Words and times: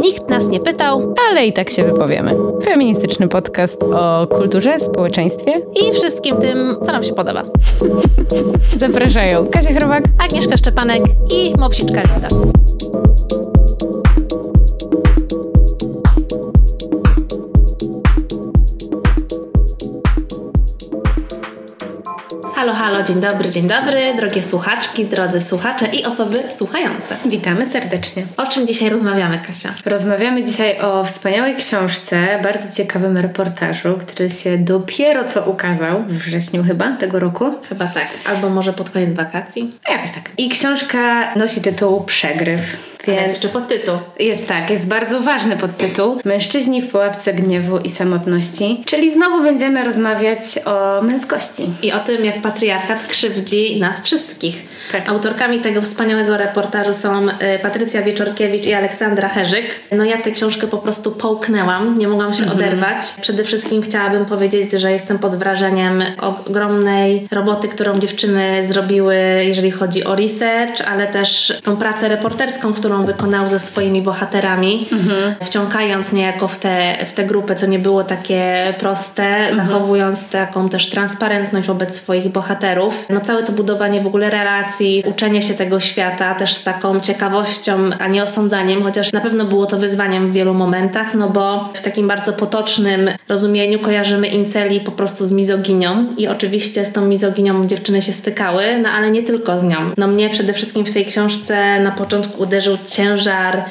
Nikt 0.00 0.28
nas 0.28 0.48
nie 0.48 0.60
pytał 0.60 1.14
ale 1.30 1.46
i 1.46 1.52
tak 1.52 1.70
się 1.70 1.84
wypowiemy. 1.84 2.36
Feministyczny 2.64 3.28
podcast 3.28 3.82
o 3.82 4.26
kulturze, 4.26 4.80
społeczeństwie 4.80 5.62
i 5.74 5.92
wszystkim 5.92 6.36
tym, 6.36 6.76
co 6.82 6.92
nam 6.92 7.02
się 7.02 7.14
podoba. 7.14 7.44
Zapraszają 8.76 9.46
Kasia 9.46 9.74
Chrobak, 9.74 10.04
Agnieszka 10.18 10.56
Szczepanek 10.56 11.02
i 11.34 11.54
Mopsiczka 11.58 12.00
Lida. 12.00 12.28
Halo, 22.66 22.78
halo, 22.78 23.02
dzień 23.02 23.20
dobry, 23.20 23.50
dzień 23.50 23.68
dobry, 23.68 24.14
drogie 24.16 24.42
słuchaczki, 24.42 25.04
drodzy 25.04 25.40
słuchacze 25.40 25.86
i 25.86 26.04
osoby 26.04 26.42
słuchające. 26.50 27.16
Witamy 27.26 27.66
serdecznie. 27.66 28.26
O 28.36 28.46
czym 28.46 28.66
dzisiaj 28.66 28.90
rozmawiamy, 28.90 29.38
Kasia? 29.38 29.74
Rozmawiamy 29.84 30.44
dzisiaj 30.44 30.80
o 30.80 31.04
wspaniałej 31.04 31.56
książce, 31.56 32.40
bardzo 32.42 32.76
ciekawym 32.76 33.16
reportażu, 33.16 33.98
który 34.00 34.30
się 34.30 34.58
dopiero 34.58 35.24
co 35.24 35.42
ukazał, 35.42 36.02
w 36.02 36.12
wrześniu 36.12 36.64
chyba 36.64 36.92
tego 36.92 37.18
roku. 37.18 37.44
Chyba 37.68 37.86
tak, 37.86 38.08
albo 38.24 38.48
może 38.48 38.72
pod 38.72 38.90
koniec 38.90 39.14
wakacji. 39.14 39.70
A 39.84 39.92
jakoś 39.92 40.10
tak. 40.12 40.30
I 40.38 40.48
książka 40.48 41.34
nosi 41.36 41.60
tytuł 41.60 42.04
Przegryw. 42.04 42.60
Więc 43.12 43.32
jeszcze 43.32 43.48
podtytuł. 43.48 43.98
Jest 44.18 44.48
tak, 44.48 44.70
jest 44.70 44.88
bardzo 44.88 45.20
ważny 45.20 45.56
podtytuł. 45.56 46.20
Mężczyźni 46.24 46.82
w 46.82 46.88
pułapce 46.88 47.32
gniewu 47.34 47.78
i 47.78 47.90
samotności. 47.90 48.82
Czyli 48.86 49.12
znowu 49.12 49.42
będziemy 49.42 49.84
rozmawiać 49.84 50.40
o 50.64 51.02
męskości. 51.02 51.70
I 51.82 51.92
o 51.92 51.98
tym, 51.98 52.24
jak 52.24 52.40
patriarchat 52.40 53.06
krzywdzi 53.06 53.80
nas 53.80 54.00
wszystkich. 54.00 54.76
Tak. 54.92 55.08
Autorkami 55.08 55.60
tego 55.60 55.82
wspaniałego 55.82 56.36
reportażu 56.36 56.94
są 56.94 57.28
y, 57.28 57.32
Patrycja 57.62 58.02
Wieczorkiewicz 58.02 58.66
i 58.66 58.72
Aleksandra 58.72 59.28
Herzyk. 59.28 59.80
No 59.92 60.04
ja 60.04 60.22
tę 60.22 60.30
książkę 60.30 60.66
po 60.66 60.78
prostu 60.78 61.12
połknęłam, 61.12 61.98
nie 61.98 62.08
mogłam 62.08 62.32
się 62.32 62.44
-hmm. 62.44 62.52
oderwać. 62.52 62.96
Przede 63.20 63.44
wszystkim 63.44 63.82
chciałabym 63.82 64.24
powiedzieć, 64.24 64.72
że 64.72 64.92
jestem 64.92 65.18
pod 65.18 65.34
wrażeniem 65.34 66.02
ogromnej 66.20 67.28
roboty, 67.30 67.68
którą 67.68 67.98
dziewczyny 67.98 68.66
zrobiły, 68.68 69.16
jeżeli 69.44 69.70
chodzi 69.70 70.04
o 70.04 70.16
research, 70.16 70.80
ale 70.88 71.06
też 71.06 71.60
tą 71.64 71.76
pracę 71.76 72.08
reporterską, 72.08 72.74
którą 72.74 72.95
wykonał 73.04 73.48
ze 73.48 73.60
swoimi 73.60 74.02
bohaterami, 74.02 74.88
-hmm. 74.92 75.44
wciągając 75.44 76.12
niejako 76.12 76.48
w 76.48 76.58
tę 76.58 76.96
w 77.06 77.12
te 77.12 77.24
grupę, 77.24 77.56
co 77.56 77.66
nie 77.66 77.78
było 77.78 78.04
takie 78.04 78.74
proste, 78.78 79.22
-hmm. 79.22 79.56
zachowując 79.56 80.28
taką 80.28 80.68
też 80.68 80.90
transparentność 80.90 81.68
wobec 81.68 81.96
swoich 81.96 82.28
bohaterów. 82.28 83.06
No 83.10 83.20
całe 83.20 83.42
to 83.42 83.52
budowanie 83.52 84.00
w 84.00 84.06
ogóle 84.06 84.30
relacji 84.30 85.02
uczenie 85.06 85.42
się 85.42 85.54
tego 85.54 85.80
świata 85.80 86.34
też 86.34 86.54
z 86.54 86.64
taką 86.64 87.00
ciekawością, 87.00 87.90
a 87.98 88.08
nie 88.08 88.22
osądzaniem, 88.22 88.82
chociaż 88.82 89.12
na 89.12 89.20
pewno 89.20 89.44
było 89.44 89.66
to 89.66 89.76
wyzwaniem 89.76 90.30
w 90.30 90.32
wielu 90.32 90.54
momentach, 90.54 91.14
no 91.14 91.30
bo 91.30 91.68
w 91.74 91.82
takim 91.82 92.08
bardzo 92.08 92.32
potocznym 92.32 93.10
rozumieniu 93.28 93.78
kojarzymy 93.78 94.28
inceli 94.28 94.80
po 94.80 94.90
prostu 94.90 95.26
z 95.26 95.32
mizoginią 95.32 96.06
i 96.16 96.28
oczywiście 96.28 96.84
z 96.84 96.92
tą 96.92 97.06
mizoginią 97.06 97.66
dziewczyny 97.66 98.02
się 98.02 98.12
stykały, 98.12 98.78
no 98.82 98.88
ale 98.88 99.10
nie 99.10 99.22
tylko 99.22 99.58
z 99.58 99.62
nią. 99.62 99.76
No 99.98 100.06
mnie 100.06 100.30
przede 100.30 100.52
wszystkim 100.52 100.84
w 100.84 100.92
tej 100.92 101.04
książce 101.04 101.80
na 101.80 101.90
początku 101.90 102.42
uderzył 102.42 102.76
ciężar 102.86 103.64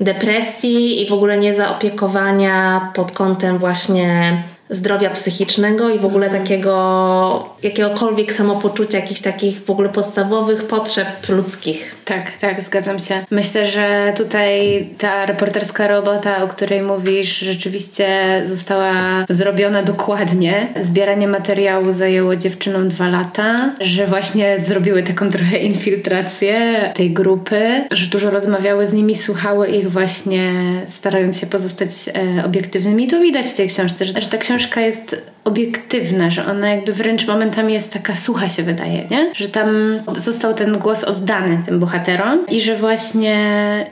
depresji 0.00 1.02
i 1.02 1.08
w 1.08 1.12
ogóle 1.12 1.38
niezaopiekowania 1.38 2.90
pod 2.94 3.12
kątem 3.12 3.58
właśnie 3.58 4.42
zdrowia 4.70 5.10
psychicznego 5.10 5.90
i 5.90 5.98
w 5.98 6.04
ogóle 6.04 6.26
mhm. 6.26 6.44
takiego 6.44 7.48
jakiegokolwiek 7.62 8.32
samopoczucia, 8.32 8.98
jakichś 8.98 9.20
takich 9.20 9.64
w 9.64 9.70
ogóle 9.70 9.88
podstawowych 9.88 10.64
potrzeb 10.64 11.28
ludzkich. 11.28 11.94
Tak, 12.04 12.30
tak, 12.40 12.62
zgadzam 12.62 12.98
się. 12.98 13.24
Myślę, 13.30 13.66
że 13.66 14.12
tutaj 14.16 14.86
ta 14.98 15.26
reporterska 15.26 15.88
robota, 15.88 16.42
o 16.44 16.48
której 16.48 16.82
mówisz, 16.82 17.38
rzeczywiście 17.38 18.06
została 18.44 18.92
zrobiona 19.28 19.82
dokładnie. 19.82 20.68
Zbieranie 20.80 21.28
materiału 21.28 21.92
zajęło 21.92 22.36
dziewczynom 22.36 22.88
dwa 22.88 23.08
lata, 23.08 23.74
że 23.80 24.06
właśnie 24.06 24.56
zrobiły 24.60 25.02
taką 25.02 25.30
trochę 25.30 25.56
infiltrację 25.58 26.58
tej 26.94 27.10
grupy, 27.10 27.84
że 27.90 28.06
dużo 28.06 28.30
rozmawiały 28.30 28.86
z 28.86 28.92
nimi, 28.92 29.16
słuchały 29.16 29.68
ich 29.68 29.92
właśnie 29.92 30.52
starając 30.88 31.40
się 31.40 31.46
pozostać 31.46 31.90
e, 32.08 32.44
obiektywnymi. 32.44 33.04
I 33.04 33.08
to 33.08 33.20
widać 33.20 33.46
w 33.46 33.54
tej 33.54 33.68
książce, 33.68 34.04
że, 34.04 34.20
że 34.20 34.28
ta 34.28 34.38
książka 34.38 34.57
jest 34.76 35.22
obiektywna, 35.44 36.30
że 36.30 36.46
ona 36.46 36.70
jakby 36.70 36.92
wręcz 36.92 37.26
momentami 37.26 37.74
jest 37.74 37.92
taka 37.92 38.16
sucha 38.16 38.48
się 38.48 38.62
wydaje, 38.62 39.06
nie? 39.10 39.30
Że 39.34 39.48
tam 39.48 39.68
został 40.16 40.54
ten 40.54 40.78
głos 40.78 41.04
oddany 41.04 41.62
tym 41.66 41.80
bohaterom 41.80 42.46
i 42.46 42.60
że 42.60 42.76
właśnie 42.76 43.36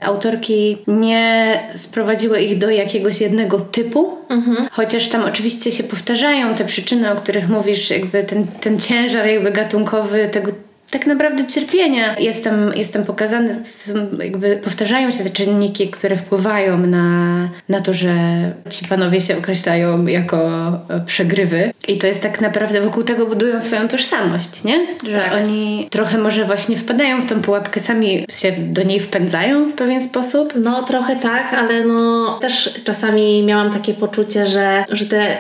autorki 0.01 0.79
nie 0.87 1.59
sprowadziły 1.77 2.41
ich 2.41 2.59
do 2.59 2.71
jakiegoś 2.71 3.21
jednego 3.21 3.61
typu, 3.61 4.19
mhm. 4.29 4.69
chociaż 4.73 5.09
tam 5.09 5.25
oczywiście 5.25 5.73
się 5.73 5.85
powtarzają 5.85 6.55
te 6.55 6.65
przyczyny, 6.65 7.13
o 7.13 7.17
których 7.17 7.49
mówisz, 7.49 7.91
jakby 7.91 8.25
ten, 8.25 8.47
ten 8.47 8.81
ciężar 8.81 9.27
jakby 9.27 9.51
gatunkowy 9.51 10.29
tego 10.33 10.53
tak 10.91 11.07
naprawdę 11.07 11.47
cierpienia. 11.47 12.19
Jestem, 12.19 12.73
jestem 12.77 13.05
pokazany, 13.05 13.63
jakby 14.19 14.57
powtarzają 14.57 15.11
się 15.11 15.25
te 15.25 15.31
czynniki, 15.31 15.89
które 15.89 16.17
wpływają 16.17 16.79
na, 16.79 17.49
na 17.69 17.81
to, 17.81 17.93
że 17.93 18.15
ci 18.71 18.89
panowie 18.89 19.21
się 19.21 19.39
określają 19.39 20.07
jako 20.07 20.39
e, 20.89 21.01
przegrywy. 21.07 21.73
I 21.89 21.99
to 21.99 22.07
jest 22.07 22.21
tak 22.21 22.41
naprawdę 22.41 22.81
wokół 22.81 23.03
tego 23.03 23.27
budują 23.27 23.61
swoją 23.61 23.89
tożsamość, 23.89 24.65
nie? 24.65 24.87
Że 25.11 25.17
tak. 25.17 25.33
oni 25.33 25.89
trochę 25.91 26.19
może 26.19 26.45
właśnie 26.45 26.77
wpadają 26.77 27.23
w 27.23 27.27
tą 27.27 27.43
pułapkę, 27.43 27.81
sami 27.81 28.27
się 28.31 28.53
do 28.53 28.83
niej 28.83 29.01
wpędzają 29.01 29.69
w 29.69 29.73
pewien 29.73 30.03
sposób. 30.03 30.53
No 30.57 30.83
trochę 30.83 31.17
tak, 31.17 31.55
ale 31.55 31.85
no 31.85 32.39
też 32.41 32.75
czasami 32.85 33.43
miałam 33.43 33.73
takie 33.73 33.95
poczucie, 33.95 34.47
że, 34.47 34.85
że 34.93 35.07
te 35.07 35.37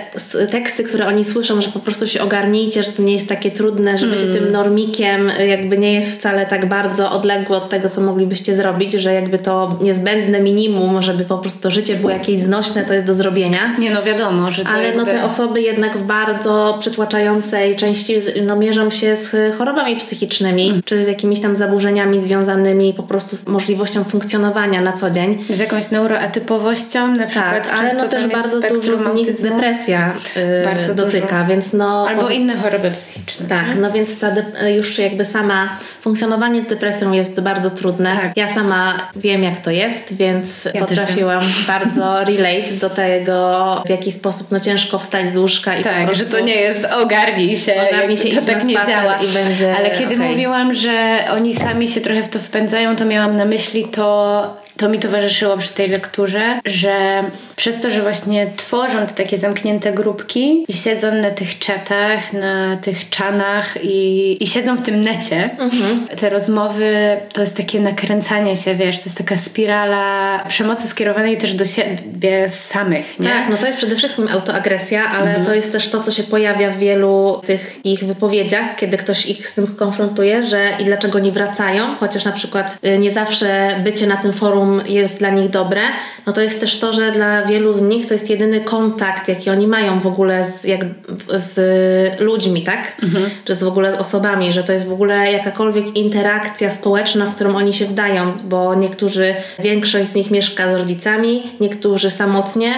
teksty, 0.50 0.84
które 0.84 1.06
oni 1.06 1.24
słyszą, 1.24 1.60
że 1.60 1.68
po 1.68 1.78
prostu 1.78 2.06
się 2.08 2.22
ogarnijcie, 2.22 2.82
że 2.82 2.92
to 2.92 3.02
nie 3.02 3.12
jest 3.12 3.28
takie 3.28 3.50
trudne, 3.50 3.98
że 3.98 4.06
mm. 4.06 4.18
bycie 4.18 4.32
tym 4.32 4.52
normikiem 4.52 5.30
jakby 5.44 5.78
nie 5.78 5.94
jest 5.94 6.18
wcale 6.18 6.46
tak 6.46 6.66
bardzo 6.66 7.10
odległe 7.10 7.56
od 7.56 7.70
tego, 7.70 7.88
co 7.88 8.00
moglibyście 8.00 8.56
zrobić, 8.56 8.92
że 8.92 9.14
jakby 9.14 9.38
to 9.38 9.78
niezbędne 9.80 10.40
minimum, 10.40 11.02
żeby 11.02 11.24
po 11.24 11.38
prostu 11.38 11.62
to 11.62 11.70
życie 11.70 11.94
było 11.94 12.10
jakieś 12.10 12.40
znośne, 12.40 12.84
to 12.84 12.94
jest 12.94 13.06
do 13.06 13.14
zrobienia. 13.14 13.76
Nie 13.78 13.90
no 13.90 14.02
wiadomo, 14.02 14.52
że 14.52 14.64
to 14.64 14.70
Ale 14.70 14.84
jakby... 14.84 14.98
no 14.98 15.06
te 15.06 15.24
osoby 15.24 15.60
jednak 15.60 15.98
w 15.98 16.02
bardzo 16.02 16.76
przytłaczającej 16.80 17.76
części 17.76 18.14
no, 18.46 18.56
mierzą 18.56 18.90
się 18.90 19.16
z 19.16 19.56
chorobami 19.58 19.96
psychicznymi, 19.96 20.68
mm. 20.68 20.82
czy 20.84 21.04
z 21.04 21.08
jakimiś 21.08 21.40
tam 21.40 21.56
zaburzeniami 21.56 22.20
związanymi 22.20 22.94
po 22.94 23.02
prostu 23.02 23.36
z 23.36 23.46
możliwością 23.46 24.04
funkcjonowania 24.04 24.82
na 24.82 24.92
co 24.92 25.10
dzień. 25.10 25.44
Z 25.50 25.58
jakąś 25.58 25.90
neuroatypowością 25.90 27.14
na 27.14 27.26
przykład. 27.26 27.70
Tak, 27.70 27.78
ale 27.80 27.94
no 27.94 28.08
też 28.08 28.26
bardzo 28.26 28.60
dużo 28.60 28.98
z 28.98 29.14
nich 29.14 29.42
depresja 29.42 30.14
yy, 30.36 30.64
bardzo 30.64 30.94
dotyka, 30.94 31.38
dużo. 31.38 31.48
więc 31.48 31.72
no... 31.72 32.06
Albo 32.08 32.28
inne 32.28 32.56
choroby 32.56 32.90
psychiczne. 32.90 33.46
Tak, 33.48 33.66
no 33.80 33.92
więc 33.92 34.18
ta 34.18 34.32
już 34.68 34.98
jakby 34.98 35.24
sama 35.26 35.68
funkcjonowanie 36.00 36.62
z 36.62 36.66
depresją 36.66 37.12
jest 37.12 37.40
bardzo 37.40 37.70
trudne. 37.70 38.10
Tak. 38.10 38.36
Ja 38.36 38.54
sama 38.54 39.08
wiem, 39.16 39.42
jak 39.42 39.60
to 39.60 39.70
jest, 39.70 40.14
więc 40.14 40.64
ja 40.74 40.80
potrafiłam 40.80 41.40
bardzo 41.68 42.24
relate 42.24 42.72
do 42.80 42.90
tego, 42.90 43.82
w 43.86 43.88
jaki 43.88 44.12
sposób 44.12 44.50
no 44.50 44.60
ciężko 44.60 44.98
wstać 44.98 45.32
z 45.32 45.36
łóżka 45.36 45.76
i 45.76 45.84
tak, 45.84 46.00
po 46.00 46.06
prostu... 46.06 46.24
że 46.24 46.30
to 46.38 46.44
nie 46.44 46.54
jest 46.54 46.84
ogarnij 46.84 47.56
się, 47.56 47.72
ogarnij 47.90 48.18
się 48.18 48.40
to 48.40 48.46
tak 48.46 48.64
nie 48.64 48.74
działa. 48.74 49.14
I 49.14 49.28
będzie, 49.28 49.74
Ale 49.76 49.90
kiedy 49.90 50.14
okay. 50.14 50.28
mówiłam, 50.28 50.74
że 50.74 51.24
oni 51.30 51.54
sami 51.54 51.88
się 51.88 52.00
trochę 52.00 52.22
w 52.22 52.28
to 52.28 52.38
wpędzają, 52.38 52.96
to 52.96 53.04
miałam 53.04 53.36
na 53.36 53.44
myśli 53.44 53.84
to 53.84 54.66
to 54.76 54.88
mi 54.88 54.98
towarzyszyło 54.98 55.58
przy 55.58 55.72
tej 55.72 55.88
lekturze, 55.88 56.60
że 56.64 57.22
przez 57.56 57.80
to, 57.80 57.90
że 57.90 58.02
właśnie 58.02 58.46
tworzą 58.56 59.06
te 59.06 59.14
takie 59.14 59.38
zamknięte 59.38 59.92
grupki 59.92 60.64
i 60.68 60.72
siedzą 60.72 61.14
na 61.14 61.30
tych 61.30 61.58
czatach, 61.58 62.32
na 62.32 62.76
tych 62.76 63.10
czanach 63.10 63.74
i, 63.82 64.36
i 64.44 64.46
siedzą 64.46 64.76
w 64.76 64.82
tym 64.82 65.00
necie, 65.00 65.50
mhm. 65.58 66.06
te 66.16 66.30
rozmowy 66.30 67.16
to 67.32 67.40
jest 67.40 67.56
takie 67.56 67.80
nakręcanie 67.80 68.56
się, 68.56 68.74
wiesz, 68.74 68.98
to 68.98 69.04
jest 69.04 69.18
taka 69.18 69.36
spirala 69.36 70.44
przemocy 70.48 70.88
skierowanej 70.88 71.38
też 71.38 71.54
do 71.54 71.64
siebie 71.64 72.48
samych, 72.48 73.20
nie? 73.20 73.28
Tak, 73.28 73.48
no 73.50 73.56
to 73.56 73.66
jest 73.66 73.78
przede 73.78 73.96
wszystkim 73.96 74.28
autoagresja, 74.28 75.10
ale 75.10 75.26
mhm. 75.26 75.46
to 75.46 75.54
jest 75.54 75.72
też 75.72 75.88
to, 75.88 76.00
co 76.00 76.12
się 76.12 76.22
pojawia 76.22 76.70
w 76.70 76.78
wielu 76.78 77.42
tych 77.46 77.80
ich 77.84 78.04
wypowiedziach, 78.04 78.76
kiedy 78.76 78.96
ktoś 78.96 79.26
ich 79.26 79.48
z 79.48 79.54
tym 79.54 79.66
konfrontuje, 79.66 80.46
że 80.46 80.68
i 80.78 80.84
dlaczego 80.84 81.18
nie 81.18 81.32
wracają, 81.32 81.96
chociaż 81.96 82.24
na 82.24 82.32
przykład 82.32 82.78
y, 82.86 82.98
nie 82.98 83.10
zawsze 83.10 83.80
bycie 83.84 84.06
na 84.06 84.16
tym 84.16 84.32
forum 84.32 84.65
jest 84.86 85.18
dla 85.18 85.30
nich 85.30 85.50
dobre, 85.50 85.82
no 86.26 86.32
to 86.32 86.40
jest 86.40 86.60
też 86.60 86.78
to, 86.78 86.92
że 86.92 87.12
dla 87.12 87.42
wielu 87.42 87.72
z 87.72 87.82
nich 87.82 88.06
to 88.06 88.14
jest 88.14 88.30
jedyny 88.30 88.60
kontakt, 88.60 89.28
jaki 89.28 89.50
oni 89.50 89.66
mają 89.66 90.00
w 90.00 90.06
ogóle 90.06 90.44
z, 90.44 90.64
jak, 90.64 90.80
z 91.28 92.20
ludźmi, 92.20 92.62
tak? 92.62 92.96
Mhm. 93.02 93.30
Czy 93.44 93.54
z 93.54 93.62
w 93.66 93.68
ogóle 93.68 93.92
z 93.92 93.98
osobami, 93.98 94.52
że 94.52 94.64
to 94.64 94.72
jest 94.72 94.86
w 94.86 94.92
ogóle 94.92 95.32
jakakolwiek 95.32 95.96
interakcja 95.96 96.70
społeczna, 96.70 97.26
w 97.26 97.34
którą 97.34 97.56
oni 97.56 97.74
się 97.74 97.86
wdają, 97.86 98.32
bo 98.44 98.74
niektórzy, 98.74 99.34
większość 99.58 100.10
z 100.10 100.14
nich 100.14 100.30
mieszka 100.30 100.72
z 100.72 100.80
rodzicami, 100.80 101.42
niektórzy 101.60 102.10
samotnie, 102.10 102.74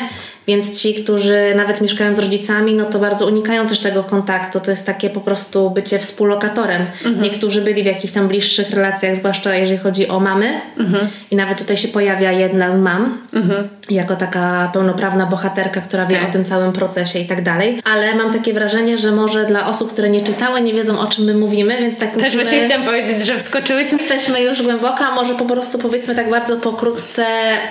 Więc 0.48 0.80
ci, 0.80 0.94
którzy 0.94 1.54
nawet 1.56 1.80
mieszkają 1.80 2.14
z 2.14 2.18
rodzicami, 2.18 2.74
no 2.74 2.84
to 2.84 2.98
bardzo 2.98 3.26
unikają 3.26 3.66
też 3.66 3.78
tego 3.78 4.04
kontaktu. 4.04 4.60
To 4.60 4.70
jest 4.70 4.86
takie 4.86 5.10
po 5.10 5.20
prostu 5.20 5.70
bycie 5.70 5.98
współlokatorem. 5.98 6.86
Mhm. 7.04 7.22
Niektórzy 7.22 7.60
byli 7.60 7.82
w 7.82 7.86
jakichś 7.86 8.12
tam 8.12 8.28
bliższych 8.28 8.70
relacjach, 8.70 9.16
zwłaszcza 9.16 9.54
jeżeli 9.54 9.78
chodzi 9.78 10.08
o 10.08 10.20
mamy. 10.20 10.60
Mhm. 10.78 11.08
I 11.30 11.36
nawet 11.36 11.58
tutaj 11.58 11.76
się 11.76 11.88
pojawia 11.88 12.32
jedna 12.32 12.72
z 12.72 12.76
mam, 12.76 13.18
mhm. 13.32 13.68
jako 13.90 14.16
taka 14.16 14.70
pełnoprawna 14.72 15.26
bohaterka, 15.26 15.80
która 15.80 16.06
wie 16.06 16.16
tak. 16.16 16.28
o 16.28 16.32
tym 16.32 16.44
całym 16.44 16.72
procesie 16.72 17.18
i 17.18 17.26
tak 17.26 17.42
dalej. 17.42 17.80
Ale 17.84 18.14
mam 18.14 18.32
takie 18.32 18.54
wrażenie, 18.54 18.98
że 18.98 19.12
może 19.12 19.44
dla 19.44 19.66
osób, 19.66 19.92
które 19.92 20.10
nie 20.10 20.20
czytały, 20.20 20.60
nie 20.60 20.72
wiedzą 20.72 20.98
o 20.98 21.06
czym 21.06 21.24
my 21.24 21.34
mówimy, 21.34 21.78
więc 21.78 21.98
tak 21.98 22.10
Też 22.10 22.22
musimy... 22.22 22.42
właśnie 22.42 22.66
chciałam 22.66 22.84
powiedzieć, 22.84 23.26
że 23.26 23.38
wskoczyłyśmy. 23.38 23.98
Jesteśmy 23.98 24.42
już 24.42 24.62
głęboko, 24.62 24.98
a 25.04 25.14
może 25.14 25.34
po 25.34 25.44
prostu 25.44 25.78
powiedzmy 25.78 26.14
tak 26.14 26.30
bardzo 26.30 26.56
pokrótce 26.56 27.26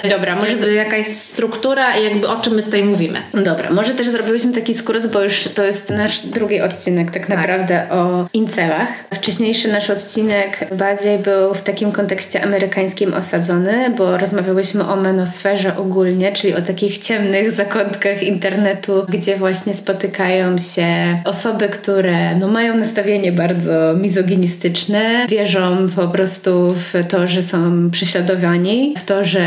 Dobra, 0.09 0.35
może 0.35 0.57
z... 0.57 0.73
jakaś 0.73 1.07
struktura 1.07 1.97
i 1.97 2.03
jakby 2.03 2.27
o 2.27 2.41
czym 2.41 2.53
my 2.53 2.66
tutaj 2.67 2.83
mówimy. 2.83 3.19
Dobra, 3.33 3.69
może 3.69 3.93
też 3.93 4.07
zrobiłyśmy 4.07 4.53
taki 4.53 4.73
skrót, 4.73 5.07
bo 5.07 5.23
już 5.23 5.43
to 5.43 5.65
jest 5.65 5.89
nasz 5.89 6.21
drugi 6.21 6.61
odcinek 6.61 7.11
tak, 7.11 7.25
tak. 7.25 7.37
naprawdę 7.37 7.89
o 7.89 8.27
incelach. 8.33 8.87
Wcześniejszy 9.13 9.71
nasz 9.71 9.89
odcinek 9.89 10.67
bardziej 10.75 11.19
był 11.19 11.53
w 11.53 11.61
takim 11.61 11.91
kontekście 11.91 12.43
amerykańskim 12.43 13.13
osadzony, 13.13 13.89
bo 13.97 14.17
rozmawiałyśmy 14.17 14.87
o 14.87 14.95
menosferze 14.95 15.77
ogólnie, 15.77 16.31
czyli 16.31 16.53
o 16.53 16.61
takich 16.61 16.97
ciemnych 16.97 17.51
zakątkach 17.51 18.23
internetu, 18.23 19.05
gdzie 19.09 19.35
właśnie 19.35 19.73
spotykają 19.73 20.57
się 20.57 20.87
osoby, 21.25 21.69
które 21.69 22.35
no, 22.35 22.47
mają 22.47 22.77
nastawienie 22.77 23.31
bardzo 23.31 23.93
mizoginistyczne, 23.95 25.25
wierzą 25.29 25.87
po 25.95 26.07
prostu 26.07 26.73
w 26.73 27.07
to, 27.07 27.27
że 27.27 27.43
są 27.43 27.91
prześladowani, 27.91 28.93
w 28.97 29.05
to, 29.05 29.25
że 29.25 29.41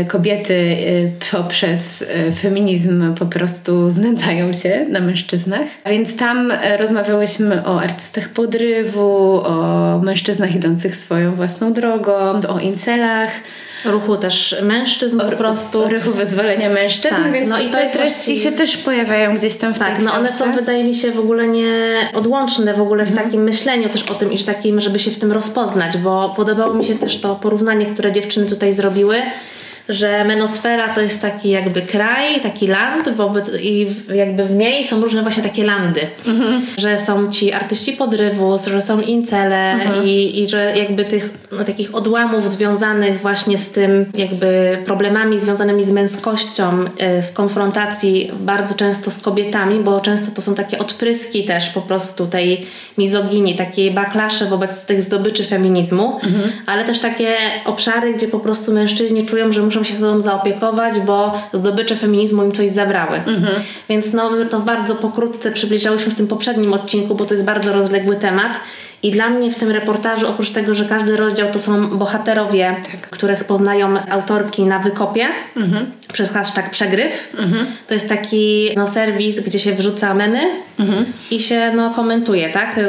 y, 0.00 0.04
kobiety 0.04 0.54
y, 0.54 1.10
poprzez 1.32 2.02
y, 2.02 2.32
feminizm 2.34 3.14
po 3.14 3.26
prostu 3.26 3.90
znęcają 3.90 4.52
się 4.52 4.86
na 4.88 5.00
mężczyznach. 5.00 5.66
Więc 5.86 6.16
tam 6.16 6.52
rozmawiałyśmy 6.78 7.66
o 7.66 7.80
artystach 7.80 8.28
podrywu, 8.28 9.40
o 9.44 10.00
mężczyznach 10.02 10.54
idących 10.54 10.96
swoją 10.96 11.34
własną 11.34 11.72
drogą, 11.72 12.12
o 12.48 12.58
incelach 12.58 13.30
ruchu 13.84 14.16
też 14.16 14.56
mężczyzn 14.62 15.20
po 15.20 15.36
prostu. 15.36 15.88
Ruchu 15.88 16.10
wyzwolenia 16.10 16.70
mężczyzn, 16.70 17.14
tak, 17.14 17.32
więc 17.32 17.50
no 17.50 17.60
i 17.60 17.70
te 17.70 17.90
treści 17.90 18.36
się 18.36 18.52
też 18.52 18.76
pojawiają 18.76 19.36
gdzieś 19.36 19.56
tam 19.56 19.74
w 19.74 19.78
Tak, 19.78 20.02
no 20.02 20.14
one 20.14 20.32
są 20.32 20.52
wydaje 20.52 20.84
mi 20.84 20.94
się 20.94 21.12
w 21.12 21.18
ogóle 21.18 21.48
nie 21.48 21.94
odłączne 22.14 22.74
w 22.74 22.80
ogóle 22.80 23.04
w 23.04 23.08
mhm. 23.08 23.26
takim 23.26 23.42
myśleniu 23.42 23.88
też 23.88 24.02
o 24.02 24.14
tym, 24.14 24.32
iż 24.32 24.44
takim, 24.44 24.80
żeby 24.80 24.98
się 24.98 25.10
w 25.10 25.18
tym 25.18 25.32
rozpoznać, 25.32 25.96
bo 25.96 26.34
podobało 26.36 26.74
mi 26.74 26.84
się 26.84 26.98
też 26.98 27.20
to 27.20 27.34
porównanie, 27.34 27.86
które 27.86 28.12
dziewczyny 28.12 28.46
tutaj 28.46 28.72
zrobiły, 28.72 29.16
że 29.88 30.24
menosfera 30.24 30.88
to 30.88 31.00
jest 31.00 31.22
taki 31.22 31.50
jakby 31.50 31.82
kraj, 31.82 32.40
taki 32.40 32.66
land 32.66 33.08
wobec, 33.08 33.50
i 33.60 33.86
jakby 34.14 34.44
w 34.44 34.50
niej 34.50 34.86
są 34.86 35.00
różne 35.00 35.22
właśnie 35.22 35.42
takie 35.42 35.64
landy, 35.64 36.00
mhm. 36.26 36.62
że 36.78 36.98
są 36.98 37.30
ci 37.32 37.52
artyści 37.52 37.92
podrywu, 37.92 38.58
że 38.70 38.82
są 38.82 39.00
incele 39.00 39.72
mhm. 39.72 40.06
i, 40.06 40.42
i 40.42 40.46
że 40.46 40.78
jakby 40.78 41.04
tych 41.04 41.30
no, 41.52 41.64
takich 41.64 41.94
odłamów 41.94 42.50
związanych 42.50 43.20
właśnie 43.20 43.58
z 43.58 43.70
tym 43.70 44.06
jakby 44.14 44.78
problemami 44.86 45.40
związanymi 45.40 45.84
z 45.84 45.90
męskością 45.90 46.84
y, 46.84 47.22
w 47.22 47.32
konfrontacji 47.32 48.30
bardzo 48.40 48.74
często 48.74 49.10
z 49.10 49.18
kobietami, 49.18 49.80
bo 49.80 50.00
często 50.00 50.30
to 50.30 50.42
są 50.42 50.54
takie 50.54 50.78
odpryski 50.78 51.44
też 51.44 51.70
po 51.70 51.80
prostu 51.80 52.26
tej 52.26 52.66
mizoginii, 52.98 53.56
takie 53.56 53.90
baklasze 53.90 54.46
wobec 54.46 54.84
tych 54.84 55.02
zdobyczy 55.02 55.44
feminizmu, 55.44 56.14
mhm. 56.14 56.52
ale 56.66 56.84
też 56.84 56.98
takie 56.98 57.36
obszary, 57.64 58.14
gdzie 58.14 58.28
po 58.28 58.40
prostu 58.40 58.72
mężczyźni 58.72 59.26
czują, 59.26 59.52
że 59.52 59.62
muszą 59.62 59.73
muszą 59.78 59.92
się 59.92 60.00
sobą 60.00 60.20
zaopiekować, 60.20 61.00
bo 61.00 61.40
zdobycze 61.52 61.96
feminizmu 61.96 62.44
im 62.44 62.52
coś 62.52 62.70
zabrały. 62.70 63.16
Mhm. 63.16 63.62
Więc 63.88 64.12
no, 64.12 64.30
to 64.50 64.60
bardzo 64.60 64.94
pokrótce 64.94 65.52
przybliżałyśmy 65.52 66.12
w 66.12 66.14
tym 66.14 66.26
poprzednim 66.26 66.72
odcinku, 66.72 67.14
bo 67.14 67.24
to 67.24 67.34
jest 67.34 67.46
bardzo 67.46 67.72
rozległy 67.72 68.16
temat. 68.16 68.60
I 69.04 69.10
dla 69.10 69.28
mnie 69.28 69.50
w 69.50 69.54
tym 69.54 69.70
reportażu, 69.70 70.28
oprócz 70.28 70.50
tego, 70.50 70.74
że 70.74 70.84
każdy 70.84 71.16
rozdział 71.16 71.52
to 71.52 71.58
są 71.58 71.88
bohaterowie, 71.88 72.76
tak. 72.92 73.10
których 73.10 73.44
poznają 73.44 74.06
autorki 74.10 74.62
na 74.62 74.78
wykopie 74.78 75.26
mhm. 75.56 75.86
przez 76.12 76.32
hashtag 76.32 76.70
przegryw, 76.70 77.32
mhm. 77.38 77.66
to 77.86 77.94
jest 77.94 78.08
taki 78.08 78.70
no, 78.76 78.88
serwis, 78.88 79.40
gdzie 79.40 79.58
się 79.58 79.72
wrzuca 79.72 80.14
memy 80.14 80.40
mhm. 80.78 81.04
i 81.30 81.40
się 81.40 81.72
no, 81.76 81.90
komentuje, 81.90 82.52
tak? 82.52 82.74
tak? 82.74 82.84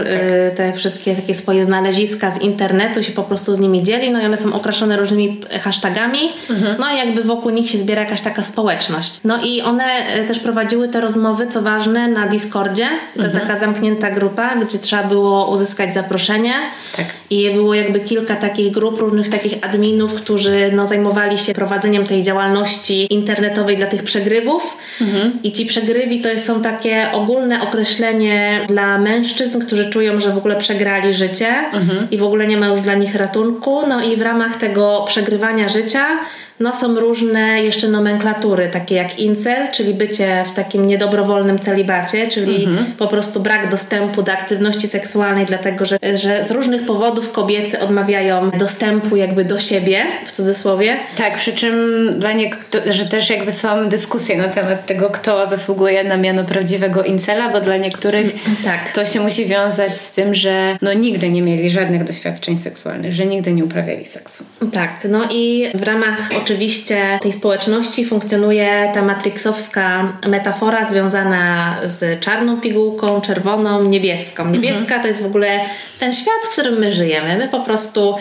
Te 0.55 0.73
wszystkie 0.73 1.15
takie 1.15 1.35
swoje 1.35 1.65
znaleziska 1.65 2.31
z 2.31 2.41
internetu 2.41 3.03
się 3.03 3.11
po 3.11 3.23
prostu 3.23 3.55
z 3.55 3.59
nimi 3.59 3.83
dzieli, 3.83 4.11
no 4.11 4.21
i 4.21 4.25
one 4.25 4.37
są 4.37 4.53
okraszone 4.53 4.97
różnymi 4.97 5.41
hashtagami, 5.61 6.19
mhm. 6.49 6.75
no 6.79 6.93
i 6.93 6.97
jakby 6.97 7.23
wokół 7.23 7.51
nich 7.51 7.69
się 7.69 7.77
zbiera 7.77 8.03
jakaś 8.03 8.21
taka 8.21 8.43
społeczność. 8.43 9.19
No 9.23 9.43
i 9.43 9.61
one 9.61 9.83
e, 9.83 10.23
też 10.27 10.39
prowadziły 10.39 10.89
te 10.89 11.01
rozmowy, 11.01 11.47
co 11.47 11.61
ważne, 11.61 12.07
na 12.07 12.27
Discordzie. 12.27 12.87
To 13.15 13.23
mhm. 13.23 13.39
taka 13.39 13.59
zamknięta 13.59 14.11
grupa, 14.11 14.55
gdzie 14.55 14.77
trzeba 14.77 15.03
było 15.03 15.51
uzyskać 15.51 15.93
za 15.93 16.04
zaproszenie. 16.05 16.53
Tak. 16.97 17.05
I 17.29 17.51
było 17.51 17.73
jakby 17.73 17.99
kilka 17.99 18.35
takich 18.35 18.71
grup, 18.71 18.99
różnych 18.99 19.29
takich 19.29 19.53
adminów, 19.61 20.13
którzy 20.13 20.71
no, 20.73 20.87
zajmowali 20.87 21.37
się 21.37 21.53
prowadzeniem 21.53 22.05
tej 22.05 22.23
działalności 22.23 23.13
internetowej 23.13 23.77
dla 23.77 23.87
tych 23.87 24.03
przegrywów. 24.03 24.77
Mhm. 25.01 25.39
I 25.43 25.51
ci 25.51 25.65
przegrywi 25.65 26.21
to 26.21 26.29
są 26.39 26.61
takie 26.61 27.11
ogólne 27.11 27.61
określenie 27.61 28.65
dla 28.67 28.97
mężczyzn, 28.97 29.59
którzy 29.59 29.89
czują, 29.89 30.19
że 30.19 30.31
w 30.31 30.37
ogóle 30.37 30.55
przegrali 30.55 31.13
życie 31.13 31.47
mhm. 31.73 32.07
i 32.11 32.17
w 32.17 32.23
ogóle 32.23 32.47
nie 32.47 32.57
ma 32.57 32.67
już 32.67 32.81
dla 32.81 32.93
nich 32.93 33.15
ratunku. 33.15 33.87
No 33.87 34.03
i 34.03 34.17
w 34.17 34.21
ramach 34.21 34.57
tego 34.57 35.05
przegrywania 35.07 35.69
życia 35.69 36.05
no 36.59 36.73
są 36.73 36.99
różne 36.99 37.63
jeszcze 37.63 37.87
nomenklatury, 37.87 38.67
takie 38.67 38.95
jak 38.95 39.19
incel, 39.19 39.71
czyli 39.71 39.93
bycie 39.93 40.43
w 40.51 40.55
takim 40.55 40.87
niedobrowolnym 40.87 41.59
celibacie, 41.59 42.27
czyli 42.27 42.65
mhm. 42.65 42.85
po 42.97 43.07
prostu 43.07 43.39
brak 43.39 43.69
dostępu 43.69 44.23
do 44.23 44.31
aktywności 44.31 44.87
seksualnej, 44.87 45.45
dlatego 45.45 45.85
że, 45.85 45.97
że 46.13 46.43
z 46.43 46.51
różnych 46.51 46.85
powodów 46.85 47.31
kobiety 47.31 47.79
odmawiają 47.79 48.49
dostępu 48.49 49.15
jakby 49.15 49.45
do 49.45 49.59
siebie, 49.59 50.05
w 50.25 50.31
cudzysłowie. 50.31 50.97
Tak, 51.17 51.37
przy 51.37 51.53
czym 51.53 51.75
dla 52.19 52.33
niektórych, 52.33 52.93
że 52.93 53.05
też 53.05 53.29
jakby 53.29 53.51
są 53.51 53.89
dyskusje 53.89 54.37
na 54.37 54.47
temat 54.47 54.85
tego, 54.85 55.09
kto 55.09 55.47
zasługuje 55.47 56.03
na 56.03 56.17
miano 56.17 56.43
prawdziwego 56.43 57.03
incela, 57.03 57.51
bo 57.51 57.61
dla 57.61 57.77
niektórych 57.77 58.33
tak. 58.63 58.91
to 58.91 59.05
się 59.05 59.19
musi 59.19 59.45
wiązać 59.45 59.97
z 59.97 60.11
tym, 60.11 60.35
że 60.35 60.77
no 60.81 60.93
nigdy 60.93 61.29
nie 61.29 61.41
mieli 61.41 61.69
żadnych 61.69 62.03
doświadczeń 62.03 62.57
seksualnych, 62.57 63.13
że 63.13 63.25
nigdy 63.25 63.53
nie 63.53 63.65
uprawiali 63.65 64.05
seksu. 64.05 64.43
Tak, 64.73 65.07
no 65.09 65.27
i 65.31 65.71
w 65.75 65.83
ramach 65.83 66.35
oczywiście 66.45 67.19
tej 67.21 67.33
społeczności 67.33 68.05
funkcjonuje 68.05 68.91
ta 68.93 69.01
matrixowska 69.01 70.17
metafora 70.27 70.83
związana 70.83 71.75
z 71.85 72.19
czarną 72.19 72.61
pigułką, 72.61 73.21
czerwoną, 73.21 73.83
niebieską. 73.83 74.49
Niebieska 74.49 74.81
mhm. 74.81 75.01
to 75.01 75.07
jest 75.07 75.23
w 75.23 75.25
ogóle 75.25 75.59
ten 75.99 76.13
świat, 76.13 76.41
w 76.49 76.51
którym 76.51 76.79
my 76.79 76.91
żyjemy. 76.91 77.37
My 77.37 77.47
po 77.47 77.59
prostu 77.59 78.15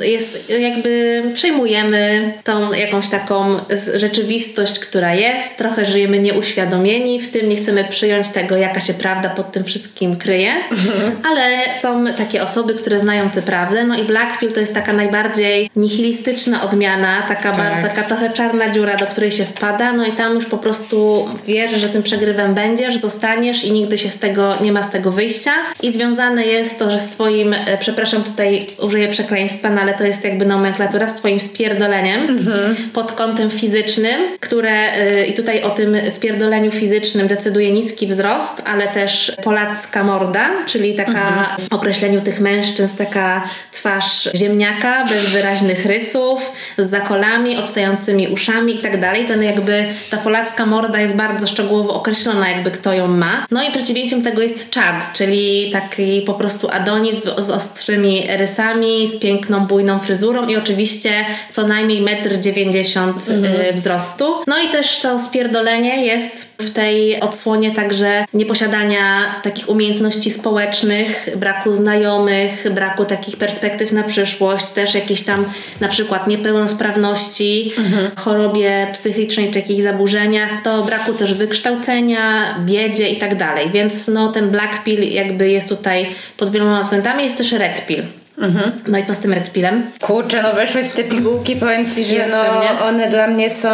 jest, 0.00 0.48
jakby 0.48 1.22
przejmujemy 1.34 2.32
tą 2.44 2.72
jakąś 2.72 3.08
taką 3.08 3.56
rzeczywistość, 3.94 4.78
która 4.78 5.14
jest. 5.14 5.56
Trochę 5.56 5.84
żyjemy 5.84 6.18
nieuświadomieni 6.18 7.20
w 7.20 7.32
tym, 7.32 7.48
nie 7.48 7.56
chcemy 7.56 7.84
przyjąć 7.84 8.28
tego, 8.28 8.56
jaka 8.56 8.80
się 8.80 8.94
prawda 8.94 9.30
pod 9.30 9.52
tym 9.52 9.64
wszystkim 9.64 10.16
kryje, 10.16 10.52
mhm. 10.70 11.16
ale 11.24 11.74
są 11.74 12.04
takie 12.16 12.42
osoby, 12.42 12.74
które 12.74 13.00
znają 13.00 13.30
tę 13.30 13.42
prawdę. 13.42 13.84
No 13.84 13.98
i 13.98 14.04
Blackpill 14.04 14.52
to 14.52 14.60
jest 14.60 14.74
taka 14.74 14.92
najbardziej 14.92 15.70
nihilistyczna 15.76 16.62
odmiana, 16.62 17.22
taka, 17.28 17.52
tak. 17.52 17.63
Bar, 17.70 17.82
taka 17.82 18.02
trochę 18.02 18.32
czarna 18.32 18.70
dziura, 18.70 18.96
do 18.96 19.06
której 19.06 19.30
się 19.30 19.44
wpada. 19.44 19.92
No 19.92 20.06
i 20.06 20.12
tam 20.12 20.34
już 20.34 20.46
po 20.46 20.58
prostu 20.58 21.28
wiesz, 21.46 21.72
że 21.72 21.88
tym 21.88 22.02
przegrywem 22.02 22.54
będziesz, 22.54 22.96
zostaniesz 22.96 23.64
i 23.64 23.72
nigdy 23.72 23.98
się 23.98 24.08
z 24.08 24.18
tego, 24.18 24.54
nie 24.60 24.72
ma 24.72 24.82
z 24.82 24.90
tego 24.90 25.12
wyjścia. 25.12 25.52
I 25.82 25.92
związane 25.92 26.46
jest 26.46 26.78
to, 26.78 26.90
że 26.90 26.98
swoim, 26.98 27.52
e, 27.52 27.78
przepraszam, 27.78 28.22
tutaj 28.22 28.66
użyję 28.82 29.08
przekleństwa, 29.08 29.70
no 29.70 29.80
ale 29.80 29.94
to 29.94 30.04
jest 30.04 30.24
jakby 30.24 30.46
nomenklatura, 30.46 31.08
z 31.08 31.14
twoim 31.14 31.40
spierdoleniem 31.40 32.20
mhm. 32.20 32.76
pod 32.92 33.12
kątem 33.12 33.50
fizycznym, 33.50 34.20
które 34.40 34.92
e, 34.92 35.26
i 35.26 35.34
tutaj 35.34 35.62
o 35.62 35.70
tym 35.70 35.96
spierdoleniu 36.10 36.70
fizycznym 36.70 37.26
decyduje 37.28 37.70
niski 37.70 38.06
wzrost, 38.06 38.62
ale 38.64 38.88
też 38.88 39.32
polacka 39.44 40.04
morda, 40.04 40.50
czyli 40.66 40.94
taka 40.94 41.10
mhm. 41.10 41.60
w 41.70 41.72
określeniu 41.72 42.20
tych 42.20 42.40
mężczyzn 42.40 42.96
taka 42.96 43.48
twarz 43.72 44.28
ziemniaka 44.34 45.04
bez 45.04 45.26
wyraźnych 45.26 45.86
rysów, 45.86 46.52
z 46.78 46.90
zakolami, 46.90 47.53
odstającymi 47.56 48.28
uszami 48.28 48.74
i 48.74 48.78
tak 48.78 49.00
dalej. 49.00 49.26
Ten 49.26 49.42
jakby 49.42 49.84
ta 50.10 50.16
polacka 50.16 50.66
morda 50.66 51.00
jest 51.00 51.16
bardzo 51.16 51.46
szczegółowo 51.46 51.94
określona, 51.94 52.48
jakby 52.48 52.70
kto 52.70 52.92
ją 52.92 53.08
ma. 53.08 53.46
No 53.50 53.68
i 53.68 53.72
przeciwieństwem 53.72 54.22
tego 54.22 54.42
jest 54.42 54.70
czad, 54.70 55.12
czyli 55.12 55.70
taki 55.72 56.22
po 56.22 56.34
prostu 56.34 56.68
Adonis 56.72 57.16
z, 57.16 57.44
z 57.46 57.50
ostrzymi 57.50 58.26
rysami, 58.36 59.08
z 59.08 59.18
piękną, 59.18 59.66
bujną 59.66 59.98
fryzurą 59.98 60.46
i 60.46 60.56
oczywiście 60.56 61.26
co 61.50 61.66
najmniej 61.66 62.04
1,90 62.04 63.00
m 63.00 63.44
mhm. 63.44 63.74
wzrostu. 63.74 64.34
No 64.46 64.62
i 64.62 64.68
też 64.68 65.00
to 65.00 65.18
spierdolenie 65.18 66.06
jest 66.06 66.54
w 66.58 66.72
tej 66.72 67.20
odsłonie 67.20 67.74
także 67.74 68.24
nieposiadania 68.34 69.34
takich 69.42 69.68
umiejętności 69.68 70.30
społecznych, 70.30 71.28
braku 71.36 71.72
znajomych, 71.72 72.66
braku 72.70 73.04
takich 73.04 73.36
perspektyw 73.36 73.92
na 73.92 74.02
przyszłość, 74.02 74.70
też 74.70 74.94
jakieś 74.94 75.22
tam 75.22 75.44
na 75.80 75.88
przykład 75.88 76.26
niepełnosprawności 76.26 77.43
depresji, 77.44 77.72
mhm. 77.78 78.10
chorobie 78.16 78.88
psychicznej 78.92 79.50
czy 79.50 79.58
jakichś 79.58 79.82
zaburzeniach, 79.82 80.62
to 80.62 80.82
braku 80.84 81.12
też 81.12 81.34
wykształcenia, 81.34 82.54
biedzie 82.66 83.08
i 83.08 83.16
tak 83.16 83.36
dalej. 83.36 83.70
Więc 83.70 84.08
no, 84.08 84.32
ten 84.32 84.50
black 84.50 84.82
pill 84.82 85.12
jakby 85.12 85.50
jest 85.50 85.68
tutaj 85.68 86.06
pod 86.36 86.50
wieloma 86.50 86.82
względami, 86.82 87.24
jest 87.24 87.36
też 87.36 87.52
red 87.52 87.86
pill. 87.86 88.02
Mhm. 88.38 88.72
No 88.86 88.98
i 88.98 89.04
co 89.04 89.14
z 89.14 89.18
tym 89.18 89.32
red 89.32 89.52
pillem? 89.52 89.86
Kurczę, 90.00 90.42
no 90.42 90.52
weszłeś 90.52 90.86
w 90.86 90.94
te 90.94 91.04
pigułki, 91.04 91.56
powiem 91.56 91.86
Ci, 91.86 92.04
że 92.04 92.16
Jestem, 92.16 92.40
no, 92.54 92.62
nie? 92.62 92.80
one 92.80 93.10
dla 93.10 93.26
mnie 93.26 93.50
są 93.50 93.68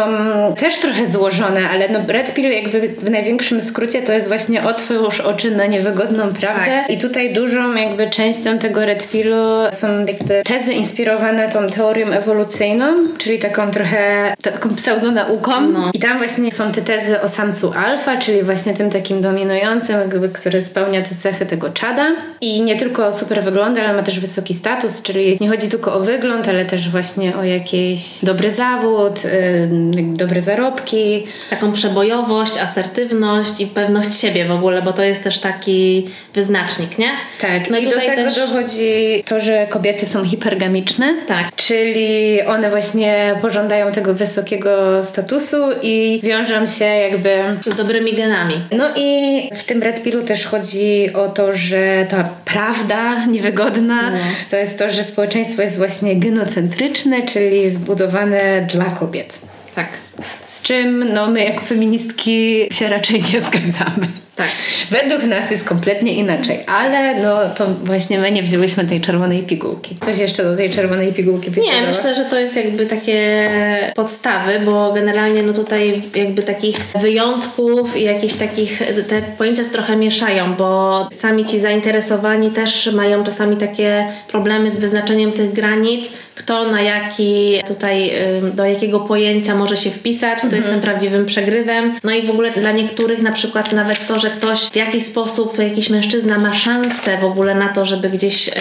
też 0.57 0.79
trochę 0.79 1.07
złożone, 1.07 1.69
ale 1.69 1.89
no 1.89 1.99
red 2.07 2.33
pill 2.33 2.51
jakby 2.51 2.81
w 2.97 3.09
największym 3.09 3.61
skrócie 3.61 4.01
to 4.01 4.13
jest 4.13 4.27
właśnie 4.27 4.63
otwórz 4.63 5.19
oczy 5.19 5.51
na 5.51 5.65
niewygodną 5.65 6.33
prawdę 6.33 6.65
tak. 6.65 6.89
i 6.89 6.97
tutaj 6.97 7.33
dużą 7.33 7.75
jakby 7.75 8.09
częścią 8.09 8.57
tego 8.59 8.85
red 8.85 9.09
pillu 9.09 9.45
są 9.71 10.05
jakby 10.05 10.41
tezy 10.45 10.73
inspirowane 10.73 11.49
tą 11.49 11.67
teorią 11.67 12.07
ewolucyjną, 12.07 12.85
czyli 13.17 13.39
taką 13.39 13.71
trochę 13.71 14.33
taką 14.43 14.75
pseudonauką 14.75 15.61
no. 15.61 15.91
i 15.93 15.99
tam 15.99 16.17
właśnie 16.17 16.51
są 16.51 16.71
te 16.71 16.81
tezy 16.81 17.21
o 17.21 17.29
samcu 17.29 17.73
alfa, 17.85 18.17
czyli 18.17 18.43
właśnie 18.43 18.73
tym 18.73 18.89
takim 18.89 19.21
dominującym, 19.21 19.99
jakby, 19.99 20.29
który 20.29 20.61
spełnia 20.61 21.01
te 21.01 21.15
cechy 21.15 21.45
tego 21.45 21.69
czada 21.69 22.07
i 22.41 22.61
nie 22.61 22.75
tylko 22.75 23.13
super 23.13 23.43
wygląda, 23.43 23.81
ale 23.81 23.93
ma 23.93 24.03
też 24.03 24.19
wysoki 24.19 24.50
wysoki 24.51 24.53
status, 24.53 25.01
czyli 25.01 25.37
nie 25.41 25.49
chodzi 25.49 25.67
tylko 25.67 25.93
o 25.93 25.99
wygląd, 25.99 26.47
ale 26.47 26.65
też 26.65 26.89
właśnie 26.89 27.35
o 27.35 27.43
jakiś 27.43 28.19
dobry 28.23 28.51
zawód, 28.51 29.23
dobre 30.13 30.41
zarobki. 30.41 31.27
Taką 31.49 31.71
przebojowość, 31.71 32.57
asertywność 32.57 33.61
i 33.61 33.67
pewność 33.67 34.19
siebie 34.19 34.45
w 34.45 34.51
ogóle, 34.51 34.81
bo 34.81 34.93
to 34.93 35.03
jest 35.03 35.23
też 35.23 35.39
taki 35.39 36.07
wyznacznik, 36.33 36.97
nie? 36.97 37.09
Tak, 37.41 37.69
no 37.69 37.77
i, 37.77 37.83
i 37.83 37.89
do 37.89 37.95
tego 37.95 38.15
też... 38.15 38.35
dochodzi 38.35 39.23
to, 39.25 39.39
że 39.39 39.67
kobiety 39.69 40.05
są 40.05 40.25
hipergamiczne, 40.25 41.15
tak. 41.27 41.55
czyli 41.55 42.41
one 42.41 42.69
właśnie 42.69 43.35
pożądają 43.41 43.91
tego 43.91 44.13
wysokiego 44.13 45.03
statusu 45.03 45.57
i 45.81 46.19
wiążą 46.23 46.67
się 46.67 46.85
jakby 46.85 47.37
z 47.61 47.77
dobrymi 47.77 48.13
genami. 48.13 48.55
No 48.71 48.85
i 48.95 49.49
w 49.55 49.63
tym 49.63 49.83
Red 49.83 50.03
Pillu 50.03 50.21
też 50.21 50.45
chodzi 50.45 51.13
o 51.13 51.29
to, 51.29 51.53
że 51.53 52.05
ta 52.09 52.29
prawda 52.45 53.25
niewygodna 53.25 54.11
no 54.11 54.17
to 54.49 54.55
jest 54.57 54.79
to, 54.79 54.89
że 54.89 55.03
społeczeństwo 55.03 55.61
jest 55.61 55.77
właśnie 55.77 56.15
genocentryczne, 56.15 57.21
czyli 57.21 57.71
zbudowane 57.71 58.67
dla 58.73 58.85
kobiet. 58.85 59.39
Tak. 59.75 59.89
Z 60.45 60.61
czym 60.61 61.13
no, 61.13 61.27
my 61.27 61.43
jako 61.43 61.65
feministki 61.65 62.67
się 62.71 62.89
raczej 62.89 63.23
nie 63.33 63.41
zgadzamy. 63.41 64.07
Tak. 64.41 65.01
Według 65.01 65.23
nas 65.23 65.51
jest 65.51 65.63
kompletnie 65.63 66.13
inaczej, 66.13 66.63
ale 66.67 67.21
no 67.21 67.37
to 67.57 67.67
właśnie 67.83 68.19
my 68.19 68.31
nie 68.31 68.43
wzięłyśmy 68.43 68.85
tej 68.85 69.01
czerwonej 69.01 69.43
pigułki. 69.43 69.97
Coś 70.01 70.17
jeszcze 70.17 70.43
do 70.43 70.57
tej 70.57 70.69
czerwonej 70.69 71.13
pigułki 71.13 71.51
byś 71.51 71.63
Nie, 71.63 71.87
myślę, 71.87 72.15
że 72.15 72.25
to 72.25 72.39
jest 72.39 72.55
jakby 72.55 72.85
takie 72.85 73.49
podstawy, 73.95 74.59
bo 74.65 74.93
generalnie 74.93 75.43
no 75.43 75.53
tutaj 75.53 76.01
jakby 76.15 76.43
takich 76.43 76.77
wyjątków 77.01 77.97
i 77.97 78.03
jakichś 78.03 78.33
takich, 78.33 78.81
te 79.09 79.21
pojęcia 79.37 79.63
trochę 79.71 79.95
mieszają, 79.95 80.55
bo 80.55 81.07
sami 81.11 81.45
ci 81.45 81.59
zainteresowani 81.59 82.51
też 82.51 82.91
mają 82.93 83.23
czasami 83.23 83.57
takie 83.57 84.07
problemy 84.27 84.71
z 84.71 84.77
wyznaczeniem 84.77 85.31
tych 85.31 85.53
granic, 85.53 86.11
kto 86.41 86.71
na 86.71 86.81
jaki 86.81 87.59
tutaj, 87.67 88.11
do 88.53 88.65
jakiego 88.65 88.99
pojęcia 88.99 89.55
może 89.55 89.77
się 89.77 89.89
wpisać, 89.91 90.37
kto 90.37 90.47
mhm. 90.47 90.61
jest 90.61 90.73
tym 90.73 90.81
prawdziwym 90.81 91.25
przegrywem. 91.25 91.95
No 92.03 92.11
i 92.11 92.27
w 92.27 92.29
ogóle 92.29 92.51
dla 92.51 92.71
niektórych 92.71 93.21
na 93.21 93.31
przykład 93.31 93.71
nawet 93.71 94.07
to, 94.07 94.19
że 94.19 94.29
ktoś 94.29 94.59
w 94.59 94.75
jakiś 94.75 95.05
sposób, 95.05 95.59
jakiś 95.59 95.89
mężczyzna 95.89 96.39
ma 96.39 96.55
szansę 96.55 97.17
w 97.17 97.23
ogóle 97.23 97.55
na 97.55 97.69
to, 97.69 97.85
żeby 97.85 98.09
gdzieś 98.09 98.49
e, 98.49 98.51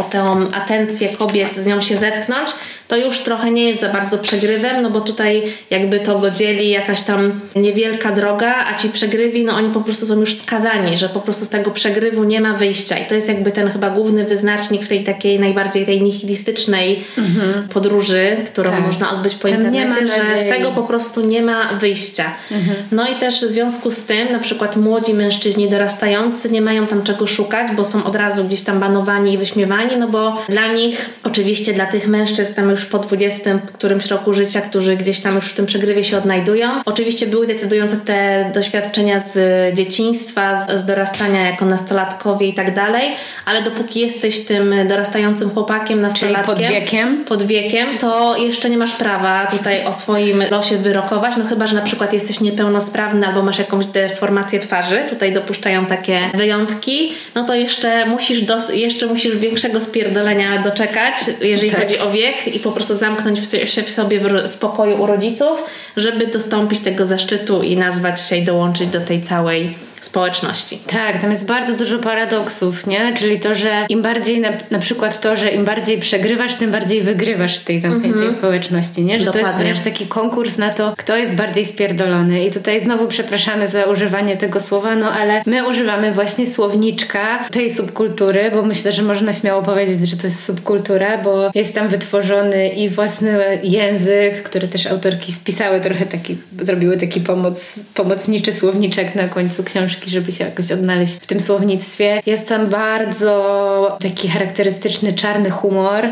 o 0.00 0.02
tę 0.02 0.36
atencję 0.52 1.08
kobiet 1.08 1.56
z 1.56 1.66
nią 1.66 1.80
się 1.80 1.96
zetknąć, 1.96 2.48
to 2.88 2.96
już 2.96 3.20
trochę 3.20 3.50
nie 3.50 3.68
jest 3.68 3.80
za 3.80 3.88
bardzo 3.88 4.18
przegrywem, 4.18 4.82
no 4.82 4.90
bo 4.90 5.00
tutaj 5.00 5.42
jakby 5.70 6.00
to 6.00 6.18
go 6.18 6.30
dzieli 6.30 6.70
jakaś 6.70 7.02
tam 7.02 7.40
niewielka 7.56 8.12
droga, 8.12 8.54
a 8.66 8.74
ci 8.74 8.88
przegrywi, 8.88 9.44
no 9.44 9.52
oni 9.52 9.70
po 9.70 9.80
prostu 9.80 10.06
są 10.06 10.20
już 10.20 10.34
skazani, 10.34 10.96
że 10.96 11.08
po 11.08 11.20
prostu 11.20 11.44
z 11.44 11.48
tego 11.48 11.70
przegrywu 11.70 12.24
nie 12.24 12.40
ma 12.40 12.54
wyjścia 12.54 12.98
i 12.98 13.06
to 13.06 13.14
jest 13.14 13.28
jakby 13.28 13.52
ten 13.52 13.70
chyba 13.70 13.90
główny 13.90 14.24
wyznacznik 14.24 14.82
w 14.82 14.88
tej 14.88 15.04
takiej 15.04 15.40
najbardziej 15.40 15.86
tej 15.86 16.02
nihilistycznej 16.02 17.04
mhm. 17.18 17.68
podróży, 17.68 18.36
którą 18.46 18.70
tak. 18.70 18.86
można 18.86 19.10
odbyć 19.10 19.34
po 19.34 19.48
Tam 19.48 19.66
internecie, 19.66 20.26
że 20.26 20.38
z 20.38 20.48
tego 20.48 20.70
po 20.70 20.82
prostu 20.82 21.26
nie 21.26 21.42
ma 21.42 21.72
wyjścia. 21.72 22.24
Mhm. 22.50 22.76
No 22.92 23.08
i 23.08 23.14
też 23.14 23.34
w 23.46 23.50
związku 23.50 23.90
z 23.90 24.04
tym 24.04 24.32
na 24.32 24.38
przykład 24.38 24.76
młodzi 24.76 25.14
mężczyźni 25.14 25.68
dorastający 25.68 26.50
nie 26.50 26.62
mają 26.62 26.86
tam 26.86 27.02
czego 27.02 27.26
szukać, 27.26 27.72
bo 27.76 27.84
są 27.84 28.04
od 28.04 28.16
razu 28.16 28.44
gdzieś 28.44 28.62
tam 28.62 28.80
banowani 28.80 29.32
i 29.32 29.38
wyśmiewani, 29.38 29.96
no 29.96 30.08
bo 30.08 30.42
dla 30.48 30.66
nich, 30.72 31.10
oczywiście 31.24 31.72
dla 31.72 31.86
tych 31.86 32.08
mężczyzn 32.08 32.54
tam 32.54 32.70
już 32.70 32.77
po 32.86 32.98
20 32.98 33.58
którymś 33.72 34.06
roku 34.06 34.32
życia, 34.32 34.60
którzy 34.60 34.96
gdzieś 34.96 35.20
tam 35.20 35.34
już 35.34 35.46
w 35.46 35.54
tym 35.54 35.66
przegrywie 35.66 36.04
się 36.04 36.18
odnajdują. 36.18 36.68
Oczywiście 36.86 37.26
były 37.26 37.46
decydujące 37.46 37.96
te 37.96 38.50
doświadczenia 38.54 39.20
z 39.20 39.38
dzieciństwa, 39.76 40.66
z, 40.66 40.80
z 40.80 40.84
dorastania 40.84 41.46
jako 41.46 41.64
nastolatkowie 41.64 42.48
i 42.48 42.54
tak 42.54 42.74
dalej, 42.74 43.16
ale 43.44 43.62
dopóki 43.62 44.00
jesteś 44.00 44.44
tym 44.44 44.74
dorastającym 44.88 45.50
chłopakiem, 45.50 46.00
nastolatkiem, 46.00 46.56
Czyli 46.56 46.68
pod 46.68 46.74
wiekiem, 46.74 47.24
pod 47.24 47.42
wiekiem, 47.42 47.98
to 47.98 48.36
jeszcze 48.36 48.70
nie 48.70 48.78
masz 48.78 48.96
prawa 48.96 49.46
tutaj 49.46 49.84
o 49.84 49.92
swoim 49.92 50.42
losie 50.50 50.76
wyrokować, 50.76 51.36
no 51.36 51.44
chyba, 51.44 51.66
że 51.66 51.74
na 51.74 51.82
przykład 51.82 52.12
jesteś 52.12 52.40
niepełnosprawny 52.40 53.26
albo 53.26 53.42
masz 53.42 53.58
jakąś 53.58 53.86
deformację 53.86 54.58
twarzy, 54.58 54.98
tutaj 55.10 55.32
dopuszczają 55.32 55.86
takie 55.86 56.20
wyjątki, 56.34 57.12
no 57.34 57.44
to 57.44 57.54
jeszcze 57.54 58.06
musisz, 58.06 58.42
dos- 58.42 58.74
jeszcze 58.74 59.06
musisz 59.06 59.36
większego 59.36 59.80
spierdolenia 59.80 60.58
doczekać, 60.58 61.14
jeżeli 61.40 61.70
tak. 61.70 61.80
chodzi 61.80 61.98
o 61.98 62.10
wiek 62.10 62.54
i 62.54 62.60
po 62.68 62.74
prostu 62.74 62.94
zamknąć 62.94 63.40
się 63.66 63.82
w 63.82 63.90
sobie 63.90 64.20
w, 64.20 64.52
w 64.52 64.58
pokoju 64.58 65.02
u 65.02 65.06
rodziców, 65.06 65.64
żeby 65.96 66.26
dostąpić 66.26 66.80
tego 66.80 67.06
zaszczytu 67.06 67.62
i 67.62 67.76
nazwać 67.76 68.20
się 68.20 68.36
i 68.36 68.44
dołączyć 68.44 68.88
do 68.88 69.00
tej 69.00 69.22
całej 69.22 69.74
społeczności. 70.00 70.78
Tak, 70.86 71.20
tam 71.20 71.30
jest 71.30 71.46
bardzo 71.46 71.76
dużo 71.76 71.98
paradoksów, 71.98 72.86
nie? 72.86 73.14
Czyli 73.14 73.40
to, 73.40 73.54
że 73.54 73.86
im 73.88 74.02
bardziej, 74.02 74.40
na, 74.40 74.48
na 74.70 74.78
przykład 74.78 75.20
to, 75.20 75.36
że 75.36 75.50
im 75.50 75.64
bardziej 75.64 75.98
przegrywasz, 75.98 76.54
tym 76.54 76.70
bardziej 76.70 77.02
wygrywasz 77.02 77.58
w 77.58 77.64
tej 77.64 77.80
zamkniętej 77.80 78.28
-hmm. 78.28 78.34
społeczności, 78.34 79.02
nie? 79.02 79.18
Że 79.18 79.24
Dokładnie. 79.24 79.42
to 79.42 79.48
jest 79.48 79.58
wręcz 79.58 79.80
taki 79.80 80.06
konkurs 80.06 80.58
na 80.58 80.72
to, 80.72 80.94
kto 80.96 81.16
jest 81.16 81.34
bardziej 81.34 81.66
spierdolony. 81.66 82.44
I 82.44 82.50
tutaj 82.50 82.80
znowu 82.80 83.06
przepraszamy 83.08 83.68
za 83.68 83.84
używanie 83.84 84.36
tego 84.36 84.60
słowa, 84.60 84.96
no 84.96 85.12
ale 85.12 85.42
my 85.46 85.68
używamy 85.68 86.12
właśnie 86.12 86.46
słowniczka 86.50 87.48
tej 87.50 87.74
subkultury, 87.74 88.50
bo 88.50 88.62
myślę, 88.62 88.92
że 88.92 89.02
można 89.02 89.32
śmiało 89.32 89.62
powiedzieć, 89.62 90.10
że 90.10 90.16
to 90.16 90.26
jest 90.26 90.44
subkultura, 90.44 91.18
bo 91.18 91.50
jest 91.54 91.74
tam 91.74 91.88
wytworzony 91.88 92.68
i 92.68 92.88
własny 92.88 93.58
język, 93.62 94.42
który 94.42 94.68
też 94.68 94.86
autorki 94.86 95.32
spisały 95.32 95.80
trochę 95.80 96.06
taki, 96.06 96.36
zrobiły 96.60 96.96
taki 96.96 97.20
pomoc, 97.20 97.74
pomocniczy 97.94 98.52
słowniczek 98.52 99.14
na 99.14 99.28
końcu 99.28 99.64
książki 99.64 99.87
książki, 99.88 100.10
żeby 100.10 100.32
się 100.32 100.44
jakoś 100.44 100.72
odnaleźć 100.72 101.14
w 101.14 101.26
tym 101.26 101.40
słownictwie. 101.40 102.22
Jest 102.26 102.48
tam 102.48 102.66
bardzo 102.66 103.98
taki 104.00 104.28
charakterystyczny 104.28 105.12
czarny 105.12 105.50
humor, 105.50 106.04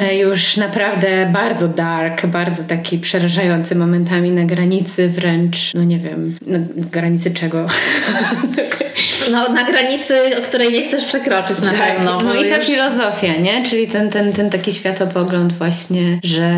e, 0.00 0.18
już 0.18 0.56
naprawdę 0.56 1.30
bardzo 1.32 1.68
dark, 1.68 2.26
bardzo 2.26 2.64
taki 2.64 2.98
przerażający 2.98 3.74
momentami 3.74 4.30
na 4.30 4.44
granicy 4.44 5.08
wręcz, 5.08 5.74
no 5.74 5.84
nie 5.84 5.98
wiem, 5.98 6.36
na 6.46 6.58
granicy 6.90 7.30
czego? 7.30 7.66
No 9.32 9.48
na 9.48 9.64
granicy, 9.64 10.14
o 10.38 10.42
której 10.42 10.72
nie 10.72 10.88
chcesz 10.88 11.04
przekroczyć 11.04 11.60
na 11.60 11.72
tak, 11.72 11.96
pewno. 11.96 12.18
No 12.24 12.34
i 12.34 12.50
ta 12.50 12.56
już... 12.56 12.66
filozofia, 12.66 13.36
nie? 13.36 13.64
Czyli 13.64 13.88
ten, 13.88 14.10
ten, 14.10 14.32
ten 14.32 14.50
taki 14.50 14.72
światopogląd 14.72 15.52
właśnie, 15.52 16.18
że 16.24 16.52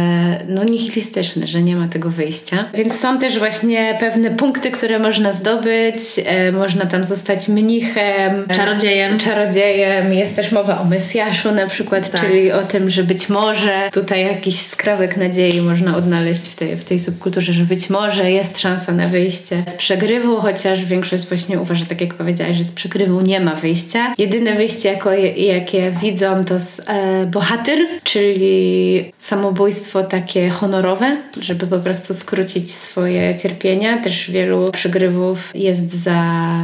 no 0.49 0.65
nihilistyczny, 0.65 1.47
że 1.47 1.63
nie 1.63 1.77
ma 1.77 1.89
tego 1.89 2.11
wyjścia. 2.11 2.65
Więc 2.75 3.01
są 3.01 3.19
też 3.19 3.39
właśnie 3.39 3.97
pewne 4.01 4.31
punkty, 4.31 4.71
które 4.71 4.99
można 4.99 5.33
zdobyć, 5.33 5.99
e, 6.27 6.53
można 6.53 6.87
tam 6.87 7.05
zostać 7.05 7.49
mnichem, 7.49 8.47
czarodziejem. 8.57 9.19
Czarodziejem. 9.19 10.13
Jest 10.13 10.37
też 10.37 10.53
mowa 10.53 10.81
o 10.81 10.85
Mesjaszu 10.85 11.53
na 11.53 11.67
przykład, 11.67 12.11
tak. 12.11 12.21
czyli 12.21 12.53
o 12.53 12.63
tym, 12.63 12.91
że 12.91 13.03
być 13.03 13.29
może 13.29 13.91
tutaj 13.93 14.25
jakiś 14.25 14.61
skrawek 14.61 15.17
nadziei 15.17 15.61
można 15.61 15.97
odnaleźć 15.97 16.43
w 16.43 16.55
tej, 16.55 16.77
w 16.77 16.85
tej 16.85 17.01
subkulturze, 17.01 17.53
że 17.53 17.65
być 17.65 17.91
może 17.91 18.31
jest 18.31 18.59
szansa 18.59 18.93
na 18.93 19.09
wyjście 19.09 19.63
z 19.67 19.75
przegrywu, 19.75 20.37
chociaż 20.41 20.85
większość 20.85 21.29
właśnie 21.29 21.61
uważa, 21.61 21.85
tak 21.85 22.01
jak 22.01 22.15
powiedziałaś, 22.31 22.57
że 22.57 22.65
z 22.65 22.73
przegrywu 22.73 23.21
nie 23.21 23.41
ma 23.41 23.55
wyjścia. 23.55 24.15
Jedyne 24.19 24.55
wyjście, 24.55 24.89
jako, 24.89 25.13
jakie 25.37 25.91
widzą, 26.03 26.45
to 26.45 26.55
e, 26.87 27.27
bohater, 27.27 27.79
czyli 28.05 29.05
samobójstwo 29.19 30.03
takie 30.03 30.51
honorowe, 30.51 31.17
żeby 31.41 31.67
po 31.67 31.79
prostu 31.79 32.15
skrócić 32.15 32.71
swoje 32.71 33.37
cierpienia. 33.37 34.03
Też 34.03 34.31
wielu 34.31 34.73
przegrywów 34.73 35.51
jest 35.55 35.95
za 35.95 36.23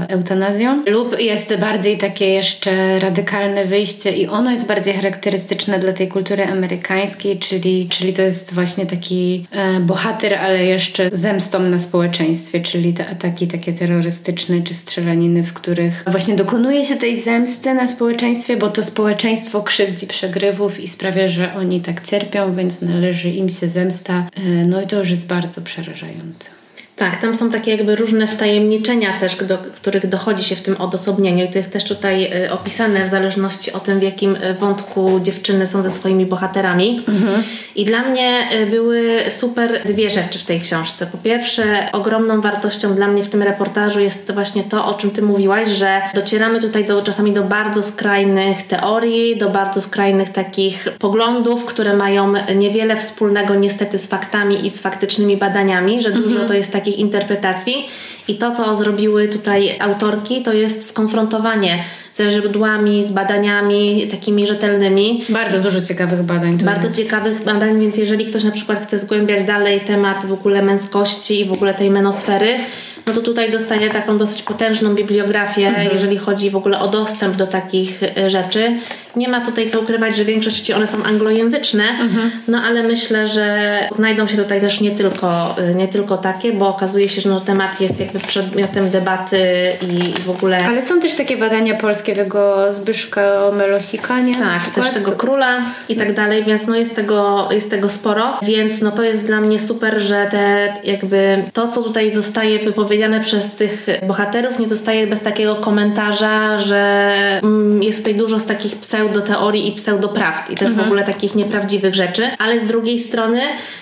eutanazją. 0.09 0.85
Lub 0.87 1.21
jest 1.21 1.57
bardziej 1.57 1.99
takie 1.99 2.27
jeszcze 2.27 2.99
radykalne 2.99 3.65
wyjście 3.65 4.17
i 4.17 4.27
ono 4.27 4.51
jest 4.51 4.67
bardziej 4.67 4.95
charakterystyczne 4.95 5.79
dla 5.79 5.93
tej 5.93 6.09
kultury 6.09 6.45
amerykańskiej, 6.45 7.39
czyli, 7.39 7.89
czyli 7.89 8.13
to 8.13 8.23
jest 8.23 8.55
właśnie 8.55 8.87
taki 8.87 9.47
e, 9.51 9.81
bohater, 9.81 10.35
ale 10.35 10.65
jeszcze 10.65 11.11
zemstą 11.13 11.61
na 11.61 11.79
społeczeństwie, 11.79 12.61
czyli 12.61 12.93
te 12.93 13.09
ataki 13.09 13.47
takie 13.47 13.73
terrorystyczne 13.73 14.63
czy 14.63 14.75
strzelaniny 14.75 15.43
w 15.43 15.53
których 15.57 16.05
właśnie 16.07 16.37
dokonuje 16.37 16.85
się 16.85 16.97
tej 16.97 17.23
zemsty 17.23 17.75
na 17.75 17.89
społeczeństwie, 17.89 18.57
bo 18.57 18.71
to 18.71 18.83
społeczeństwo 18.83 19.63
krzywdzi 19.63 20.07
przegrywów 20.07 20.81
i 20.81 20.89
sprawia, 20.89 21.29
że 21.29 21.55
oni 21.55 21.81
tak 21.81 22.07
cierpią, 22.07 22.55
więc 22.55 22.81
należy 22.81 23.31
im 23.31 23.49
się 23.49 23.69
zemsta. 23.69 24.27
E, 24.37 24.41
no 24.67 24.83
i 24.83 24.87
to 24.87 24.99
już 24.99 25.11
jest 25.11 25.27
bardzo 25.27 25.61
przerażające. 25.61 26.57
Tak, 26.97 27.21
tam 27.21 27.35
są 27.35 27.51
takie 27.51 27.71
jakby 27.71 27.97
różne 27.97 28.27
wtajemniczenia 28.29 29.21
też, 29.21 29.37
do 29.37 29.59
których 29.59 30.09
dochodzi 30.09 30.45
się 30.45 30.57
w 30.57 30.63
tym 30.63 30.77
odosobnieniu 30.81 31.45
i 31.45 31.49
to 31.49 31.59
jest 31.59 31.73
też 31.73 31.85
tutaj 31.85 32.33
y, 32.45 32.53
opisane 32.53 33.05
w 33.05 33.09
zależności 33.09 33.73
o 33.73 33.81
tym, 33.81 33.99
w 33.99 34.03
jakim 34.03 34.37
y, 34.37 34.55
wątku 34.55 35.21
dziewczyny 35.23 35.67
są 35.67 35.83
ze 35.83 35.91
swoimi 35.91 36.27
bohaterami. 36.27 37.05
Mhm. 37.09 37.43
I 37.75 37.85
dla 37.85 38.03
mnie 38.03 38.49
y, 38.63 38.67
były 38.67 39.25
super 39.31 39.83
dwie 39.85 40.11
rzeczy 40.11 40.39
w 40.39 40.45
tej 40.45 40.61
książce. 40.61 41.07
Po 41.07 41.19
pierwsze, 41.19 41.65
ogromną 41.93 42.41
wartością 42.41 42.95
dla 42.95 43.07
mnie 43.07 43.25
w 43.25 43.29
tym 43.29 43.43
reportażu 43.43 44.01
jest 44.01 44.27
to 44.27 44.35
właśnie 44.35 44.65
to, 44.65 44.87
o 44.87 44.95
czym 44.95 45.11
ty 45.11 45.23
mówiłaś, 45.23 45.69
że 45.69 46.01
docieramy 46.15 46.61
tutaj 46.61 46.85
do, 46.85 47.03
czasami 47.03 47.33
do 47.33 47.43
bardzo 47.43 47.83
skrajnych 47.83 48.63
teorii, 48.63 49.39
do 49.39 49.51
bardzo 49.51 49.81
skrajnych 49.81 50.33
takich 50.33 50.89
poglądów, 50.99 51.65
które 51.65 51.97
mają 51.97 52.33
niewiele 52.55 52.97
wspólnego 52.97 53.55
niestety 53.55 53.99
z 53.99 54.07
faktami 54.07 54.67
i 54.67 54.71
z 54.71 54.81
faktycznymi 54.81 55.37
badaniami, 55.37 56.03
że 56.03 56.11
dużo 56.11 56.29
mhm. 56.29 56.49
to 56.49 56.55
jest 56.55 56.73
takich 56.73 56.86
interpretacji 56.91 57.89
i 58.29 58.35
to, 58.35 58.51
co 58.51 58.77
zrobiły 58.77 59.29
tutaj 59.29 59.79
autorki, 59.81 60.43
to 60.43 60.53
jest 60.53 60.89
skonfrontowanie 60.89 61.85
ze 62.13 62.31
źródłami, 62.31 63.05
z 63.05 63.13
badaniami 63.13 64.09
takimi 64.11 64.47
rzetelnymi. 64.47 65.25
Bardzo 65.29 65.61
dużo 65.61 65.81
ciekawych 65.81 66.23
badań. 66.23 66.59
Bardzo 66.59 66.87
jest. 66.87 66.97
ciekawych 66.97 67.45
badań, 67.45 67.81
więc 67.81 67.97
jeżeli 67.97 68.27
ktoś 68.27 68.45
na 68.45 68.51
przykład 68.51 68.87
chce 68.87 68.99
zgłębiać 68.99 69.45
dalej 69.45 69.81
temat 69.81 70.27
w 70.27 70.33
ogóle 70.33 70.63
męskości 70.63 71.41
i 71.41 71.45
w 71.45 71.53
ogóle 71.53 71.75
tej 71.75 71.91
menosfery, 71.91 72.59
no 73.07 73.13
to 73.13 73.21
tutaj 73.21 73.53
dostaje 73.53 73.91
taką 73.91 74.19
dosyć 74.19 74.43
potężną 74.43 74.95
bibliografię, 74.95 75.69
mhm. 75.69 75.89
jeżeli 75.93 76.19
chodzi 76.19 76.51
w 76.51 76.57
ogóle 76.57 76.81
o 76.81 76.89
dostęp 76.89 77.37
do 77.37 77.47
takich 77.47 78.03
e, 78.03 78.31
rzeczy. 78.31 78.77
Nie 79.17 79.29
ma 79.29 79.41
tutaj 79.41 79.71
co 79.71 79.81
ukrywać, 79.81 80.17
że 80.17 80.25
w 80.25 80.27
większości 80.27 80.73
one 80.73 80.87
są 80.87 81.05
anglojęzyczne, 81.05 81.85
mhm. 81.85 82.31
no 82.49 82.59
ale 82.59 82.83
myślę, 82.83 83.29
że 83.29 83.79
znajdą 83.93 84.27
się 84.27 84.37
tutaj 84.37 84.61
też 84.61 84.81
nie 84.81 84.91
tylko, 84.91 85.55
e, 85.59 85.75
nie 85.75 85.89
tylko 85.89 86.17
takie, 86.17 86.53
bo 86.53 86.69
okazuje 86.69 87.09
się, 87.09 87.21
że 87.21 87.29
no, 87.29 87.41
temat 87.41 87.81
jest 87.81 88.01
jakby 88.01 88.19
przedmiotem 88.19 88.91
debaty 88.91 89.39
i 89.83 90.23
w 90.23 90.31
ogóle... 90.31 90.67
Ale 90.67 90.83
są 90.83 91.01
też 91.01 91.15
takie 91.15 91.37
badania 91.37 91.75
polskie 91.75 92.15
tego 92.15 92.73
Zbyszka 92.73 93.51
Melosika, 93.53 94.21
nie? 94.21 94.35
Tak, 94.35 94.67
też 94.75 94.91
tego 94.91 95.13
króla 95.13 95.63
i 95.89 95.97
tak 95.97 96.15
dalej, 96.15 96.45
więc 96.45 96.67
no 96.67 96.77
jest 96.77 96.97
tego, 96.97 97.49
jest 97.51 97.71
tego 97.71 97.89
sporo, 97.89 98.39
więc 98.43 98.81
no 98.81 98.91
to 98.93 99.03
jest 99.03 99.23
dla 99.23 99.41
mnie 99.41 99.61
super, 99.61 100.01
że 100.01 100.29
te 100.31 100.75
jakby 100.85 101.45
to, 101.53 101.69
co 101.69 101.83
tutaj 101.83 102.13
zostaje 102.13 102.59
wypowiedziane 102.59 102.97
powiedziane 102.97 103.21
przez 103.21 103.51
tych 103.51 103.87
bohaterów 104.07 104.59
nie 104.59 104.69
zostaje 104.69 105.07
bez 105.07 105.21
takiego 105.21 105.55
komentarza, 105.55 106.59
że 106.59 107.41
mm, 107.43 107.83
jest 107.83 107.99
tutaj 107.99 108.15
dużo 108.15 108.39
z 108.39 108.47
takich 108.47 108.77
pseudoteorii 109.09 109.69
i 109.69 109.73
pseudoprawd 109.73 110.51
i 110.51 110.55
też 110.55 110.69
mhm. 110.69 110.85
w 110.85 110.87
ogóle 110.87 111.05
takich 111.05 111.35
nieprawdziwych 111.35 111.95
rzeczy, 111.95 112.23
ale 112.39 112.61
z 112.61 112.67
drugiej 112.67 112.99
strony 112.99 113.41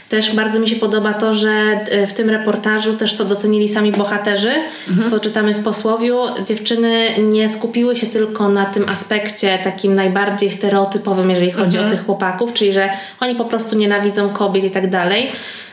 też 0.08 0.34
bardzo 0.34 0.60
mi 0.60 0.68
się 0.68 0.76
podoba 0.76 1.12
to, 1.12 1.34
że 1.34 1.50
e, 1.50 2.06
w 2.06 2.12
tym 2.12 2.30
reportażu 2.30 2.92
też 2.92 3.14
co 3.14 3.24
docenili 3.24 3.68
sami 3.68 3.92
bohaterzy, 3.92 4.52
mhm. 4.88 5.10
co 5.10 5.20
czytamy 5.20 5.54
w 5.54 5.62
posłowiu, 5.62 6.18
dziewczyny 6.46 7.08
nie 7.18 7.48
skupiły 7.48 7.96
się 7.96 8.06
tylko 8.06 8.48
na 8.48 8.66
tym 8.66 8.88
aspekcie 8.88 9.58
takim 9.64 9.94
najbardziej 9.94 10.50
stereotypowym, 10.50 11.30
jeżeli 11.30 11.50
chodzi 11.50 11.76
mhm. 11.76 11.86
o 11.86 11.90
tych 11.90 12.06
chłopaków, 12.06 12.52
czyli 12.52 12.72
że 12.72 12.88
oni 13.20 13.34
po 13.34 13.44
prostu 13.44 13.76
nienawidzą 13.76 14.28
kobiet 14.28 14.64
i 14.64 14.70
tak 14.70 14.90
dalej 14.90 15.28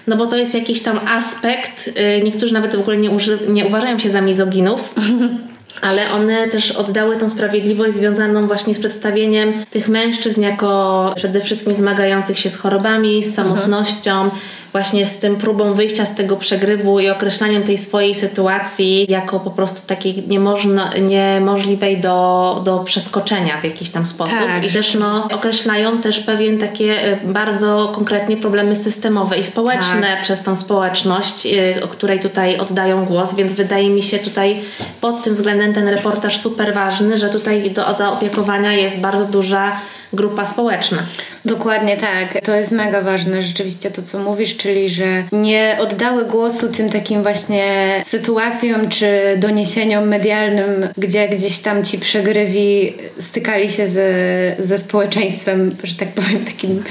no 0.07 0.17
bo 0.17 0.25
to 0.25 0.37
jest 0.37 0.53
jakiś 0.53 0.81
tam 0.81 0.99
aspekt, 1.07 1.87
y, 1.87 2.21
niektórzy 2.23 2.53
nawet 2.53 2.75
w 2.75 2.79
ogóle 2.79 2.97
nie, 2.97 3.11
uży, 3.11 3.39
nie 3.47 3.65
uważają 3.65 3.99
się 3.99 4.09
za 4.09 4.21
mizoginów, 4.21 4.93
ale 5.81 6.11
one 6.11 6.47
też 6.47 6.71
oddały 6.71 7.17
tą 7.17 7.29
sprawiedliwość 7.29 7.97
związaną 7.97 8.47
właśnie 8.47 8.75
z 8.75 8.79
przedstawieniem 8.79 9.65
tych 9.65 9.89
mężczyzn 9.89 10.41
jako 10.41 11.13
przede 11.15 11.41
wszystkim 11.41 11.75
zmagających 11.75 12.39
się 12.39 12.49
z 12.49 12.57
chorobami, 12.57 13.23
z 13.23 13.35
samotnością, 13.35 14.21
mhm 14.23 14.41
właśnie 14.71 15.07
z 15.07 15.19
tym 15.19 15.35
próbą 15.35 15.73
wyjścia 15.73 16.05
z 16.05 16.15
tego 16.15 16.37
przegrywu 16.37 16.99
i 16.99 17.09
określaniem 17.09 17.63
tej 17.63 17.77
swojej 17.77 18.15
sytuacji 18.15 19.05
jako 19.09 19.39
po 19.39 19.51
prostu 19.51 19.87
takiej 19.87 20.27
niemożno, 20.27 20.89
niemożliwej 21.01 21.99
do, 21.99 22.61
do 22.65 22.79
przeskoczenia 22.79 23.61
w 23.61 23.63
jakiś 23.63 23.89
tam 23.89 24.05
sposób. 24.05 24.39
Tak, 24.39 24.63
I 24.63 24.71
też 24.71 24.95
no, 24.95 25.27
określają 25.33 26.01
też 26.01 26.19
pewien 26.19 26.57
takie 26.57 27.03
e, 27.03 27.17
bardzo 27.17 27.91
konkretnie 27.95 28.37
problemy 28.37 28.75
systemowe 28.75 29.37
i 29.37 29.43
społeczne 29.43 30.07
tak. 30.07 30.21
przez 30.21 30.43
tą 30.43 30.55
społeczność, 30.55 31.45
e, 31.45 31.83
o 31.83 31.87
której 31.87 32.19
tutaj 32.19 32.59
oddają 32.59 33.05
głos, 33.05 33.35
więc 33.35 33.53
wydaje 33.53 33.89
mi 33.89 34.03
się 34.03 34.19
tutaj 34.19 34.61
pod 35.01 35.23
tym 35.23 35.33
względem 35.33 35.73
ten 35.73 35.87
reportaż 35.87 36.37
super 36.37 36.73
ważny, 36.73 37.17
że 37.17 37.29
tutaj 37.29 37.71
do 37.71 37.93
zaopiekowania 37.93 38.73
jest 38.73 38.97
bardzo 38.97 39.25
duża 39.25 39.71
grupa 40.13 40.45
społeczna. 40.45 40.97
Dokładnie 41.45 41.97
tak. 41.97 42.41
To 42.45 42.55
jest 42.55 42.71
mega 42.71 43.01
ważne 43.01 43.41
rzeczywiście 43.41 43.91
to, 43.91 44.01
co 44.01 44.19
mówisz, 44.19 44.57
czyli 44.57 44.89
że 44.89 45.23
nie 45.31 45.77
oddały 45.79 46.25
głosu 46.25 46.69
tym 46.69 46.89
takim 46.89 47.23
właśnie 47.23 47.63
sytuacjom 48.05 48.89
czy 48.89 49.37
doniesieniom 49.37 50.07
medialnym, 50.07 50.87
gdzie 50.97 51.29
gdzieś 51.29 51.59
tam 51.59 51.83
ci 51.83 51.99
przegrywi 51.99 52.93
stykali 53.19 53.69
się 53.69 53.87
ze, 53.87 54.11
ze 54.59 54.77
społeczeństwem, 54.77 55.75
że 55.83 55.95
tak 55.95 56.09
powiem, 56.09 56.45
takim 56.45 56.83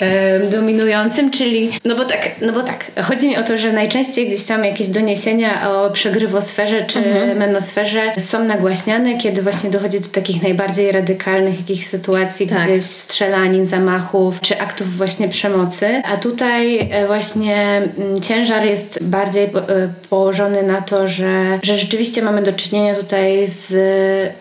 e, 0.00 0.40
dominującym, 0.40 1.30
czyli 1.30 1.70
no 1.84 1.96
bo 1.96 2.04
tak, 2.04 2.30
no 2.40 2.52
bo 2.52 2.62
tak, 2.62 2.84
chodzi 3.02 3.28
mi 3.28 3.36
o 3.36 3.42
to, 3.42 3.58
że 3.58 3.72
najczęściej 3.72 4.26
gdzieś 4.26 4.44
tam 4.44 4.64
jakieś 4.64 4.88
doniesienia 4.88 5.70
o 5.70 5.90
przegrywosferze 5.90 6.84
czy 6.84 6.98
mhm. 6.98 7.38
menosferze 7.38 8.12
są 8.18 8.44
nagłaśniane, 8.44 9.18
kiedy 9.18 9.42
właśnie 9.42 9.70
dochodzi 9.70 10.00
do 10.00 10.08
takich 10.08 10.42
najbardziej 10.42 10.92
radykalnych 10.92 11.58
jakichś 11.58 11.86
sytuacji, 11.86 12.46
tak 12.46 12.65
gdzieś 12.66 12.84
strzelanin, 12.84 13.66
zamachów 13.66 14.40
czy 14.40 14.60
aktów 14.60 14.96
właśnie 14.96 15.28
przemocy. 15.28 16.02
A 16.04 16.16
tutaj 16.16 16.78
e, 16.78 17.06
właśnie 17.06 17.82
mm, 17.98 18.20
ciężar 18.20 18.64
jest 18.64 19.02
bardziej 19.02 19.44
e, 19.44 19.50
położony 20.10 20.62
na 20.62 20.82
to, 20.82 21.08
że, 21.08 21.58
że 21.62 21.78
rzeczywiście 21.78 22.22
mamy 22.22 22.42
do 22.42 22.52
czynienia 22.52 22.94
tutaj 22.94 23.48
z 23.48 23.76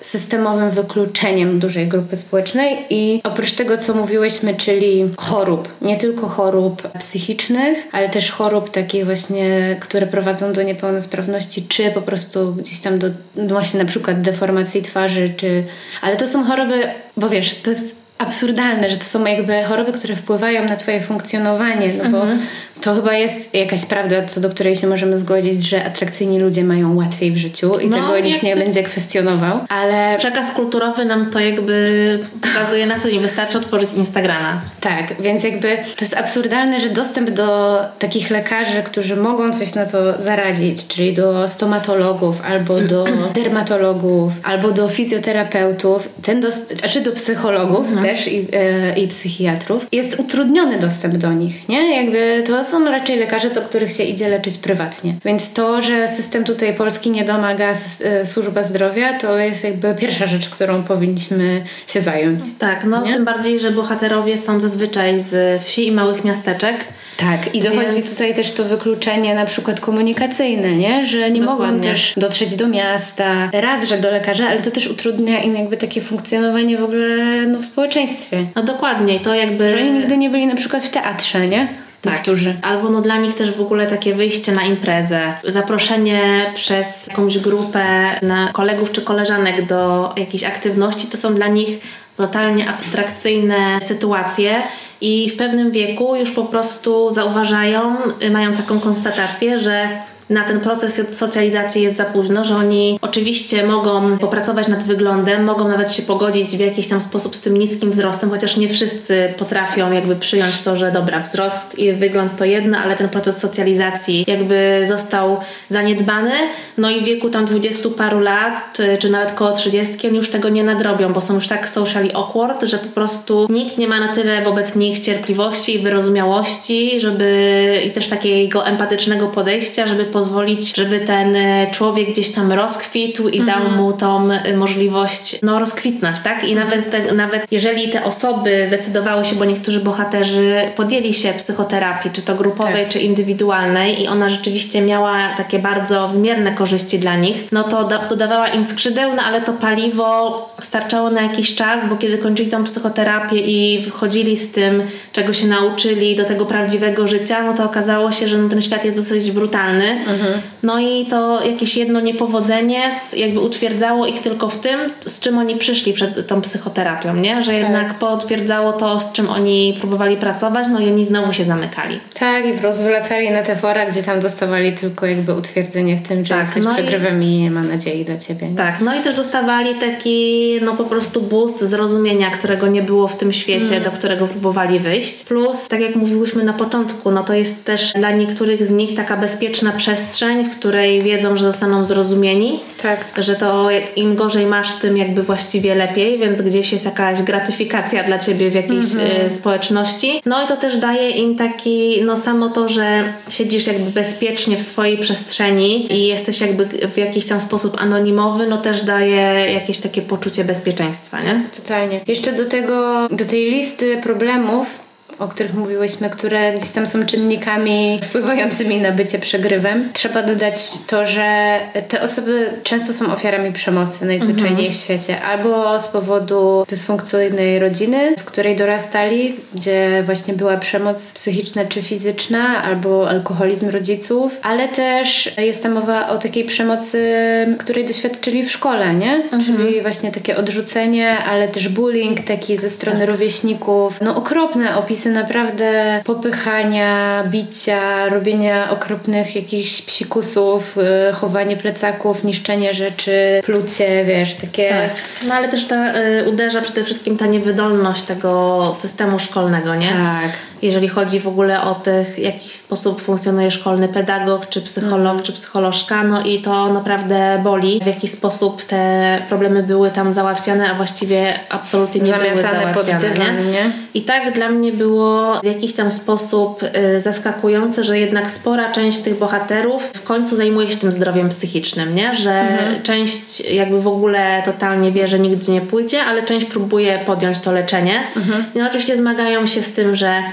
systemowym 0.02 0.72
wykluczeniem 0.72 1.60
dużej 1.60 1.88
grupy 1.88 2.16
społecznej 2.16 2.78
i 2.90 3.22
oprócz 3.24 3.54
tego, 3.54 3.78
co 3.78 3.94
mówiłyśmy, 3.94 4.56
czyli 4.56 5.10
chorób, 5.18 5.76
nie 5.82 5.98
tylko 5.98 6.28
chorób 6.28 6.88
psychicznych, 7.00 7.88
ale 7.92 8.10
też 8.10 8.32
chorób 8.32 8.70
takich 8.70 9.06
właśnie, 9.06 9.78
które 9.80 10.08
prowadzą 10.08 10.54
do 10.54 10.64
niepełnosprawności, 10.64 11.66
czy 11.68 11.92
po 11.92 12.02
prostu 12.02 12.56
gdzieś 12.56 12.82
tam 12.82 13.00
do 13.00 13.08
właśnie 13.36 13.80
na 13.80 13.86
przykład 13.86 14.22
deformacji 14.22 14.82
twarzy, 14.82 15.34
czy... 15.38 15.64
Ale 16.02 16.18
to 16.18 16.28
są 16.28 16.44
choroby, 16.44 16.82
bo 17.18 17.30
wiesz, 17.30 17.62
to 17.62 17.70
jest 17.70 17.96
absurdalne, 18.18 18.90
że 18.90 18.98
to 18.98 19.06
są 19.06 19.26
jakby 19.26 19.64
choroby, 19.64 19.92
które 19.92 20.16
wpływają 20.16 20.66
na 20.66 20.76
twoje 20.76 21.02
funkcjonowanie, 21.02 21.94
no 22.04 22.10
bo 22.10 22.22
mhm. 22.22 22.40
To 22.82 22.96
chyba 22.96 23.14
jest 23.14 23.54
jakaś 23.54 23.86
prawda, 23.86 24.26
co 24.26 24.42
do 24.42 24.50
której 24.50 24.76
się 24.76 24.88
możemy 24.88 25.20
zgodzić, 25.20 25.70
że 25.70 25.86
atrakcyjni 25.86 26.40
ludzie 26.40 26.64
mają 26.64 26.96
łatwiej 26.96 27.32
w 27.32 27.38
życiu 27.38 27.80
i 27.80 27.88
no, 27.88 27.98
tego 27.98 28.20
nikt 28.20 28.44
nie 28.44 28.56
będzie 28.56 28.84
kwestionował, 28.84 29.60
ale... 29.70 30.16
Przekaz 30.18 30.52
kulturowy 30.52 31.06
nam 31.06 31.32
to 31.32 31.40
jakby 31.40 32.20
pokazuje 32.42 32.86
na 32.86 33.00
co 33.00 33.10
nie 33.10 33.20
wystarczy 33.20 33.58
otworzyć 33.58 33.94
Instagrama. 33.94 34.62
Tak, 34.82 35.22
więc 35.22 35.44
jakby 35.44 35.78
to 35.96 36.06
jest 36.06 36.18
absurdalne, 36.18 36.80
że 36.80 36.90
dostęp 36.90 37.30
do 37.30 37.80
takich 38.00 38.30
lekarzy, 38.30 38.84
którzy 38.84 39.16
mogą 39.16 39.54
coś 39.54 39.76
na 39.76 39.86
to 39.86 40.22
zaradzić, 40.22 40.88
czyli 40.88 41.14
do 41.14 41.48
stomatologów, 41.48 42.42
albo 42.42 42.80
do 42.80 43.06
dermatologów, 43.42 44.34
albo 44.44 44.72
do 44.72 44.90
fizjoterapeutów, 44.90 46.10
ten 46.22 46.42
dost... 46.42 46.80
znaczy 46.80 47.02
do 47.02 47.12
psychologów, 47.12 47.88
mhm 47.88 48.06
też 48.06 48.28
i, 48.28 48.48
e, 48.54 49.00
i 49.00 49.08
psychiatrów, 49.08 49.88
jest 49.92 50.20
utrudniony 50.20 50.80
dostęp 50.80 51.16
do 51.16 51.34
nich, 51.34 51.70
nie? 51.70 52.04
Jakby 52.04 52.44
to 52.46 52.64
są 52.64 52.75
raczej 52.84 53.20
lekarze, 53.20 53.50
do 53.50 53.62
których 53.62 53.92
się 53.92 54.04
idzie 54.04 54.30
leczyć 54.30 54.58
prywatnie. 54.58 55.16
Więc 55.26 55.54
to, 55.54 55.82
że 55.82 56.08
system 56.08 56.44
tutaj 56.44 56.74
polski 56.74 57.10
nie 57.10 57.26
domaga 57.26 57.74
e, 58.02 58.26
służba 58.26 58.64
zdrowia, 58.64 59.20
to 59.20 59.38
jest 59.38 59.64
jakby 59.64 59.96
pierwsza 59.96 60.28
rzecz, 60.28 60.50
którą 60.50 60.84
powinniśmy 60.84 61.64
się 61.88 62.02
zająć. 62.02 62.44
Tak, 62.60 62.84
no 62.84 63.06
nie? 63.06 63.14
tym 63.14 63.26
bardziej, 63.26 63.60
że 63.60 63.72
bohaterowie 63.72 64.38
są 64.38 64.60
zazwyczaj 64.60 65.22
z 65.22 65.64
wsi 65.64 65.88
i 65.88 65.92
małych 65.92 66.24
miasteczek. 66.24 66.76
Tak, 67.18 67.56
i 67.56 67.62
dochodzi 67.62 67.96
Więc... 67.96 68.12
tutaj 68.12 68.36
też 68.36 68.52
to 68.52 68.64
wykluczenie 68.64 69.36
na 69.36 69.46
przykład 69.46 69.80
komunikacyjne, 69.80 70.76
nie? 70.76 71.06
Że 71.06 71.32
nie 71.32 71.42
Dokładnie. 71.42 71.66
mogą 71.66 71.82
też 71.82 72.14
dotrzeć 72.18 72.56
do 72.56 72.68
miasta, 72.68 73.50
raz, 73.54 73.88
że 73.88 73.98
do 73.98 74.12
lekarza, 74.12 74.48
ale 74.48 74.62
to 74.62 74.72
też 74.72 74.88
utrudnia 74.88 75.44
im 75.44 75.56
jakby 75.56 75.78
takie 75.78 76.02
funkcjonowanie 76.02 76.78
w 76.78 76.84
ogóle 76.84 77.48
no, 77.48 77.60
w 77.60 77.66
społeczeństwie. 77.66 78.46
No 78.56 78.64
dokładnie, 78.64 79.20
to 79.20 79.36
jakby... 79.36 79.70
Że 79.70 79.78
oni 79.78 79.92
nigdy 79.92 80.18
nie 80.18 80.30
byli 80.30 80.48
na 80.48 80.56
przykład 80.56 80.84
w 80.84 80.90
teatrze, 80.90 81.48
nie? 81.48 81.85
Tak. 82.06 82.14
Niektórzy. 82.14 82.56
Albo 82.62 82.90
no 82.90 83.02
dla 83.02 83.18
nich 83.18 83.36
też 83.36 83.52
w 83.52 83.62
ogóle 83.62 83.88
takie 83.88 84.16
wyjście 84.16 84.52
na 84.52 84.64
imprezę, 84.64 85.34
zaproszenie 85.44 86.52
przez 86.56 87.08
jakąś 87.08 87.40
grupę 87.40 87.86
na 88.22 88.50
kolegów 88.54 88.92
czy 88.92 89.02
koleżanek 89.02 89.66
do 89.66 90.14
jakiejś 90.18 90.44
aktywności, 90.44 91.08
to 91.08 91.18
są 91.18 91.36
dla 91.36 91.48
nich 91.48 91.70
totalnie 92.18 92.70
abstrakcyjne 92.70 93.80
sytuacje 93.82 94.64
i 95.02 95.30
w 95.30 95.38
pewnym 95.38 95.72
wieku 95.72 96.16
już 96.16 96.32
po 96.32 96.46
prostu 96.46 97.12
zauważają, 97.12 97.96
mają 98.32 98.54
taką 98.54 98.80
konstatację, 98.80 99.60
że 99.60 99.90
na 100.30 100.44
ten 100.44 100.60
proces 100.60 101.02
socjalizacji 101.18 101.82
jest 101.82 101.98
za 101.98 102.06
późno, 102.06 102.46
że 102.46 102.56
oni 102.56 103.00
oczywiście 103.02 103.68
mogą 103.68 104.18
popracować 104.18 104.68
nad 104.68 104.84
wyglądem, 104.84 105.44
mogą 105.44 105.68
nawet 105.68 105.92
się 105.92 106.04
pogodzić 106.04 106.58
w 106.58 106.60
jakiś 106.60 106.88
tam 106.88 107.02
sposób 107.02 107.36
z 107.36 107.42
tym 107.42 107.58
niskim 107.58 107.92
wzrostem, 107.92 108.30
chociaż 108.30 108.58
nie 108.58 108.70
wszyscy 108.70 109.34
potrafią 109.38 109.92
jakby 109.92 110.16
przyjąć 110.16 110.62
to, 110.62 110.78
że 110.78 110.92
dobra, 110.92 111.20
wzrost 111.20 111.80
i 111.80 111.94
wygląd 111.94 112.38
to 112.38 112.46
jedno, 112.46 112.78
ale 112.78 112.96
ten 112.96 113.10
proces 113.10 113.38
socjalizacji 113.38 114.26
jakby 114.28 114.84
został 114.88 115.38
zaniedbany, 115.70 116.32
no 116.78 116.90
i 116.90 117.02
w 117.02 117.06
wieku 117.06 117.30
tam 117.30 117.46
dwudziestu 117.46 117.92
paru 117.92 118.20
lat, 118.20 118.54
czy, 118.74 118.98
czy 119.00 119.10
nawet 119.10 119.32
koło 119.32 119.52
trzydziestki, 119.52 120.08
oni 120.08 120.18
już 120.18 120.30
tego 120.30 120.50
nie 120.50 120.64
nadrobią, 120.64 121.14
bo 121.14 121.22
są 121.22 121.34
już 121.34 121.48
tak 121.48 121.70
socially 121.70 122.16
awkward, 122.16 122.64
że 122.64 122.78
po 122.78 122.88
prostu 122.88 123.48
nikt 123.50 123.78
nie 123.78 123.88
ma 123.88 124.00
na 124.00 124.08
tyle 124.08 124.42
wobec 124.42 124.76
nich 124.76 125.00
cierpliwości 125.00 125.76
i 125.76 125.80
wyrozumiałości, 125.80 127.00
żeby 127.00 127.82
i 127.86 127.92
też 127.92 128.08
takiego 128.08 128.66
empatycznego 128.66 129.28
podejścia, 129.28 129.88
żeby 129.88 130.06
pozwolić, 130.16 130.76
żeby 130.76 131.00
ten 131.00 131.36
e, 131.36 131.72
człowiek 131.72 132.10
gdzieś 132.10 132.32
tam 132.32 132.52
rozkwitł 132.52 133.30
i 133.30 133.40
dał 133.46 133.60
mhm. 133.60 133.76
mu 133.76 133.94
tą 133.94 134.32
e, 134.32 134.58
możliwość 134.58 135.40
no, 135.44 135.60
rozkwitnąć, 135.60 136.20
tak? 136.20 136.44
I 136.44 136.56
nawet, 136.56 136.92
te, 136.92 137.14
nawet 137.14 137.46
jeżeli 137.52 137.90
te 137.90 138.04
osoby 138.04 138.64
zdecydowały 138.68 139.26
się, 139.26 139.36
bo 139.36 139.46
niektórzy 139.46 139.80
bohaterzy 139.80 140.62
podjęli 140.76 141.14
się 141.14 141.34
psychoterapii, 141.34 142.12
czy 142.12 142.22
to 142.22 142.36
grupowej, 142.36 142.84
tak. 142.84 142.90
czy 142.90 143.00
indywidualnej 143.00 144.02
i 144.02 144.08
ona 144.08 144.30
rzeczywiście 144.30 144.82
miała 144.82 145.18
takie 145.38 145.60
bardzo 145.60 146.08
wymierne 146.08 146.52
korzyści 146.52 147.00
dla 147.00 147.16
nich, 147.16 147.44
no 147.52 147.64
to 147.64 147.90
dodawała 148.10 148.48
im 148.48 148.64
skrzydeł, 148.64 149.14
no 149.16 149.24
ale 149.24 149.42
to 149.42 149.54
paliwo 149.54 150.48
starczało 150.62 151.10
na 151.10 151.22
jakiś 151.22 151.56
czas, 151.56 151.90
bo 151.90 151.96
kiedy 151.96 152.18
kończyli 152.18 152.50
tą 152.50 152.64
psychoterapię 152.64 153.38
i 153.38 153.80
wychodzili 153.80 154.38
z 154.38 154.52
tym, 154.52 154.84
czego 155.12 155.34
się 155.34 155.48
nauczyli 155.48 156.16
do 156.16 156.26
tego 156.26 156.46
prawdziwego 156.46 157.08
życia, 157.08 157.44
no 157.44 157.54
to 157.54 157.64
okazało 157.66 158.12
się, 158.12 158.28
że 158.28 158.38
no, 158.38 158.50
ten 158.50 158.62
świat 158.62 158.86
jest 158.86 158.98
dosyć 158.98 159.32
brutalny. 159.32 160.05
Mhm. 160.08 160.42
No 160.64 160.80
i 160.80 161.06
to 161.06 161.46
jakieś 161.46 161.78
jedno 161.78 162.00
niepowodzenie 162.00 162.92
jakby 163.18 163.40
utwierdzało 163.40 164.06
ich 164.06 164.22
tylko 164.22 164.50
w 164.50 164.60
tym, 164.60 164.80
z 165.02 165.20
czym 165.20 165.38
oni 165.38 165.56
przyszli 165.56 165.94
przed 165.94 166.28
tą 166.28 166.42
psychoterapią, 166.42 167.16
nie? 167.16 167.44
Że 167.44 167.52
tak. 167.52 167.62
jednak 167.62 168.00
potwierdzało 168.00 168.74
to, 168.74 169.00
z 169.00 169.12
czym 169.12 169.30
oni 169.30 169.78
próbowali 169.80 170.18
pracować, 170.18 170.68
no 170.72 170.80
i 170.80 170.88
oni 170.88 171.06
znowu 171.06 171.34
się 171.34 171.44
zamykali. 171.44 172.00
Tak, 172.14 172.46
i 172.46 172.62
rozwracali 172.62 173.30
na 173.32 173.44
te 173.44 173.56
fora, 173.56 173.86
gdzie 173.86 174.04
tam 174.04 174.20
dostawali 174.20 174.74
tylko 174.74 175.06
jakby 175.06 175.34
utwierdzenie 175.34 175.98
w 175.98 176.02
tym, 176.02 176.26
że 176.26 176.36
tak, 176.36 176.46
jesteś 176.46 176.64
no 176.64 176.74
przegrywem 176.74 177.24
i... 177.24 177.26
i 177.26 177.42
nie 177.42 177.52
ma 177.52 177.64
nadziei 177.64 178.06
dla 178.06 178.18
ciebie. 178.18 178.50
Nie? 178.50 178.58
Tak, 178.58 178.82
no 178.82 178.96
i 178.96 179.02
też 179.02 179.16
dostawali 179.16 179.76
taki 179.76 180.60
no 180.62 180.74
po 180.74 180.84
prostu 180.84 181.22
boost 181.22 181.62
zrozumienia, 181.62 182.30
którego 182.30 182.68
nie 182.68 182.82
było 182.82 183.08
w 183.08 183.18
tym 183.18 183.34
świecie, 183.34 183.72
mm. 183.72 183.84
do 183.84 183.92
którego 183.92 184.28
próbowali 184.28 184.80
wyjść. 184.80 185.24
Plus, 185.24 185.68
tak 185.68 185.82
jak 185.82 185.96
mówiłyśmy 185.96 186.44
na 186.44 186.54
początku, 186.54 187.12
no 187.12 187.24
to 187.24 187.34
jest 187.34 187.66
też 187.66 187.94
dla 187.94 188.12
niektórych 188.12 188.66
z 188.66 188.72
nich 188.72 188.96
taka 188.96 189.18
bezpieczna 189.18 189.72
przestrzeń, 189.72 189.95
w 190.44 190.60
której 190.60 191.04
wiedzą, 191.04 191.38
że 191.38 191.46
zostaną 191.52 191.86
zrozumieni. 191.86 192.60
Tak. 192.82 193.06
Że 193.18 193.36
to 193.36 193.70
im 193.96 194.16
gorzej 194.16 194.46
masz, 194.46 194.72
tym 194.72 194.98
jakby 194.98 195.24
właściwie 195.24 195.76
lepiej, 195.76 196.20
więc 196.20 196.42
gdzieś 196.42 196.74
jest 196.74 196.86
jakaś 196.86 197.22
gratyfikacja 197.22 198.04
dla 198.04 198.20
ciebie 198.20 198.52
w 198.52 198.56
jakiejś 198.56 198.86
mm-hmm. 198.86 199.32
społeczności. 199.32 200.22
No 200.26 200.44
i 200.44 200.48
to 200.48 200.58
też 200.58 200.78
daje 200.78 201.10
im 201.10 201.36
taki, 201.36 202.02
no 202.04 202.18
samo 202.18 202.50
to, 202.50 202.70
że 202.70 203.14
siedzisz 203.30 203.68
jakby 203.68 203.92
bezpiecznie 203.92 204.58
w 204.58 204.62
swojej 204.62 204.98
przestrzeni 204.98 205.94
i 205.94 206.08
jesteś 206.08 206.42
jakby 206.42 206.90
w 206.90 206.98
jakiś 206.98 207.26
tam 207.26 207.42
sposób 207.42 207.82
anonimowy, 207.82 208.48
no 208.48 208.58
też 208.58 208.84
daje 208.84 209.52
jakieś 209.54 209.78
takie 209.78 210.02
poczucie 210.02 210.44
bezpieczeństwa, 210.44 211.18
nie? 211.20 211.44
Totalnie. 211.56 212.02
Jeszcze 212.08 212.34
do 212.34 212.46
tego, 212.46 213.08
do 213.12 213.26
tej 213.26 213.52
listy 213.52 213.98
problemów 213.98 214.85
o 215.20 215.28
których 215.28 215.54
mówiłyśmy, 215.54 216.10
które 216.10 216.54
gdzieś 216.54 216.72
tam 216.72 216.88
są 216.88 217.06
czynnikami 217.06 218.00
wpływającymi 218.04 218.82
na 218.82 218.92
bycie 218.92 219.20
przegrywem. 219.20 219.90
Trzeba 219.94 220.24
dodać 220.24 220.58
to, 220.88 221.06
że 221.06 221.60
te 221.88 222.02
osoby 222.02 222.50
często 222.64 222.94
są 222.94 223.14
ofiarami 223.14 223.54
przemocy 223.54 224.06
najzwyczajniej 224.06 224.66
mhm. 224.66 224.72
w 224.72 224.76
świecie. 224.76 225.22
Albo 225.22 225.80
z 225.80 225.88
powodu 225.88 226.66
dysfunkcyjnej 226.70 227.60
rodziny, 227.60 228.16
w 228.18 228.24
której 228.24 228.56
dorastali, 228.56 229.36
gdzie 229.54 230.04
właśnie 230.06 230.34
była 230.34 230.58
przemoc 230.58 231.14
psychiczna 231.14 231.66
czy 231.66 231.82
fizyczna, 231.82 232.64
albo 232.64 233.10
alkoholizm 233.10 233.70
rodziców, 233.70 234.40
ale 234.42 234.68
też 234.68 235.34
jest 235.38 235.64
tam 235.64 235.72
mowa 235.72 236.10
o 236.10 236.18
takiej 236.18 236.46
przemocy, 236.46 237.16
której 237.60 237.86
doświadczyli 237.86 238.44
w 238.44 238.52
szkole, 238.52 238.96
nie? 238.96 239.14
Mhm. 239.16 239.44
Czyli 239.44 239.82
właśnie 239.82 240.12
takie 240.12 240.38
odrzucenie, 240.38 241.18
ale 241.18 241.48
też 241.48 241.70
bullying 241.70 242.20
taki 242.20 242.58
ze 242.58 242.70
strony 242.70 243.00
tak. 243.00 243.10
rówieśników. 243.10 244.02
No 244.02 244.16
okropne 244.16 244.78
opisy 244.78 245.05
naprawdę 245.10 246.02
popychania, 246.06 247.24
bicia, 247.28 248.10
robienia 248.10 248.70
okropnych 248.70 249.36
jakichś 249.36 249.82
psikusów, 249.82 250.78
y, 251.10 251.14
chowanie 251.14 251.58
plecaków, 251.58 252.24
niszczenie 252.24 252.74
rzeczy, 252.74 253.42
plucie, 253.44 254.06
wiesz, 254.06 254.36
takie... 254.36 254.70
Tak. 254.70 254.92
No 255.28 255.34
ale 255.34 255.50
też 255.50 255.66
ta, 255.66 255.94
y, 256.00 256.30
uderza 256.30 256.62
przede 256.62 256.84
wszystkim 256.84 257.18
ta 257.18 257.26
niewydolność 257.26 258.04
tego 258.04 258.74
systemu 258.78 259.20
szkolnego, 259.20 259.76
nie? 259.76 259.90
Tak 259.90 260.32
jeżeli 260.62 260.88
chodzi 260.88 261.20
w 261.20 261.28
ogóle 261.28 261.62
o 261.62 261.76
tych, 261.76 262.08
w 262.08 262.20
jaki 262.20 262.50
sposób 262.50 263.02
funkcjonuje 263.02 263.52
szkolny 263.52 263.88
pedagog, 263.88 264.50
czy 264.50 264.62
psycholog, 264.62 265.14
mm. 265.14 265.24
czy 265.24 265.34
psycholożka, 265.34 266.04
no 266.04 266.24
i 266.24 266.42
to 266.42 266.74
naprawdę 266.74 267.42
boli, 267.44 267.80
w 267.84 267.88
jaki 267.88 268.08
sposób 268.08 268.64
te 268.64 269.22
problemy 269.30 269.64
były 269.64 269.92
tam 269.92 270.14
załatwiane, 270.14 270.72
a 270.72 270.74
właściwie 270.74 271.34
absolutnie 271.50 272.02
nie 272.02 272.08
Zamiatane 272.08 272.32
były 272.32 272.44
załatwiane. 272.44 272.74
Pod 272.74 272.86
dywan, 272.86 273.52
nie? 273.52 273.72
I 273.94 274.02
tak 274.02 274.34
dla 274.34 274.50
mnie 274.50 274.74
było 274.74 275.40
w 275.44 275.46
jakiś 275.46 275.74
tam 275.74 275.92
sposób 275.92 276.64
y, 276.64 277.02
zaskakujące, 277.02 277.84
że 277.84 278.00
jednak 278.00 278.32
spora 278.32 278.72
część 278.72 279.00
tych 279.00 279.18
bohaterów 279.18 279.84
w 279.94 280.04
końcu 280.04 280.36
zajmuje 280.36 280.70
się 280.70 280.78
tym 280.78 280.92
zdrowiem 280.92 281.30
psychicznym, 281.30 281.96
nie? 281.96 282.16
Że 282.16 282.30
mm-hmm. 282.32 282.82
część 282.82 283.40
jakby 283.40 283.82
w 283.82 283.88
ogóle 283.88 284.42
totalnie 284.46 284.92
wie, 284.92 285.08
że 285.08 285.20
nigdy 285.20 285.52
nie 285.52 285.62
pójdzie, 285.62 286.04
ale 286.04 286.24
część 286.24 286.46
próbuje 286.46 287.00
podjąć 287.06 287.40
to 287.40 287.52
leczenie. 287.52 288.04
Mm-hmm. 288.16 288.44
No 288.56 288.68
oczywiście 288.68 288.98
zmagają 288.98 289.46
się 289.46 289.62
z 289.62 289.74
tym, 289.74 289.96
że 289.96 290.24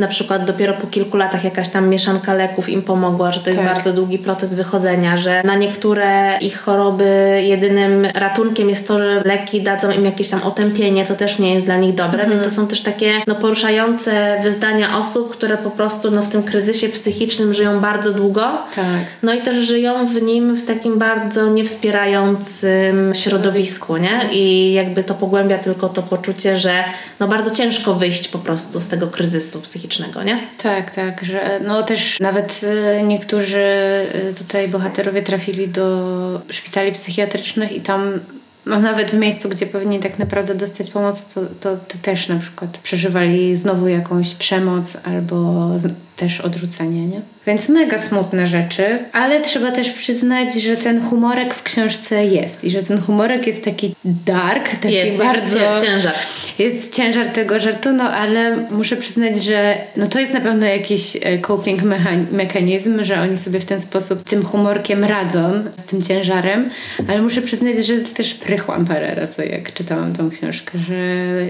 na 0.00 0.08
przykład 0.08 0.44
dopiero 0.44 0.72
po 0.72 0.86
kilku 0.86 1.16
latach 1.16 1.44
jakaś 1.44 1.68
tam 1.68 1.88
mieszanka 1.88 2.34
leków 2.34 2.68
im 2.68 2.82
pomogła, 2.82 3.32
że 3.32 3.40
to 3.40 3.50
jest 3.50 3.62
tak. 3.62 3.74
bardzo 3.74 3.92
długi 3.92 4.18
proces 4.18 4.54
wychodzenia, 4.54 5.16
że 5.16 5.42
na 5.44 5.56
niektóre 5.56 6.38
ich 6.40 6.60
choroby 6.60 7.40
jedynym 7.44 8.06
ratunkiem 8.14 8.70
jest 8.70 8.88
to, 8.88 8.98
że 8.98 9.22
leki 9.24 9.62
dadzą 9.62 9.90
im 9.90 10.04
jakieś 10.04 10.28
tam 10.28 10.42
otępienie, 10.42 11.06
co 11.06 11.14
też 11.14 11.38
nie 11.38 11.54
jest 11.54 11.66
dla 11.66 11.76
nich 11.76 11.94
dobre, 11.94 12.24
mm. 12.24 12.30
więc 12.30 12.48
to 12.48 12.54
są 12.54 12.66
też 12.66 12.80
takie 12.80 13.12
no, 13.26 13.34
poruszające 13.34 14.40
wyznania 14.42 14.98
osób, 14.98 15.32
które 15.32 15.56
po 15.56 15.70
prostu 15.70 16.10
no, 16.10 16.22
w 16.22 16.28
tym 16.28 16.42
kryzysie 16.42 16.88
psychicznym 16.88 17.54
żyją 17.54 17.80
bardzo 17.80 18.12
długo. 18.12 18.42
Tak. 18.76 18.84
No 19.22 19.34
i 19.34 19.42
też 19.42 19.56
żyją 19.56 20.06
w 20.06 20.22
nim 20.22 20.56
w 20.56 20.66
takim 20.66 20.98
bardzo 20.98 21.50
niewspierającym 21.50 23.14
środowisku, 23.14 23.96
nie? 23.96 24.28
I 24.32 24.72
jakby 24.72 25.04
to 25.04 25.14
pogłębia 25.14 25.58
tylko 25.58 25.88
to 25.88 26.02
poczucie, 26.02 26.58
że 26.58 26.84
no 27.20 27.28
bardzo 27.28 27.54
ciężko 27.54 27.94
wyjść 27.94 28.28
po 28.28 28.38
prostu 28.38 28.80
z 28.80 28.88
tego 28.88 29.06
kryzysu 29.06 29.60
psychicznego 29.60 29.89
nie? 30.22 30.40
Tak, 30.62 30.94
tak, 30.94 31.24
że 31.24 31.60
no 31.64 31.82
też 31.82 32.20
nawet 32.20 32.60
y, 32.98 33.02
niektórzy 33.02 33.62
y, 34.30 34.34
tutaj 34.34 34.68
bohaterowie 34.68 35.22
trafili 35.22 35.68
do 35.68 36.40
szpitali 36.50 36.92
psychiatrycznych 36.92 37.72
i 37.72 37.80
tam 37.80 38.20
no 38.66 38.80
nawet 38.80 39.10
w 39.10 39.14
miejscu, 39.14 39.48
gdzie 39.48 39.66
powinni 39.66 39.98
tak 39.98 40.18
naprawdę 40.18 40.54
dostać 40.54 40.90
pomoc, 40.90 41.34
to, 41.34 41.40
to, 41.60 41.76
to 41.76 41.98
też 42.02 42.28
na 42.28 42.38
przykład 42.38 42.78
przeżywali 42.78 43.56
znowu 43.56 43.88
jakąś 43.88 44.34
przemoc 44.34 44.96
albo 45.04 45.68
też 46.20 46.40
odrzucenie, 46.40 47.06
nie? 47.06 47.20
Więc 47.46 47.68
mega 47.68 47.98
smutne 47.98 48.46
rzeczy, 48.46 48.98
ale 49.12 49.40
trzeba 49.40 49.72
też 49.72 49.90
przyznać, 49.90 50.54
że 50.54 50.76
ten 50.76 51.02
humorek 51.02 51.54
w 51.54 51.62
książce 51.62 52.26
jest 52.26 52.64
i 52.64 52.70
że 52.70 52.82
ten 52.82 53.00
humorek 53.00 53.46
jest 53.46 53.64
taki 53.64 53.94
dark, 54.04 54.68
taki 54.76 54.94
jest, 54.94 55.16
bardzo... 55.16 55.58
Jest 55.58 55.84
ciężar. 55.84 56.14
Jest 56.58 56.96
ciężar 56.96 57.26
tego 57.26 57.58
żartu, 57.58 57.92
no 57.92 58.04
ale 58.04 58.56
muszę 58.70 58.96
przyznać, 58.96 59.42
że 59.44 59.78
no 59.96 60.06
to 60.06 60.20
jest 60.20 60.34
na 60.34 60.40
pewno 60.40 60.66
jakiś 60.66 61.16
e, 61.22 61.38
coping 61.38 61.80
mechanizm, 62.30 63.04
że 63.04 63.20
oni 63.20 63.36
sobie 63.36 63.60
w 63.60 63.64
ten 63.64 63.80
sposób 63.80 64.24
tym 64.24 64.44
humorkiem 64.44 65.04
radzą 65.04 65.64
z 65.76 65.84
tym 65.84 66.02
ciężarem, 66.02 66.70
ale 67.08 67.22
muszę 67.22 67.42
przyznać, 67.42 67.86
że 67.86 67.94
też 67.94 68.34
prychłam 68.34 68.86
parę 68.86 69.14
razy, 69.14 69.46
jak 69.46 69.72
czytałam 69.74 70.12
tą 70.12 70.30
książkę, 70.30 70.78
że 70.78 70.94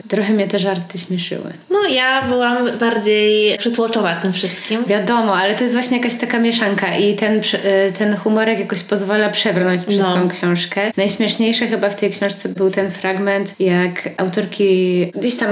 trochę 0.08 0.32
mnie 0.32 0.48
te 0.48 0.58
żarty 0.58 0.98
śmieszyły. 0.98 1.52
No 1.70 1.88
ja 1.88 2.28
byłam 2.28 2.78
bardziej 2.78 3.58
przytłoczona 3.58 4.16
tym 4.16 4.32
wszystkim. 4.32 4.59
Wiadomo, 4.86 5.36
ale 5.36 5.54
to 5.54 5.62
jest 5.62 5.74
właśnie 5.74 5.96
jakaś 5.96 6.14
taka 6.14 6.38
mieszanka 6.38 6.96
i 6.96 7.16
ten, 7.16 7.38
y, 7.38 7.92
ten 7.98 8.16
humorek 8.16 8.58
jakoś 8.58 8.82
pozwala 8.82 9.28
przebrnąć 9.28 9.84
przez 9.84 9.98
no. 9.98 10.14
tą 10.14 10.28
książkę. 10.28 10.80
Najśmieszniejsze 10.96 11.66
chyba 11.66 11.88
w 11.90 11.96
tej 11.96 12.10
książce 12.10 12.48
był 12.48 12.70
ten 12.70 12.90
fragment, 12.90 13.54
jak 13.58 14.08
autorki 14.16 15.06
gdzieś 15.14 15.36
tam 15.36 15.48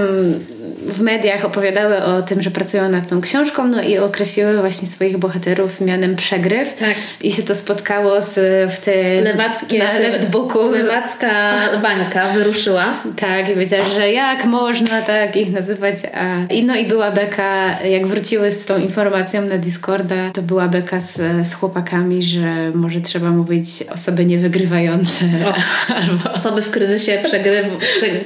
w 0.82 1.00
mediach 1.00 1.44
opowiadały 1.44 2.02
o 2.02 2.22
tym, 2.22 2.42
że 2.42 2.50
pracują 2.50 2.88
nad 2.88 3.08
tą 3.08 3.20
książką, 3.20 3.68
no 3.68 3.82
i 3.82 3.98
określiły 3.98 4.60
właśnie 4.60 4.88
swoich 4.88 5.18
bohaterów 5.18 5.80
mianem 5.80 6.16
Przegryw. 6.16 6.74
Tak. 6.74 6.94
I 7.22 7.32
się 7.32 7.42
to 7.42 7.54
spotkało 7.54 8.20
z, 8.20 8.34
w 8.72 8.78
tym 8.78 9.24
Lewackie, 9.24 9.78
na 9.78 9.98
leftbooku. 9.98 10.70
Lewacka 10.70 11.54
bańka 11.82 12.28
wyruszyła. 12.28 12.94
Tak, 13.16 13.48
i 13.48 13.52
powiedziała, 13.52 13.84
że 13.88 14.12
jak 14.12 14.44
można 14.44 15.02
tak 15.02 15.36
ich 15.36 15.52
nazywać. 15.52 15.94
A... 16.14 16.52
I 16.52 16.64
no 16.64 16.76
i 16.76 16.86
była 16.86 17.10
beka, 17.10 17.82
jak 17.82 18.06
wróciły 18.06 18.50
z 18.50 18.66
tą 18.66 18.78
informacją 18.78 18.97
na 19.48 19.58
Discorda, 19.58 20.30
to 20.34 20.42
była 20.42 20.68
beka 20.68 21.00
z, 21.00 21.16
z 21.48 21.54
chłopakami, 21.54 22.22
że 22.22 22.70
może 22.74 23.00
trzeba 23.00 23.30
mówić 23.30 23.68
osoby 23.90 24.24
niewygrywające. 24.24 25.24
O, 25.46 25.54
albo 25.94 26.32
osoby 26.32 26.62
w 26.62 26.70
kryzysie 26.70 27.18
przegryw, 27.24 27.66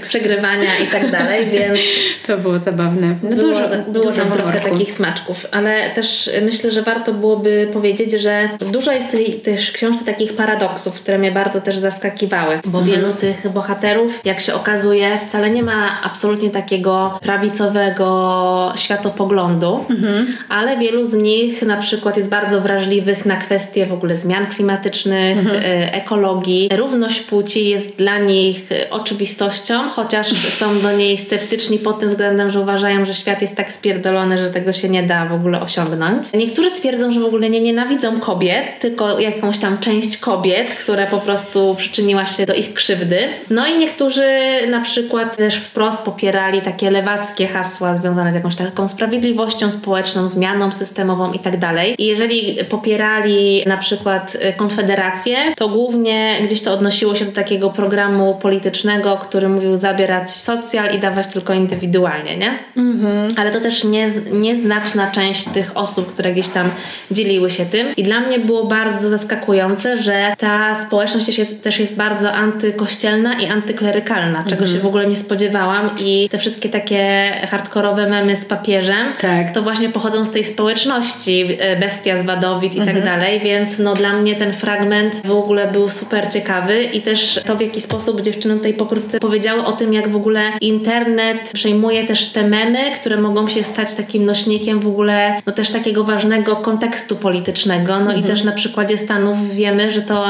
przegrywania 0.09 0.79
i 0.79 0.87
tak 0.87 1.11
dalej, 1.11 1.47
więc 1.53 1.81
to 2.27 2.39
było 2.39 2.59
zabawne. 2.59 3.17
No 3.23 3.37
było 3.37 3.49
dużo, 3.49 3.69
było 3.89 4.05
dużo 4.05 4.23
tam 4.23 4.33
trochę 4.33 4.61
takich 4.61 4.93
smaczków, 4.93 5.47
ale 5.51 5.91
też 5.91 6.31
myślę, 6.43 6.71
że 6.71 6.83
warto 6.83 7.15
byłoby 7.15 7.69
powiedzieć, 7.73 8.13
że 8.13 8.49
dużo 8.73 8.93
jest 8.93 9.17
też 9.45 9.73
książce 9.73 10.05
takich 10.05 10.37
paradoksów, 10.37 10.95
które 10.95 11.19
mnie 11.19 11.33
bardzo 11.33 11.61
też 11.61 11.79
zaskakiwały, 11.79 12.61
bo 12.65 12.79
mhm. 12.79 12.97
wielu 12.97 13.15
tych 13.15 13.49
bohaterów, 13.53 14.21
jak 14.25 14.41
się 14.41 14.55
okazuje, 14.55 15.19
wcale 15.29 15.51
nie 15.51 15.63
ma 15.63 16.03
absolutnie 16.03 16.51
takiego 16.51 17.19
prawicowego 17.23 18.73
światopoglądu, 18.77 19.85
mhm. 19.91 20.27
Ale 20.53 20.77
wielu 20.77 21.07
z 21.07 21.15
nich 21.15 21.63
na 21.63 21.77
przykład 21.77 22.17
jest 22.17 22.29
bardzo 22.29 22.61
wrażliwych 22.61 23.27
na 23.27 23.37
kwestie 23.37 23.87
w 23.87 23.93
ogóle 23.93 24.17
zmian 24.17 24.47
klimatycznych, 24.47 25.39
mhm. 25.39 25.63
E, 25.65 25.95
ekologii. 25.95 26.69
Równość 26.77 27.21
płci 27.21 27.69
jest 27.69 27.97
dla 27.97 28.19
nich 28.19 28.69
oczywistością, 28.91 29.89
chociaż 29.89 30.29
są 30.61 30.81
do 30.81 30.93
niej 30.93 31.19
sceptyczni 31.19 31.79
pod 31.79 31.99
tym 31.99 32.09
względem, 32.09 32.51
że 32.51 32.61
uważają, 32.61 33.05
że 33.05 33.15
świat 33.15 33.43
jest 33.43 33.57
tak 33.57 33.73
spierdolony, 33.73 34.39
że 34.39 34.51
tego 34.51 34.73
się 34.73 34.89
nie 34.89 35.03
da 35.03 35.27
w 35.27 35.33
ogóle 35.33 35.61
osiągnąć. 35.61 36.33
Niektórzy 36.35 36.71
twierdzą, 36.71 37.11
że 37.11 37.21
w 37.21 37.25
ogóle 37.25 37.51
nie 37.51 37.61
nienawidzą 37.61 38.21
kobiet, 38.21 38.65
tylko 38.81 39.21
jakąś 39.21 39.59
tam 39.59 39.79
część 39.79 40.17
kobiet, 40.17 40.71
która 40.71 41.07
po 41.07 41.19
prostu 41.19 41.75
przyczyniła 41.79 42.27
się 42.27 42.47
do 42.47 42.55
ich 42.55 42.75
krzywdy. 42.75 43.29
No 43.51 43.67
i 43.67 43.79
niektórzy 43.79 44.27
na 44.71 44.81
przykład 44.81 45.37
też 45.37 45.57
wprost 45.57 46.03
popierali 46.03 46.63
takie 46.63 46.91
lewackie 46.91 47.47
hasła 47.47 47.95
związane 47.95 48.31
z 48.33 48.35
jakąś 48.35 48.57
taką 48.57 48.89
sprawiedliwością 48.89 49.71
społeczną, 49.71 50.29
zmianą 50.43 50.73
systemową 50.73 51.33
i 51.33 51.39
tak 51.39 51.57
dalej. 51.57 51.95
I 51.99 52.07
jeżeli 52.07 52.65
popierali 52.65 53.65
na 53.67 53.77
przykład 53.77 54.37
Konfederację, 54.57 55.37
to 55.57 55.69
głównie 55.69 56.39
gdzieś 56.43 56.63
to 56.63 56.73
odnosiło 56.73 57.15
się 57.15 57.25
do 57.25 57.33
takiego 57.33 57.71
programu 57.71 58.35
politycznego, 58.35 59.17
który 59.17 59.49
mówił 59.49 59.77
zabierać 59.77 60.31
socjal 60.31 60.95
i 60.97 60.99
dawać 60.99 61.27
tylko 61.27 61.55
indywidualnie, 61.55 62.37
nie? 62.37 62.59
Mhm. 62.77 63.29
Ale 63.37 63.51
to 63.51 63.61
też 63.61 63.85
nie, 63.85 64.11
nieznaczna 64.33 65.11
część 65.11 65.45
tych 65.45 65.71
osób, 65.75 66.13
które 66.13 66.33
gdzieś 66.33 66.49
tam 66.49 66.71
dzieliły 67.11 67.51
się 67.51 67.67
tym. 67.67 67.87
I 67.97 68.03
dla 68.03 68.21
mnie 68.21 68.39
było 68.39 68.65
bardzo 68.65 69.11
zaskakujące, 69.11 70.03
że 70.03 70.35
ta 70.39 70.75
społeczność 70.75 71.27
też 71.27 71.39
jest, 71.39 71.63
też 71.63 71.81
jest 71.81 71.95
bardzo 71.95 72.33
antykościelna 72.33 73.41
i 73.41 73.47
antyklerykalna, 73.47 74.45
czego 74.45 74.63
mhm. 74.63 74.71
się 74.71 74.79
w 74.79 74.87
ogóle 74.87 75.07
nie 75.07 75.17
spodziewałam 75.17 75.91
i 76.05 76.29
te 76.31 76.39
wszystkie 76.39 76.69
takie 76.69 77.33
hardkorowe 77.51 78.07
memy 78.07 78.37
z 78.37 78.45
papieżem, 78.45 79.07
tak. 79.21 79.55
to 79.55 79.63
właśnie 79.63 79.89
pochodzą 79.89 80.25
z 80.25 80.32
tej 80.33 80.45
społeczności, 80.45 81.57
e, 81.59 81.77
bestia 81.77 82.17
z 82.17 82.25
Wadowit 82.25 82.75
i 82.75 82.79
tak 82.79 82.89
mhm. 82.89 83.05
dalej, 83.05 83.41
więc 83.41 83.79
no 83.79 83.95
dla 83.95 84.13
mnie 84.13 84.35
ten 84.35 84.53
fragment 84.53 85.27
w 85.27 85.31
ogóle 85.31 85.73
był 85.73 85.89
super 85.89 86.33
ciekawy 86.33 86.83
i 86.83 87.03
też 87.03 87.41
to 87.47 87.57
w 87.57 87.61
jaki 87.61 87.81
sposób 87.81 88.21
dziewczyny 88.21 88.57
tutaj 88.57 88.75
pokrótce 88.75 89.21
powiedziały 89.21 89.65
o 89.65 89.73
tym, 89.73 89.93
jak 89.93 90.09
w 90.09 90.17
ogóle 90.17 90.53
internet 90.61 91.51
przejmuje 91.53 92.07
też 92.07 92.29
te 92.29 92.49
memy, 92.49 92.79
które 93.01 93.17
mogą 93.17 93.49
się 93.49 93.65
stać 93.65 93.95
takim 93.95 94.25
nośnikiem 94.25 94.81
w 94.81 94.87
ogóle 94.87 95.43
no 95.47 95.53
też 95.53 95.71
takiego 95.71 96.05
ważnego 96.05 96.57
kontekstu 96.57 97.17
politycznego. 97.17 97.93
No 97.93 98.01
mhm. 98.01 98.21
i 98.21 98.23
też 98.23 98.45
na 98.45 98.53
przykładzie 98.53 98.99
Stanów 98.99 99.55
wiemy, 99.55 99.91
że 99.91 100.03
to 100.03 100.25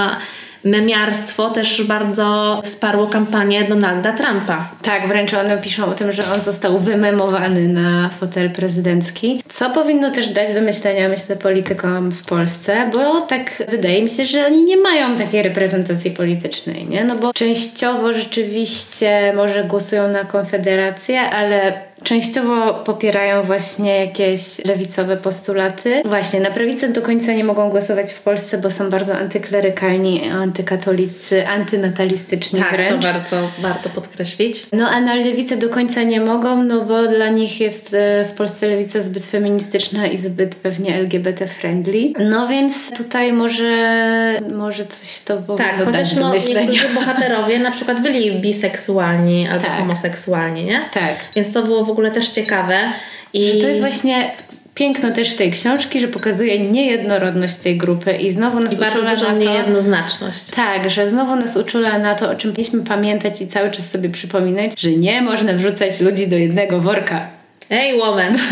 memiarstwo 0.64 1.50
też 1.50 1.82
bardzo 1.82 2.60
wsparło 2.64 3.06
kampanię 3.06 3.64
Donalda 3.64 4.12
Trumpa. 4.12 4.70
Tak, 4.82 5.08
wręcz 5.08 5.34
one 5.34 5.58
piszą 5.58 5.86
o 5.86 5.94
tym, 5.94 6.12
że 6.12 6.22
on 6.34 6.40
został 6.40 6.78
wymemowany 6.78 7.68
na 7.68 8.08
fotel 8.08 8.50
prezydencki, 8.50 9.42
co 9.48 9.70
powinno 9.70 10.10
też 10.10 10.28
dać 10.28 10.54
do 10.54 10.60
myślenia, 10.60 11.08
myślę, 11.08 11.36
politykom 11.36 12.10
w 12.12 12.24
Polsce, 12.24 12.90
bo 12.92 13.20
tak 13.20 13.62
wydaje 13.68 14.02
mi 14.02 14.08
się, 14.08 14.24
że 14.24 14.46
oni 14.46 14.64
nie 14.64 14.76
mają 14.76 15.16
takiej 15.16 15.42
reprezentacji 15.42 16.10
politycznej, 16.10 16.86
nie? 16.86 17.04
No 17.04 17.16
bo 17.16 17.32
częściowo 17.32 18.12
rzeczywiście 18.14 19.32
może 19.36 19.64
głosują 19.64 20.08
na 20.08 20.24
Konfederację, 20.24 21.20
ale 21.20 21.72
częściowo 22.04 22.74
popierają 22.74 23.42
właśnie 23.42 23.96
jakieś 23.96 24.64
lewicowe 24.64 25.16
postulaty. 25.16 26.02
Właśnie, 26.04 26.40
na 26.40 26.50
prawicę 26.50 26.88
do 26.88 27.02
końca 27.02 27.32
nie 27.32 27.44
mogą 27.44 27.70
głosować 27.70 28.12
w 28.12 28.20
Polsce, 28.20 28.58
bo 28.58 28.70
są 28.70 28.90
bardzo 28.90 29.14
antyklerykalni, 29.14 30.28
antykatolicy, 30.28 31.48
antynatalistyczni 31.48 32.60
tak, 32.60 32.70
wręcz. 32.70 32.90
to 32.90 33.12
bardzo 33.12 33.36
warto 33.58 33.88
podkreślić. 33.88 34.66
No 34.72 34.88
a 34.88 35.00
na 35.00 35.14
lewicę 35.14 35.56
do 35.56 35.68
końca 35.68 36.02
nie 36.02 36.20
mogą, 36.20 36.62
no 36.62 36.84
bo 36.84 37.06
dla 37.06 37.28
nich 37.28 37.60
jest 37.60 37.94
e, 37.94 38.24
w 38.24 38.32
Polsce 38.32 38.68
lewica 38.68 39.02
zbyt 39.02 39.26
feministyczna 39.26 40.06
i 40.06 40.16
zbyt 40.16 40.54
pewnie 40.54 40.96
LGBT 40.96 41.48
friendly. 41.48 42.12
No 42.30 42.48
więc 42.48 42.90
tutaj 42.96 43.32
może, 43.32 44.38
może 44.54 44.86
coś 44.86 45.22
to 45.22 45.42
ogóle 45.52 45.68
Tak, 45.68 45.84
chociaż 45.84 46.14
no, 46.14 46.34
niektórzy 46.34 46.88
bohaterowie 46.94 47.58
na 47.58 47.70
przykład 47.70 48.02
byli 48.02 48.40
biseksualni 48.40 49.48
albo 49.48 49.64
tak. 49.64 49.78
homoseksualni, 49.78 50.64
nie? 50.64 50.80
Tak. 50.92 51.14
Więc 51.36 51.52
to 51.52 51.62
było 51.62 51.84
w 51.84 51.90
ogóle 51.92 52.10
też 52.10 52.28
ciekawe. 52.28 52.92
I... 53.32 53.44
Że 53.44 53.58
to 53.58 53.66
jest 53.66 53.80
właśnie 53.80 54.30
piękno 54.74 55.12
też 55.12 55.34
tej 55.34 55.50
książki, 55.50 56.00
że 56.00 56.08
pokazuje 56.08 56.70
niejednorodność 56.70 57.56
tej 57.56 57.76
grupy 57.76 58.12
i 58.12 58.30
znowu 58.30 58.60
nas 58.60 58.72
I 58.72 58.76
uczula 58.76 59.14
na 59.14 59.16
to... 59.16 59.32
niejednoznaczność. 59.32 60.50
Tak, 60.50 60.90
że 60.90 61.06
znowu 61.06 61.36
nas 61.36 61.56
uczula 61.56 61.98
na 61.98 62.14
to, 62.14 62.30
o 62.30 62.34
czym 62.34 62.50
powinniśmy 62.50 62.84
pamiętać 62.84 63.42
i 63.42 63.46
cały 63.46 63.70
czas 63.70 63.90
sobie 63.90 64.10
przypominać, 64.10 64.80
że 64.80 64.90
nie 64.90 65.22
można 65.22 65.52
wrzucać 65.52 66.00
ludzi 66.00 66.26
do 66.26 66.36
jednego 66.36 66.80
worka. 66.80 67.41
Ej, 67.72 67.98
woman! 67.98 68.36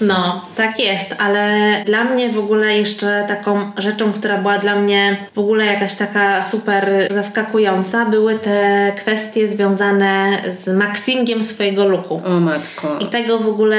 No, 0.00 0.44
tak 0.56 0.78
jest, 0.78 1.14
ale 1.18 1.74
dla 1.86 2.04
mnie 2.04 2.28
w 2.28 2.38
ogóle 2.38 2.78
jeszcze 2.78 3.24
taką 3.28 3.70
rzeczą, 3.76 4.12
która 4.12 4.38
była 4.38 4.58
dla 4.58 4.76
mnie 4.76 5.16
w 5.34 5.38
ogóle 5.38 5.66
jakaś 5.66 5.94
taka 5.94 6.42
super 6.42 7.08
zaskakująca, 7.10 8.04
były 8.04 8.38
te 8.38 8.92
kwestie 8.96 9.48
związane 9.48 10.42
z 10.50 10.76
maxingiem 10.76 11.42
swojego 11.42 11.84
looku. 11.84 12.22
O 12.24 12.40
matko. 12.40 12.98
I 13.00 13.06
tego 13.06 13.38
w 13.38 13.48
ogóle, 13.48 13.76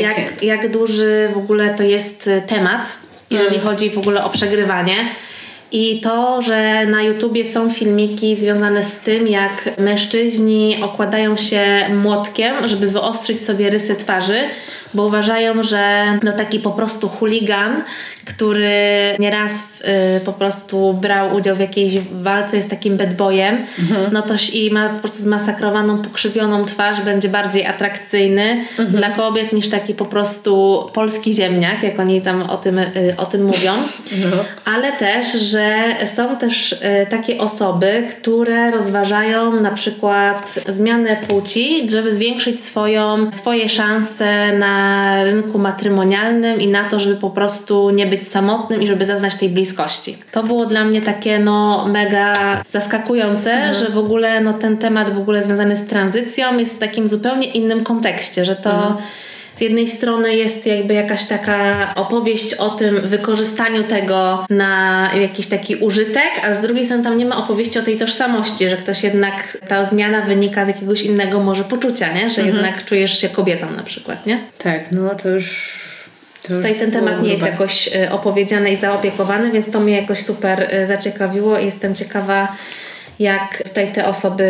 jak, 0.00 0.42
jak 0.42 0.70
duży 0.70 1.28
w 1.34 1.38
ogóle 1.38 1.74
to 1.74 1.82
jest 1.82 2.30
temat, 2.46 2.96
jeżeli 3.30 3.56
mm. 3.56 3.66
chodzi 3.66 3.90
w 3.90 3.98
ogóle 3.98 4.24
o 4.24 4.30
przegrywanie. 4.30 4.94
I 5.72 6.00
to, 6.00 6.42
że 6.42 6.86
na 6.86 7.02
YouTubie 7.02 7.44
są 7.44 7.70
filmiki 7.70 8.36
związane 8.36 8.82
z 8.82 8.98
tym, 8.98 9.28
jak 9.28 9.78
mężczyźni 9.78 10.82
okładają 10.82 11.36
się 11.36 11.64
młotkiem, 11.94 12.68
żeby 12.68 12.88
wyostrzyć 12.88 13.40
sobie 13.40 13.70
rysy 13.70 13.96
twarzy, 13.96 14.40
bo 14.94 15.06
uważają, 15.06 15.62
że 15.62 16.04
no 16.22 16.32
taki 16.32 16.60
po 16.60 16.70
prostu 16.70 17.08
chuligan, 17.08 17.82
który 18.24 18.70
nieraz 19.18 19.52
y, 20.16 20.20
po 20.20 20.32
prostu 20.32 20.94
brał 20.94 21.34
udział 21.34 21.56
w 21.56 21.60
jakiejś 21.60 21.94
walce, 22.12 22.56
jest 22.56 22.70
takim 22.70 22.96
bad 22.96 23.14
boyem, 23.14 23.58
mhm. 23.78 24.12
no 24.12 24.22
to 24.22 24.34
i 24.52 24.70
ma 24.70 24.88
po 24.88 24.98
prostu 24.98 25.22
zmasakrowaną, 25.22 26.02
pokrzywioną 26.02 26.64
twarz, 26.64 27.00
będzie 27.00 27.28
bardziej 27.28 27.66
atrakcyjny 27.66 28.64
mhm. 28.78 28.90
dla 28.90 29.10
kobiet 29.10 29.52
niż 29.52 29.68
taki 29.68 29.94
po 29.94 30.04
prostu 30.04 30.84
polski 30.92 31.32
ziemniak, 31.32 31.82
jak 31.82 31.98
oni 31.98 32.20
tam 32.20 32.42
o 32.42 32.56
tym, 32.56 32.78
y, 32.78 33.14
o 33.16 33.26
tym 33.26 33.44
mówią. 33.44 33.72
No. 34.30 34.44
Ale 34.64 34.92
też, 34.92 35.32
że 35.32 35.94
są 36.14 36.36
też 36.36 36.72
y, 36.72 36.78
takie 37.10 37.38
osoby, 37.38 38.06
które 38.10 38.70
rozważają 38.70 39.60
na 39.60 39.70
przykład 39.70 40.54
zmianę 40.68 41.16
płci, 41.28 41.90
żeby 41.90 42.14
zwiększyć 42.14 42.64
swoją, 42.64 43.32
swoje 43.32 43.68
szanse 43.68 44.52
na 44.58 44.79
rynku 45.24 45.58
matrymonialnym 45.58 46.60
i 46.60 46.68
na 46.68 46.84
to, 46.84 47.00
żeby 47.00 47.16
po 47.16 47.30
prostu 47.30 47.90
nie 47.90 48.06
być 48.06 48.28
samotnym 48.28 48.82
i 48.82 48.86
żeby 48.86 49.04
zaznać 49.04 49.34
tej 49.34 49.48
bliskości. 49.48 50.18
To 50.32 50.42
było 50.42 50.66
dla 50.66 50.84
mnie 50.84 51.02
takie 51.02 51.38
no 51.38 51.86
mega 51.88 52.34
zaskakujące, 52.68 53.52
mhm. 53.52 53.74
że 53.74 53.88
w 53.88 53.98
ogóle 53.98 54.40
no 54.40 54.52
ten 54.52 54.76
temat 54.76 55.10
w 55.10 55.18
ogóle 55.18 55.42
związany 55.42 55.76
z 55.76 55.86
tranzycją 55.86 56.58
jest 56.58 56.76
w 56.76 56.78
takim 56.78 57.08
zupełnie 57.08 57.46
innym 57.46 57.84
kontekście, 57.84 58.44
że 58.44 58.56
to 58.56 58.70
mhm 58.70 58.96
z 59.60 59.62
jednej 59.62 59.88
strony 59.88 60.36
jest 60.36 60.66
jakby 60.66 60.94
jakaś 60.94 61.26
taka 61.26 61.92
opowieść 61.94 62.54
o 62.54 62.70
tym 62.70 63.00
wykorzystaniu 63.00 63.84
tego 63.84 64.46
na 64.50 65.10
jakiś 65.20 65.46
taki 65.46 65.76
użytek, 65.76 66.30
a 66.44 66.54
z 66.54 66.60
drugiej 66.60 66.84
strony 66.84 67.04
tam 67.04 67.16
nie 67.16 67.26
ma 67.26 67.36
opowieści 67.36 67.78
o 67.78 67.82
tej 67.82 67.98
tożsamości, 67.98 68.68
że 68.68 68.76
ktoś 68.76 69.02
jednak, 69.02 69.58
ta 69.68 69.84
zmiana 69.84 70.22
wynika 70.22 70.64
z 70.64 70.68
jakiegoś 70.68 71.02
innego 71.02 71.40
może 71.40 71.64
poczucia, 71.64 72.12
nie? 72.12 72.30
Że 72.30 72.42
mhm. 72.42 72.46
jednak 72.46 72.84
czujesz 72.84 73.20
się 73.20 73.28
kobietą 73.28 73.70
na 73.70 73.82
przykład, 73.82 74.26
nie? 74.26 74.40
Tak, 74.58 74.92
no 74.92 75.14
to 75.14 75.28
już 75.28 75.72
to 76.42 76.54
Tutaj 76.54 76.74
ten 76.74 76.90
temat 76.90 77.22
nie 77.22 77.32
jest 77.32 77.44
jakoś 77.44 77.88
e, 77.96 78.12
opowiedziany 78.12 78.70
i 78.70 78.76
zaopiekowany, 78.76 79.52
więc 79.52 79.70
to 79.70 79.80
mnie 79.80 80.00
jakoś 80.00 80.22
super 80.22 80.66
e, 80.70 80.86
zaciekawiło 80.86 81.58
i 81.58 81.64
jestem 81.64 81.94
ciekawa, 81.94 82.56
jak 83.20 83.62
tutaj 83.68 83.92
te 83.92 84.06
osoby 84.06 84.44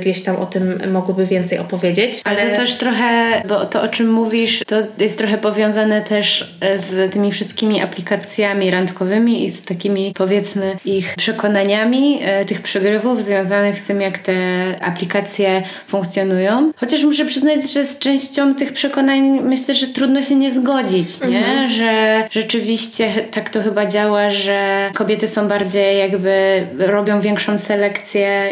gdzieś 0.00 0.22
tam 0.22 0.36
o 0.36 0.46
tym 0.46 0.92
mogłyby 0.92 1.26
więcej 1.26 1.58
opowiedzieć. 1.58 2.20
Ale, 2.24 2.40
Ale 2.40 2.50
to 2.50 2.56
też 2.56 2.74
trochę, 2.74 3.42
bo 3.48 3.64
to 3.64 3.82
o 3.82 3.88
czym 3.88 4.12
mówisz, 4.12 4.60
to 4.66 4.76
jest 4.98 5.18
trochę 5.18 5.38
powiązane 5.38 6.02
też 6.02 6.56
z 6.76 7.12
tymi 7.12 7.32
wszystkimi 7.32 7.82
aplikacjami 7.82 8.70
randkowymi 8.70 9.44
i 9.44 9.50
z 9.50 9.62
takimi 9.62 10.12
powiedzmy 10.16 10.76
ich 10.84 11.14
przekonaniami 11.16 12.18
e, 12.22 12.44
tych 12.44 12.62
przegrywów 12.62 13.24
związanych 13.24 13.78
z 13.78 13.86
tym, 13.86 14.00
jak 14.00 14.18
te 14.18 14.34
aplikacje 14.80 15.62
funkcjonują. 15.86 16.72
Chociaż 16.76 17.04
muszę 17.04 17.24
przyznać, 17.24 17.72
że 17.72 17.84
z 17.84 17.98
częścią 17.98 18.54
tych 18.54 18.72
przekonań 18.72 19.22
myślę, 19.42 19.74
że 19.74 19.86
trudno 19.86 20.22
się 20.22 20.34
nie 20.34 20.52
zgodzić, 20.52 21.20
nie? 21.20 21.38
Mhm. 21.38 21.68
Że 21.68 22.22
rzeczywiście 22.30 23.12
tak 23.30 23.48
to 23.48 23.62
chyba 23.62 23.86
działa, 23.86 24.30
że 24.30 24.90
kobiety 24.94 25.28
są 25.28 25.48
bardziej 25.48 25.98
jakby 25.98 26.66
robią 26.78 27.20
większą 27.20 27.58
selekcję, 27.58 27.95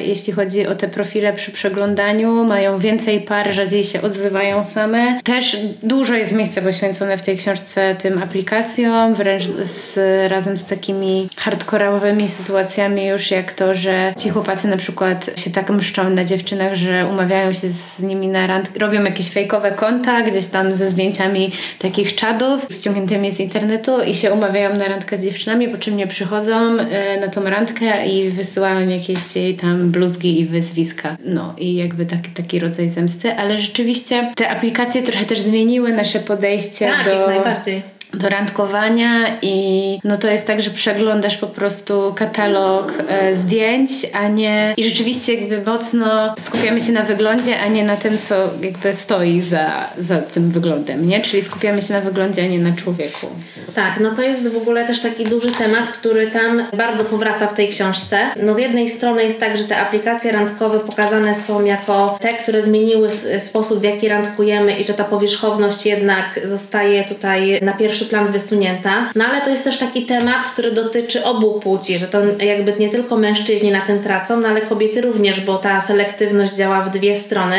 jeśli 0.00 0.33
chodzi 0.33 0.66
o 0.66 0.74
te 0.74 0.88
profile 0.88 1.33
przy 1.33 1.50
przeglądaniu, 1.50 2.44
mają 2.44 2.78
więcej 2.78 3.20
par, 3.20 3.52
rzadziej 3.52 3.85
się 3.85 4.02
odzywają 4.02 4.64
same. 4.64 5.20
Też 5.24 5.57
dużo 5.83 6.14
jest 6.14 6.33
miejsca 6.33 6.62
poświęcone 6.62 7.18
w 7.18 7.22
tej 7.22 7.37
książce 7.37 7.94
tym 7.94 8.22
aplikacjom, 8.22 9.14
wręcz 9.14 9.44
z, 9.64 9.96
razem 10.30 10.57
z 10.57 10.64
takimi 10.64 11.28
hardkorowymi 11.37 12.28
sytuacjami 12.28 13.07
już 13.07 13.30
jak 13.30 13.52
to, 13.52 13.74
że 13.74 14.14
ci 14.18 14.30
chłopacy 14.30 14.68
na 14.68 14.76
przykład 14.76 15.30
się 15.37 15.50
tak 15.50 15.70
mszczą 15.70 16.11
na 16.11 16.24
dziewczynach, 16.24 16.74
że 16.74 17.07
umawiają 17.07 17.52
się 17.52 17.68
z 17.68 18.02
nimi 18.02 18.28
na 18.28 18.46
randkę, 18.46 18.78
robią 18.78 19.04
jakieś 19.04 19.30
fejkowe 19.30 19.72
konta 19.72 20.22
gdzieś 20.22 20.46
tam 20.46 20.74
ze 20.74 20.90
zdjęciami 20.90 21.52
takich 21.78 22.14
czadów 22.14 22.66
ściągniętymi 22.70 23.33
z 23.33 23.40
internetu 23.40 24.02
i 24.02 24.14
się 24.14 24.33
umawiają 24.33 24.74
na 24.76 24.85
randkę 24.85 25.18
z 25.18 25.22
dziewczynami, 25.22 25.68
po 25.68 25.78
czym 25.78 25.96
nie 25.96 26.07
przychodzą 26.07 26.76
y, 26.76 27.20
na 27.20 27.28
tą 27.28 27.44
randkę 27.44 28.07
i 28.07 28.30
wysyłają 28.30 28.88
jakieś 28.88 29.18
jej 29.37 29.54
tam 29.54 29.90
bluzgi 29.90 30.40
i 30.40 30.46
wyzwiska. 30.46 31.16
No 31.24 31.54
i 31.58 31.74
jakby 31.74 32.06
taki, 32.06 32.30
taki 32.30 32.60
rodzaj 32.60 32.88
zemsty, 32.88 33.32
ale 33.32 33.58
rzeczywiście 33.58 34.32
te 34.37 34.48
aplikacje 34.50 35.02
trochę 35.02 35.24
też 35.24 35.40
zmieniły 35.40 35.92
nasze 35.92 36.20
podejście 36.20 36.87
tak, 36.87 37.04
do... 37.04 37.26
najbardziej 37.26 37.93
do 38.16 38.29
randkowania 38.29 39.38
i 39.42 39.98
no 40.05 40.16
to 40.16 40.29
jest 40.29 40.46
tak, 40.46 40.62
że 40.62 40.70
przeglądasz 40.70 41.37
po 41.37 41.46
prostu 41.46 42.14
katalog 42.16 42.92
e, 43.09 43.35
zdjęć, 43.35 43.90
a 44.12 44.29
nie 44.29 44.74
i 44.77 44.85
rzeczywiście 44.85 45.35
jakby 45.35 45.70
mocno 45.70 46.35
skupiamy 46.38 46.81
się 46.81 46.92
na 46.92 47.03
wyglądzie, 47.03 47.61
a 47.61 47.68
nie 47.68 47.85
na 47.85 47.96
tym, 47.96 48.18
co 48.18 48.35
jakby 48.61 48.92
stoi 48.92 49.40
za, 49.40 49.88
za 49.98 50.18
tym 50.18 50.50
wyglądem, 50.50 51.09
nie? 51.09 51.20
Czyli 51.20 51.42
skupiamy 51.42 51.83
się 51.83 51.94
na 51.94 52.00
wyglądzie, 52.00 52.42
a 52.42 52.46
nie 52.46 52.59
na 52.59 52.72
człowieku. 52.72 53.27
Tak, 53.74 54.00
no 54.00 54.14
to 54.14 54.22
jest 54.22 54.48
w 54.48 54.57
ogóle 54.57 54.87
też 54.87 55.00
taki 55.00 55.24
duży 55.24 55.53
temat, 55.53 55.88
który 55.88 56.27
tam 56.27 56.62
bardzo 56.77 57.05
powraca 57.05 57.46
w 57.46 57.55
tej 57.55 57.68
książce. 57.68 58.18
No 58.42 58.55
z 58.55 58.59
jednej 58.59 58.88
strony 58.88 59.24
jest 59.24 59.40
tak, 59.40 59.57
że 59.57 59.64
te 59.64 59.77
aplikacje 59.77 60.33
randkowe 60.33 60.81
pokazane 60.81 61.35
są 61.35 61.64
jako 61.64 62.18
te, 62.20 62.35
które 62.35 62.62
zmieniły 62.62 63.09
sposób, 63.38 63.81
w 63.81 63.83
jaki 63.83 64.09
randkujemy 64.09 64.79
i 64.79 64.85
że 64.87 64.94
ta 64.94 65.05
powierzchowność 65.05 65.87
jednak 65.87 66.40
zostaje 66.44 67.05
tutaj 67.05 67.61
na 67.62 67.72
pierwszy 67.72 68.03
pierwszy 68.04 68.10
plan 68.10 68.32
wysunięta. 68.32 69.10
No 69.14 69.24
ale 69.24 69.40
to 69.40 69.50
jest 69.50 69.64
też 69.64 69.78
taki 69.78 70.06
temat, 70.06 70.44
który 70.44 70.72
dotyczy 70.72 71.24
obu 71.24 71.60
płci, 71.60 71.98
że 71.98 72.06
to 72.06 72.18
jakby 72.38 72.72
nie 72.78 72.88
tylko 72.88 73.16
mężczyźni 73.16 73.70
na 73.70 73.80
tym 73.80 74.00
tracą, 74.00 74.40
no 74.40 74.48
ale 74.48 74.60
kobiety 74.60 75.00
również, 75.00 75.40
bo 75.40 75.58
ta 75.58 75.80
selektywność 75.80 76.52
działa 76.52 76.80
w 76.82 76.90
dwie 76.90 77.16
strony. 77.16 77.56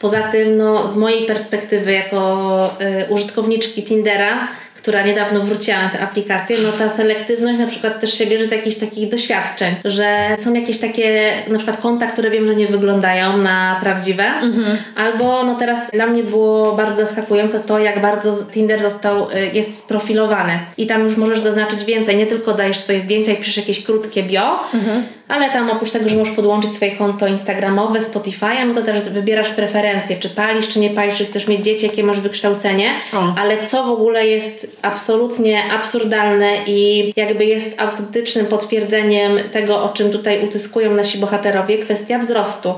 Poza 0.00 0.22
tym, 0.22 0.56
no, 0.56 0.88
z 0.88 0.96
mojej 0.96 1.26
perspektywy, 1.26 1.92
jako 1.92 2.70
y, 2.80 3.12
użytkowniczki 3.12 3.82
Tindera, 3.82 4.48
która 4.86 5.02
niedawno 5.02 5.40
wróciła 5.40 5.82
na 5.82 5.88
tę 5.88 6.00
aplikację, 6.00 6.56
no 6.62 6.72
ta 6.72 6.88
selektywność 6.88 7.58
na 7.58 7.66
przykład 7.66 8.00
też 8.00 8.18
się 8.18 8.26
bierze 8.26 8.46
z 8.46 8.50
jakichś 8.50 8.76
takich 8.76 9.08
doświadczeń, 9.08 9.74
że 9.84 10.36
są 10.38 10.54
jakieś 10.54 10.78
takie 10.78 11.32
na 11.48 11.58
przykład 11.58 11.80
konta, 11.80 12.06
które 12.06 12.30
wiem, 12.30 12.46
że 12.46 12.54
nie 12.54 12.66
wyglądają 12.66 13.36
na 13.36 13.78
prawdziwe, 13.82 14.24
mhm. 14.24 14.76
albo 14.96 15.42
no 15.42 15.54
teraz 15.54 15.90
dla 15.90 16.06
mnie 16.06 16.24
było 16.24 16.76
bardzo 16.76 17.06
zaskakujące 17.06 17.60
to, 17.60 17.78
jak 17.78 18.02
bardzo 18.02 18.44
Tinder 18.52 18.82
został, 18.82 19.30
y, 19.30 19.50
jest 19.52 19.78
sprofilowany 19.78 20.58
i 20.78 20.86
tam 20.86 21.02
już 21.02 21.16
możesz 21.16 21.40
zaznaczyć 21.40 21.84
więcej, 21.84 22.16
nie 22.16 22.26
tylko 22.26 22.52
dajesz 22.52 22.78
swoje 22.78 23.00
zdjęcia 23.00 23.32
i 23.32 23.36
piszesz 23.36 23.56
jakieś 23.56 23.84
krótkie 23.84 24.22
bio, 24.22 24.60
mhm. 24.74 25.02
Ale 25.28 25.50
tam 25.50 25.70
oprócz 25.70 25.90
tego, 25.90 26.08
że 26.08 26.16
możesz 26.16 26.34
podłączyć 26.34 26.72
swoje 26.72 26.90
konto 26.90 27.26
instagramowe, 27.26 27.98
Spotify'a, 28.00 28.66
no 28.66 28.74
to 28.74 28.82
też 28.82 29.10
wybierasz 29.10 29.50
preferencje, 29.50 30.16
czy 30.16 30.28
palisz, 30.28 30.68
czy 30.68 30.80
nie 30.80 30.90
palisz, 30.90 31.14
czy 31.14 31.24
chcesz 31.24 31.48
mieć 31.48 31.64
dzieci, 31.64 31.86
jakie 31.86 32.02
masz 32.02 32.20
wykształcenie, 32.20 32.90
o. 33.12 33.34
ale 33.38 33.62
co 33.62 33.84
w 33.84 33.90
ogóle 33.90 34.26
jest 34.26 34.76
absolutnie 34.82 35.62
absurdalne 35.72 36.56
i 36.66 37.12
jakby 37.16 37.44
jest 37.44 37.80
autentycznym 37.80 38.46
potwierdzeniem 38.46 39.38
tego, 39.52 39.82
o 39.82 39.88
czym 39.88 40.10
tutaj 40.10 40.44
utyskują 40.44 40.94
nasi 40.94 41.18
bohaterowie, 41.18 41.78
kwestia 41.78 42.18
wzrostu 42.18 42.74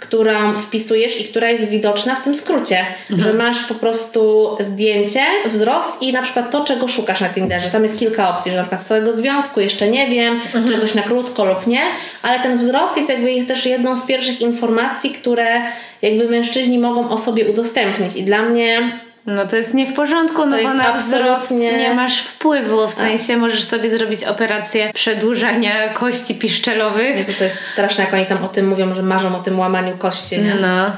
którą 0.00 0.56
wpisujesz 0.56 1.20
i 1.20 1.24
która 1.24 1.50
jest 1.50 1.68
widoczna 1.68 2.14
w 2.14 2.24
tym 2.24 2.34
skrócie, 2.34 2.78
mhm. 3.10 3.22
że 3.28 3.38
masz 3.38 3.64
po 3.64 3.74
prostu 3.74 4.50
zdjęcie, 4.60 5.22
wzrost 5.46 6.02
i 6.02 6.12
na 6.12 6.22
przykład 6.22 6.50
to, 6.50 6.64
czego 6.64 6.88
szukasz 6.88 7.20
na 7.20 7.28
Tinderze. 7.28 7.70
Tam 7.70 7.82
jest 7.82 7.98
kilka 7.98 8.36
opcji, 8.36 8.50
że 8.50 8.56
na 8.56 8.62
przykład 8.62 8.82
całego 8.82 9.12
związku 9.12 9.60
jeszcze 9.60 9.88
nie 9.88 10.08
wiem, 10.08 10.34
mhm. 10.34 10.68
czegoś 10.68 10.94
na 10.94 11.02
krótko 11.02 11.44
lub 11.44 11.66
nie, 11.66 11.82
ale 12.22 12.40
ten 12.40 12.58
wzrost 12.58 12.96
jest 12.96 13.08
jakby 13.08 13.42
też 13.42 13.66
jedną 13.66 13.96
z 13.96 14.06
pierwszych 14.06 14.40
informacji, 14.40 15.10
które 15.10 15.62
jakby 16.02 16.28
mężczyźni 16.28 16.78
mogą 16.78 17.10
o 17.10 17.18
sobie 17.18 17.50
udostępnić 17.50 18.16
i 18.16 18.22
dla 18.22 18.42
mnie 18.42 19.00
no 19.30 19.46
to 19.46 19.56
jest 19.56 19.74
nie 19.74 19.86
w 19.86 19.94
porządku, 19.94 20.46
no 20.46 20.56
bo 20.62 20.74
na 20.74 20.92
wzrost 20.92 21.50
nie 21.50 21.94
masz 21.94 22.22
wpływu, 22.22 22.88
w 22.88 22.94
sensie 22.94 23.36
możesz 23.36 23.64
sobie 23.64 23.90
zrobić 23.90 24.24
operację 24.24 24.92
przedłużania 24.94 25.88
kości 25.88 26.34
piszczelowych. 26.34 27.16
Jezu, 27.16 27.32
to 27.38 27.44
jest 27.44 27.56
straszne, 27.72 28.04
jak 28.04 28.14
oni 28.14 28.26
tam 28.26 28.44
o 28.44 28.48
tym 28.48 28.68
mówią, 28.68 28.94
że 28.94 29.02
marzą 29.02 29.36
o 29.36 29.42
tym 29.42 29.58
łamaniu 29.58 29.98
kości, 29.98 30.38
nie? 30.38 30.54
No. 30.60 30.92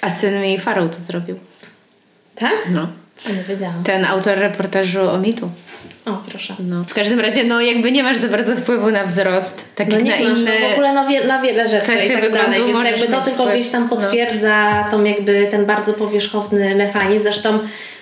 A 0.00 0.10
syn 0.10 0.42
mi 0.42 0.58
Farał 0.58 0.88
to 0.88 1.00
zrobił. 1.00 1.38
Tak? 2.34 2.54
No. 2.70 2.88
Nie 3.28 3.42
wiedziałam. 3.42 3.84
Ten 3.84 4.04
autor 4.04 4.38
reportażu 4.38 5.10
o 5.10 5.18
mitu. 5.18 5.50
O, 6.06 6.22
proszę. 6.30 6.54
No. 6.58 6.84
W 6.84 6.94
każdym 6.94 7.20
razie, 7.20 7.44
no 7.44 7.60
jakby 7.60 7.92
nie 7.92 8.02
masz 8.02 8.16
za 8.16 8.28
bardzo 8.28 8.56
wpływu 8.56 8.90
na 8.90 9.04
wzrost. 9.04 9.64
Tak 9.74 9.88
no 9.88 9.98
jak 9.98 10.20
na 10.20 10.28
masz, 10.28 10.38
inne. 10.38 10.50
No 10.60 10.68
w 10.68 10.72
ogóle 10.72 10.92
na, 10.92 11.06
wie, 11.06 11.24
na 11.24 11.42
wiele 11.42 11.68
rzeczy 11.68 11.92
i 12.06 12.10
tak 12.10 12.32
dalej. 12.32 12.60
Więc 12.66 12.84
jakby 12.84 13.16
to 13.16 13.22
tylko 13.22 13.46
gdzieś 13.46 13.68
tam 13.68 13.88
potwierdza 13.88 14.84
no. 14.84 14.90
tą 14.90 15.04
jakby 15.04 15.46
ten 15.50 15.66
bardzo 15.66 15.92
powierzchowny 15.92 16.74
mechanizm. 16.74 17.22
Zresztą 17.22 17.58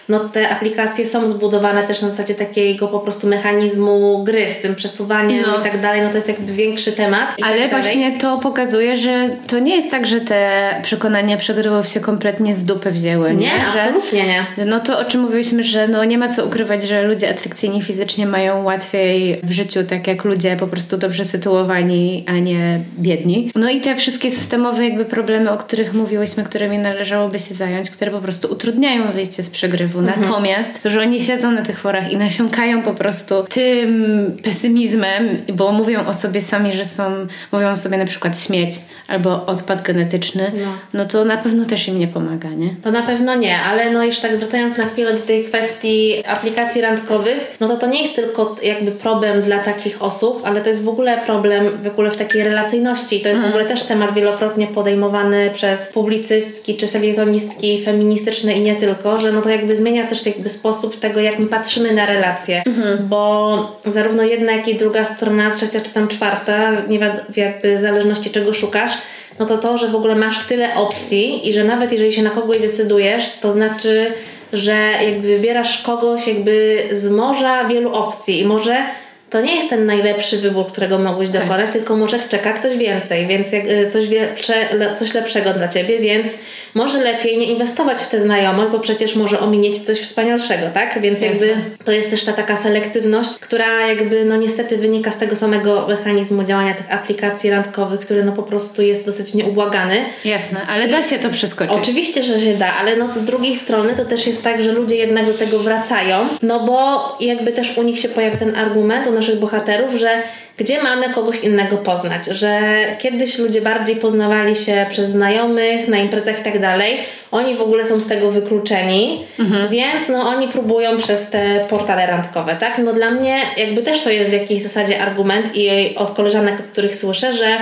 no 0.09 0.19
te 0.19 0.49
aplikacje 0.49 1.07
są 1.07 1.29
zbudowane 1.29 1.87
też 1.87 2.03
na 2.03 2.11
zasadzie 2.11 2.35
takiego 2.35 2.89
po 2.89 3.01
prostu 3.01 3.27
mechanizmu 3.27 4.25
gry 4.25 4.51
z 4.51 4.59
tym 4.59 4.75
przesuwaniem 4.75 5.45
no. 5.47 5.61
i 5.61 5.63
tak 5.63 5.81
dalej, 5.81 6.03
no 6.03 6.09
to 6.09 6.15
jest 6.15 6.29
jakby 6.29 6.53
większy 6.53 6.93
temat. 6.93 7.37
Ale 7.43 7.61
tak 7.61 7.71
właśnie 7.71 8.19
to 8.19 8.39
pokazuje, 8.39 8.97
że 8.97 9.29
to 9.47 9.59
nie 9.59 9.77
jest 9.77 9.91
tak, 9.91 10.07
że 10.07 10.21
te 10.21 10.71
przekonania 10.83 11.37
przegrywów 11.37 11.89
się 11.89 12.01
kompletnie 12.01 12.55
z 12.55 12.65
dupy 12.65 12.91
wzięły. 12.91 13.35
Nie, 13.35 13.47
nie? 13.47 13.53
Że, 13.73 13.83
absolutnie 13.83 14.23
nie. 14.27 14.67
No 14.67 14.81
to 14.81 14.99
o 14.99 15.05
czym 15.05 15.21
mówiliśmy, 15.21 15.63
że 15.63 15.89
no 15.89 16.05
nie 16.05 16.19
ma 16.19 16.29
co 16.29 16.47
ukrywać, 16.47 16.83
że 16.83 17.03
ludzie 17.03 17.31
atrakcyjni 17.31 17.72
fizycznie 17.81 18.27
mają 18.27 18.63
łatwiej 18.65 19.41
w 19.43 19.53
życiu, 19.53 19.85
tak 19.85 20.07
jak 20.07 20.25
ludzie 20.25 20.57
po 20.57 20.67
prostu 20.67 20.97
dobrze 20.97 21.25
sytuowani, 21.25 22.25
a 22.29 22.33
nie 22.33 22.81
biedni. 22.99 23.51
No 23.55 23.71
i 23.71 23.81
te 23.81 23.97
wszystkie 23.97 24.31
systemowe 24.31 24.85
jakby 24.85 25.05
problemy, 25.05 25.51
o 25.51 25.57
których 25.57 25.95
mówiłyśmy, 25.95 26.45
którymi 26.45 26.79
należałoby 26.79 27.39
się 27.39 27.55
zająć, 27.55 27.91
które 27.91 28.11
po 28.11 28.21
prostu 28.21 28.53
utrudniają 28.53 29.13
wyjście 29.13 29.43
z 29.43 29.51
przegrywu 29.51 30.03
Mhm. 30.09 30.21
Natomiast, 30.21 30.81
że 30.85 31.01
oni 31.01 31.21
siedzą 31.25 31.51
na 31.51 31.63
tych 31.63 31.79
forach 31.79 32.13
i 32.13 32.17
nasiąkają 32.17 32.83
po 32.83 32.95
prostu 32.95 33.45
tym 33.49 34.37
pesymizmem, 34.43 35.39
bo 35.55 35.73
mówią 35.73 36.07
o 36.07 36.15
sobie 36.15 36.41
sami, 36.41 36.73
że 36.73 36.85
są, 36.85 37.27
mówią 37.53 37.71
o 37.71 37.77
sobie 37.77 37.99
na 37.99 38.05
przykład 38.05 38.41
śmieć 38.41 38.81
albo 39.09 39.47
odpad 39.47 39.83
genetyczny, 39.83 40.53
no, 40.55 40.73
no 40.95 41.05
to 41.05 41.25
na 41.25 41.37
pewno 41.37 41.65
też 41.65 41.89
im 41.89 41.99
nie 41.99 42.09
pomaga, 42.09 42.49
nie? 42.49 42.75
To 42.83 42.91
na 42.91 43.03
pewno 43.03 43.35
nie, 43.35 43.59
ale 43.59 43.91
no 43.91 44.05
już 44.05 44.21
tak 44.21 44.37
wracając 44.37 44.77
na 44.77 44.87
chwilę 44.87 45.13
do 45.13 45.21
tej 45.21 45.45
kwestii 45.45 46.27
aplikacji 46.27 46.81
randkowych, 46.81 47.57
no 47.63 47.69
to 47.69 47.77
to 47.77 47.87
nie 47.87 48.03
jest 48.03 48.15
tylko 48.15 48.57
jakby 48.63 48.91
problem 48.91 49.43
dla 49.43 49.59
takich 49.59 50.03
osób, 50.03 50.43
ale 50.45 50.61
to 50.61 50.69
jest 50.69 50.83
w 50.83 50.89
ogóle 50.89 51.19
problem 51.27 51.83
w 51.83 51.87
ogóle 51.87 52.11
w 52.11 52.17
takiej 52.17 52.45
relacyjności. 52.45 53.21
To 53.21 53.29
jest 53.29 53.39
mhm. 53.39 53.53
w 53.53 53.57
ogóle 53.57 53.69
też 53.69 53.83
temat 53.83 54.15
wielokrotnie 54.15 54.67
podejmowany 54.67 55.51
przez 55.53 55.81
publicystki 55.81 56.77
czy 56.77 56.89
felietonistki 56.89 57.83
feministyczne 57.85 58.53
i 58.53 58.61
nie 58.61 58.77
tylko, 58.77 59.21
że 59.21 59.33
no 59.33 59.43
to 59.43 59.51
jakby 59.51 59.77
zmienia 59.77 60.07
też 60.07 60.27
jakby 60.27 60.49
sposób 60.49 61.01
tego, 61.01 61.21
jak 61.21 61.39
my 61.39 61.47
patrzymy 61.47 61.95
na 61.95 62.07
relacje, 62.07 62.63
mhm. 62.67 63.09
bo 63.09 63.81
zarówno 63.87 64.23
jedna, 64.23 64.53
jak 64.53 64.69
i 64.69 64.75
druga 64.75 65.05
strona, 65.05 65.51
trzecia 65.51 65.81
czy 65.81 65.93
tam 65.93 66.09
czwarta, 66.09 66.73
nie 66.89 66.99
jakby 67.37 67.77
w 67.77 67.81
zależności 67.81 68.31
czego 68.31 68.55
szukasz, 68.55 68.93
no 69.39 69.47
to 69.47 69.59
to, 69.59 69.79
że 69.79 69.89
w 69.89 69.95
ogóle 69.95 70.15
masz 70.15 70.47
tyle 70.47 70.75
opcji 70.75 71.49
i 71.49 71.53
że 71.53 71.65
nawet 71.65 71.93
jeżeli 71.93 72.13
się 72.13 72.23
na 72.23 72.31
kogoś 72.31 72.61
decydujesz, 72.61 73.39
to 73.39 73.53
znaczy, 73.53 74.13
że 74.53 74.93
jakby 75.03 75.29
wybierasz 75.29 75.83
kogoś 75.83 76.27
jakby 76.27 76.89
z 76.93 77.11
morza 77.11 77.65
wielu 77.65 77.93
opcji 77.93 78.41
i 78.41 78.45
może 78.45 78.87
to 79.33 79.41
nie 79.41 79.57
jest 79.57 79.71
ten 79.71 79.87
najlepszy 79.87 80.39
wybór, 80.39 80.67
którego 80.67 80.99
mogłeś 80.99 81.31
tak. 81.31 81.43
dokonać, 81.43 81.71
tylko 81.71 81.97
może 81.97 82.19
czeka 82.19 82.53
ktoś 82.53 82.77
więcej, 82.77 83.27
więc 83.27 83.53
y, 83.53 83.89
coś, 83.91 84.09
lepsze, 84.09 84.55
coś 84.97 85.15
lepszego 85.15 85.53
dla 85.53 85.69
ciebie, 85.69 85.99
więc 85.99 86.29
może 86.75 87.03
lepiej 87.03 87.39
nie 87.39 87.47
inwestować 87.47 87.99
w 87.99 88.09
tę 88.09 88.23
znajomość, 88.23 88.69
bo 88.73 88.81
przecież 88.81 89.17
może 89.17 89.41
ominieć 89.41 89.87
coś 89.87 90.01
wspanialszego, 90.01 90.67
tak? 90.75 91.01
Więc 91.01 91.21
Jasne. 91.21 91.47
jakby 91.47 91.85
to 91.85 91.93
jest 91.93 92.11
też 92.11 92.25
ta 92.25 92.33
taka 92.33 92.57
selektywność, 92.57 93.31
która 93.41 93.87
jakby 93.87 94.25
no 94.25 94.37
niestety 94.37 94.77
wynika 94.77 95.11
z 95.11 95.19
tego 95.19 95.37
samego 95.37 95.87
mechanizmu 95.89 96.45
działania 96.45 96.75
tych 96.75 96.93
aplikacji 96.93 97.51
randkowych, 97.51 98.01
który 98.01 98.25
no 98.25 98.33
po 98.33 98.43
prostu 98.43 98.83
jest 98.83 99.07
dosyć 99.07 99.35
nieubłagany. 99.35 100.05
Jasne, 100.25 100.61
ale 100.69 100.89
da 100.89 101.03
się 101.03 101.19
to 101.19 101.31
przeskoczyć. 101.31 101.77
Oczywiście, 101.77 102.23
że 102.23 102.41
się 102.41 102.55
da, 102.55 102.75
ale 102.81 102.97
no 102.97 103.13
z 103.13 103.25
drugiej 103.25 103.57
strony 103.57 103.95
to 103.97 104.05
też 104.05 104.27
jest 104.27 104.43
tak, 104.43 104.63
że 104.63 104.73
ludzie 104.73 104.97
jednak 104.97 105.27
do 105.27 105.35
tego 105.35 105.59
wracają, 105.59 106.29
no 106.43 106.61
bo 106.61 107.17
jakby 107.21 107.53
też 107.53 107.79
u 107.79 107.83
nich 107.83 107.99
się 107.99 108.09
pojawia 108.09 108.37
ten 108.37 108.57
argument, 108.57 109.07
u 109.07 109.13
naszych 109.23 109.41
bohaterów, 109.41 109.95
że 109.95 110.23
gdzie 110.57 110.83
mamy 110.83 111.11
kogoś 111.11 111.41
innego 111.41 111.77
poznać, 111.77 112.27
że 112.27 112.61
kiedyś 112.99 113.39
ludzie 113.39 113.61
bardziej 113.61 113.97
poznawali 113.97 114.57
się 114.57 114.87
przez 114.91 115.09
znajomych, 115.09 115.89
na 115.89 115.99
imprezach 115.99 116.41
i 116.41 116.45
tak 116.45 116.61
dalej, 116.61 116.99
oni 117.31 117.57
w 117.57 117.61
ogóle 117.61 117.85
są 117.85 118.01
z 118.01 118.07
tego 118.07 118.31
wykluczeni, 118.31 119.25
mhm. 119.39 119.69
więc 119.69 120.09
no 120.09 120.29
oni 120.29 120.49
próbują 120.49 120.99
przez 120.99 121.31
te 121.31 121.65
portale 121.69 122.07
randkowe, 122.07 122.57
tak? 122.61 122.79
No 122.79 122.93
dla 122.93 123.11
mnie 123.11 123.41
jakby 123.57 123.83
też 123.83 124.01
to 124.01 124.11
jest 124.11 124.31
w 124.31 124.35
jakiejś 124.35 124.63
zasadzie 124.63 125.03
argument 125.03 125.47
i 125.55 125.95
od 125.97 126.11
koleżanek, 126.11 126.61
od 126.61 126.67
których 126.67 126.97
słyszę, 126.97 127.35
że 127.35 127.59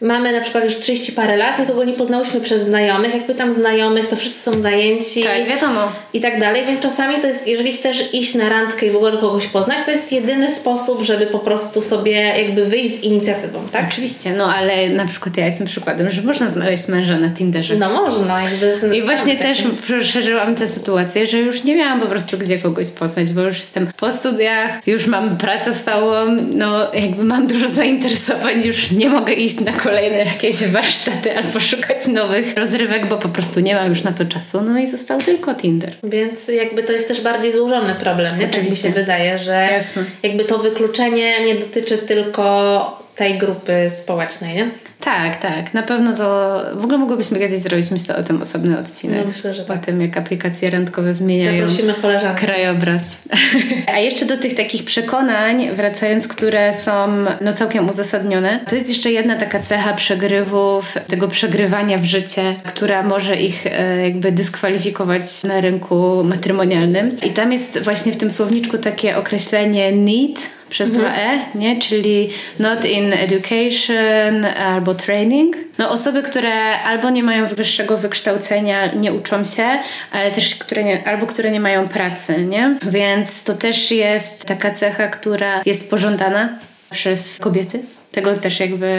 Mamy 0.00 0.32
na 0.32 0.40
przykład 0.40 0.64
już 0.64 0.78
30 0.78 1.12
parę 1.12 1.36
lat, 1.36 1.58
nikogo 1.58 1.84
nie 1.84 1.92
poznałyśmy 1.92 2.40
przez 2.40 2.62
znajomych. 2.62 3.14
Jak 3.14 3.26
pytam 3.26 3.52
znajomych, 3.52 4.06
to 4.06 4.16
wszyscy 4.16 4.40
są 4.40 4.60
zajęci. 4.60 5.22
Tak, 5.22 5.48
wiadomo. 5.48 5.92
I 6.12 6.20
tak 6.20 6.40
dalej, 6.40 6.62
więc 6.66 6.80
czasami 6.80 7.14
to 7.14 7.26
jest, 7.26 7.46
jeżeli 7.46 7.72
chcesz 7.72 8.14
iść 8.14 8.34
na 8.34 8.48
randkę 8.48 8.86
i 8.86 8.90
w 8.90 8.96
ogóle 8.96 9.12
kogoś 9.12 9.46
poznać, 9.46 9.78
to 9.84 9.90
jest 9.90 10.12
jedyny 10.12 10.50
sposób, 10.50 11.02
żeby 11.02 11.26
po 11.26 11.38
prostu 11.38 11.82
sobie 11.82 12.12
jakby 12.12 12.64
wyjść 12.64 12.94
z 12.94 13.02
inicjatywą, 13.02 13.68
tak? 13.72 13.86
Oczywiście, 13.90 14.32
no 14.32 14.54
ale 14.54 14.88
na 14.88 15.06
przykład 15.06 15.36
ja 15.36 15.46
jestem 15.46 15.66
przykładem, 15.66 16.10
że 16.10 16.22
można 16.22 16.48
znaleźć 16.48 16.88
męża 16.88 17.18
na 17.18 17.30
Tinderze. 17.30 17.76
No 17.76 17.92
można, 17.92 18.42
jakby 18.42 18.78
z, 18.78 18.94
I 18.94 19.02
właśnie 19.02 19.36
też 19.36 19.62
przeżyłam 20.02 20.54
tę 20.54 20.68
sytuację, 20.68 21.26
że 21.26 21.38
już 21.38 21.64
nie 21.64 21.76
miałam 21.76 22.00
po 22.00 22.06
prostu 22.06 22.38
gdzie 22.38 22.58
kogoś 22.58 22.90
poznać, 22.90 23.32
bo 23.32 23.42
już 23.42 23.56
jestem 23.56 23.88
po 23.96 24.12
studiach, 24.12 24.86
już 24.86 25.06
mam 25.06 25.36
pracę 25.36 25.74
stałą, 25.74 26.36
no 26.54 26.94
jakby 26.94 27.24
mam 27.24 27.46
dużo 27.46 27.68
zainteresowań, 27.68 28.62
już 28.64 28.90
nie 28.90 29.08
mogę 29.08 29.32
iść 29.32 29.60
na 29.60 29.72
kolejne 29.88 30.18
jakieś 30.18 30.64
warsztaty 30.64 31.36
albo 31.36 31.60
szukać 31.60 32.06
nowych 32.06 32.56
rozrywek, 32.56 33.08
bo 33.08 33.18
po 33.18 33.28
prostu 33.28 33.60
nie 33.60 33.74
mam 33.74 33.88
już 33.88 34.02
na 34.02 34.12
to 34.12 34.24
czasu. 34.24 34.60
No 34.60 34.78
i 34.78 34.86
został 34.86 35.18
tylko 35.18 35.54
Tinder. 35.54 35.90
Więc 36.04 36.48
jakby 36.48 36.82
to 36.82 36.92
jest 36.92 37.08
też 37.08 37.20
bardziej 37.20 37.52
złożony 37.52 37.94
problem, 37.94 38.38
nie? 38.38 38.48
Tak 38.48 38.70
mi 38.70 38.76
się 38.76 38.90
wydaje, 38.90 39.38
że 39.38 39.68
Jasne. 39.72 40.04
jakby 40.22 40.44
to 40.44 40.58
wykluczenie 40.58 41.44
nie 41.44 41.54
dotyczy 41.54 41.98
tylko 41.98 43.05
tej 43.16 43.38
grupy 43.38 43.90
społecznej, 43.90 44.54
nie? 44.54 44.70
Tak, 45.00 45.36
tak. 45.36 45.74
Na 45.74 45.82
pewno 45.82 46.16
to 46.16 46.60
w 46.74 46.84
ogóle 46.84 46.98
mogłybyśmy 46.98 47.38
kiedyś 47.38 47.60
zrobić 47.60 47.90
myślę 47.90 48.16
o 48.16 48.22
tym 48.22 48.42
osobny 48.42 48.78
odcinek. 48.78 49.18
No 49.18 49.28
myślę, 49.28 49.54
że 49.54 49.64
tak. 49.64 49.76
O 49.76 49.86
tym, 49.86 50.00
jak 50.00 50.16
aplikacje 50.16 50.70
randkowe 50.70 51.14
zmieniają 51.14 51.70
Zaprosimy 51.70 51.94
krajobraz. 52.36 53.02
A 53.94 53.98
jeszcze 53.98 54.26
do 54.26 54.36
tych 54.36 54.54
takich 54.54 54.84
przekonań, 54.84 55.68
wracając, 55.74 56.28
które 56.28 56.74
są 56.74 57.24
no, 57.40 57.52
całkiem 57.52 57.90
uzasadnione, 57.90 58.60
to 58.68 58.74
jest 58.74 58.88
jeszcze 58.88 59.10
jedna 59.10 59.36
taka 59.36 59.60
cecha 59.60 59.94
przegrywów, 59.94 60.94
tego 61.06 61.28
przegrywania 61.28 61.98
w 61.98 62.04
życie, 62.04 62.54
która 62.64 63.02
może 63.02 63.36
ich 63.36 63.66
e, 63.66 64.02
jakby 64.02 64.32
dyskwalifikować 64.32 65.42
na 65.44 65.60
rynku 65.60 66.24
matrymonialnym. 66.24 67.20
I 67.20 67.30
tam 67.30 67.52
jest 67.52 67.78
właśnie 67.82 68.12
w 68.12 68.16
tym 68.16 68.30
słowniczku 68.30 68.78
takie 68.78 69.16
określenie 69.16 69.92
need, 69.92 70.55
przez 70.68 70.90
mhm. 70.90 71.06
dwa 71.06 71.16
E, 71.22 71.38
nie? 71.54 71.78
czyli 71.78 72.30
not 72.58 72.84
in 72.84 73.12
education 73.12 74.44
albo 74.44 74.94
training. 74.94 75.56
No 75.78 75.90
osoby, 75.90 76.22
które 76.22 76.80
albo 76.80 77.10
nie 77.10 77.22
mają 77.22 77.46
wyższego 77.46 77.96
wykształcenia, 77.96 78.92
nie 78.92 79.12
uczą 79.12 79.44
się, 79.44 79.78
ale 80.12 80.30
też 80.30 80.54
które 80.54 80.84
nie, 80.84 81.08
albo 81.08 81.26
które 81.26 81.50
nie 81.50 81.60
mają 81.60 81.88
pracy, 81.88 82.38
nie? 82.38 82.78
Więc 82.82 83.42
to 83.42 83.54
też 83.54 83.90
jest 83.90 84.44
taka 84.44 84.70
cecha, 84.70 85.08
która 85.08 85.62
jest 85.66 85.90
pożądana 85.90 86.58
przez 86.90 87.38
kobiety 87.38 87.80
tego 88.16 88.36
też 88.36 88.60
jakby 88.60 88.92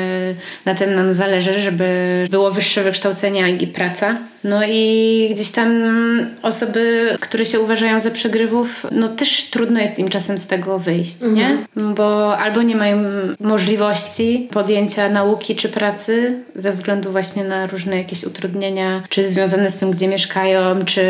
na 0.65 0.75
tym 0.75 0.95
nam 0.95 1.13
zależy, 1.13 1.61
żeby 1.61 1.87
było 2.29 2.51
wyższe 2.51 2.83
wykształcenie 2.83 3.49
i 3.49 3.67
praca. 3.67 4.17
No 4.43 4.61
i 4.67 5.29
gdzieś 5.33 5.51
tam 5.51 5.71
osoby, 6.41 7.15
które 7.19 7.45
się 7.45 7.59
uważają 7.59 7.99
za 7.99 8.11
przegrywów, 8.11 8.85
no 8.91 9.07
też 9.07 9.43
trudno 9.43 9.79
jest 9.79 9.99
im 9.99 10.09
czasem 10.09 10.37
z 10.37 10.47
tego 10.47 10.79
wyjść, 10.79 11.23
mhm. 11.23 11.35
nie? 11.35 11.83
Bo 11.93 12.37
albo 12.37 12.61
nie 12.61 12.75
mają 12.75 12.97
możliwości 13.39 14.47
podjęcia 14.51 15.09
nauki 15.09 15.55
czy 15.55 15.69
pracy 15.69 16.39
ze 16.55 16.71
względu 16.71 17.11
właśnie 17.11 17.43
na 17.43 17.67
różne 17.67 17.97
jakieś 17.97 18.23
utrudnienia, 18.23 19.03
czy 19.09 19.29
związane 19.29 19.69
z 19.69 19.75
tym, 19.75 19.91
gdzie 19.91 20.07
mieszkają, 20.07 20.85
czy 20.85 21.01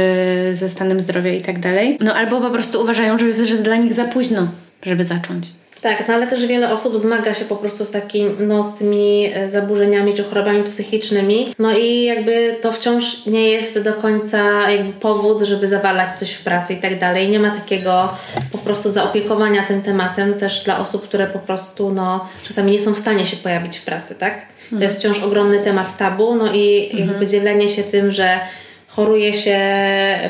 ze 0.51 0.69
stanem 0.69 0.99
zdrowia 0.99 1.33
i 1.33 1.41
tak 1.41 1.59
dalej. 1.59 1.97
No 1.99 2.13
albo 2.13 2.41
po 2.41 2.49
prostu 2.49 2.81
uważają, 2.81 3.17
że 3.17 3.27
jest 3.27 3.63
dla 3.63 3.75
nich 3.75 3.93
za 3.93 4.05
późno, 4.05 4.47
żeby 4.83 5.03
zacząć. 5.03 5.47
Tak, 5.81 6.07
no 6.07 6.13
ale 6.13 6.27
też 6.27 6.45
wiele 6.45 6.73
osób 6.73 6.99
zmaga 6.99 7.33
się 7.33 7.45
po 7.45 7.55
prostu 7.55 7.85
z 7.85 7.91
takim, 7.91 8.35
no 8.47 8.63
z 8.63 8.77
tymi 8.77 9.31
e, 9.33 9.49
zaburzeniami 9.51 10.13
czy 10.13 10.23
chorobami 10.23 10.63
psychicznymi. 10.63 11.55
No 11.59 11.77
i 11.77 12.03
jakby 12.03 12.55
to 12.61 12.71
wciąż 12.71 13.25
nie 13.25 13.49
jest 13.49 13.79
do 13.79 13.93
końca 13.93 14.71
jakby 14.71 14.93
powód, 14.93 15.41
żeby 15.41 15.67
zawalać 15.67 16.19
coś 16.19 16.31
w 16.31 16.43
pracy 16.43 16.73
i 16.73 16.77
tak 16.77 16.99
dalej. 16.99 17.29
Nie 17.29 17.39
ma 17.39 17.51
takiego 17.51 18.09
po 18.51 18.57
prostu 18.57 18.89
zaopiekowania 18.89 19.63
tym 19.63 19.81
tematem 19.81 20.33
też 20.33 20.63
dla 20.63 20.79
osób, 20.79 21.03
które 21.03 21.27
po 21.27 21.39
prostu 21.39 21.91
no 21.91 22.27
czasami 22.47 22.71
nie 22.71 22.79
są 22.79 22.93
w 22.93 22.97
stanie 22.97 23.25
się 23.25 23.37
pojawić 23.37 23.77
w 23.77 23.83
pracy, 23.83 24.15
tak? 24.15 24.41
To 24.69 24.83
jest 24.83 24.99
wciąż 24.99 25.19
ogromny 25.19 25.59
temat 25.59 25.97
tabu, 25.97 26.35
no 26.35 26.53
i 26.53 26.89
jakby 26.93 27.13
mhm. 27.13 27.27
dzielenie 27.27 27.69
się 27.69 27.83
tym, 27.83 28.11
że 28.11 28.39
choruje 28.87 29.33
się 29.33 29.59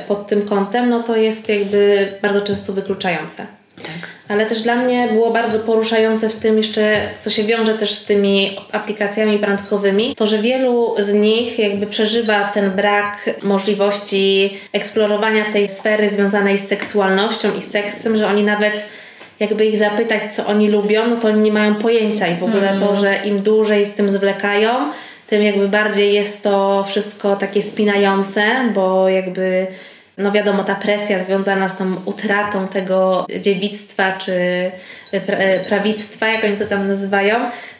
pod 0.08 0.28
tym 0.28 0.41
kątem, 0.41 0.89
no 0.89 1.04
to 1.04 1.16
jest 1.16 1.50
jakby 1.50 2.08
bardzo 2.22 2.41
często 2.41 2.74
wykluczające. 2.74 3.45
Tak. 3.76 4.16
Ale 4.30 4.45
też 4.45 4.61
dla 4.61 4.75
mnie 4.75 5.07
było 5.07 5.32
bardzo 5.32 5.59
poruszające 5.59 6.30
w 6.30 6.36
tym 6.36 6.57
jeszcze, 6.57 7.01
co 7.19 7.30
się 7.30 7.43
wiąże 7.43 7.73
też 7.73 7.93
z 7.93 8.05
tymi 8.05 8.57
aplikacjami 8.71 9.38
brandkowymi, 9.38 10.15
to 10.15 10.28
że 10.28 10.41
wielu 10.41 10.95
z 10.99 11.13
nich 11.13 11.59
jakby 11.59 11.88
przeżywa 11.88 12.43
ten 12.43 12.71
brak 12.71 13.30
możliwości 13.43 14.57
eksplorowania 14.73 15.51
tej 15.53 15.69
sfery 15.69 16.09
związanej 16.09 16.57
z 16.57 16.67
seksualnością 16.67 17.55
i 17.57 17.61
seksem, 17.61 18.17
że 18.17 18.28
oni 18.28 18.43
nawet 18.43 18.86
jakby 19.39 19.65
ich 19.65 19.78
zapytać, 19.78 20.34
co 20.36 20.45
oni 20.45 20.69
lubią, 20.69 21.07
no 21.07 21.15
to 21.15 21.28
oni 21.28 21.41
nie 21.41 21.51
mają 21.51 21.75
pojęcia 21.75 22.28
i 22.28 22.36
w 22.36 22.43
ogóle 22.43 22.69
mm. 22.69 22.80
to, 22.80 22.95
że 22.95 23.15
im 23.25 23.41
dłużej 23.41 23.86
z 23.86 23.93
tym 23.93 24.09
zwlekają, 24.09 24.91
tym 25.28 25.43
jakby 25.43 25.67
bardziej 25.67 26.13
jest 26.13 26.43
to 26.43 26.86
wszystko 26.88 27.36
takie 27.36 27.61
spinające, 27.61 28.43
bo 28.73 29.09
jakby 29.09 29.67
no 30.18 30.32
wiadomo, 30.32 30.63
ta 30.63 30.76
presja 30.76 31.24
związana 31.24 31.70
z 31.70 31.78
tą 31.78 31.95
utratą 32.05 32.68
tego 32.68 33.28
dziewictwa 33.39 34.18
czy 34.18 34.32
e, 35.11 35.59
prawictwa, 35.59 36.28
jak 36.28 36.43
oni 36.43 36.57
to 36.57 36.65
tam 36.65 36.88
nazywają, 36.88 37.36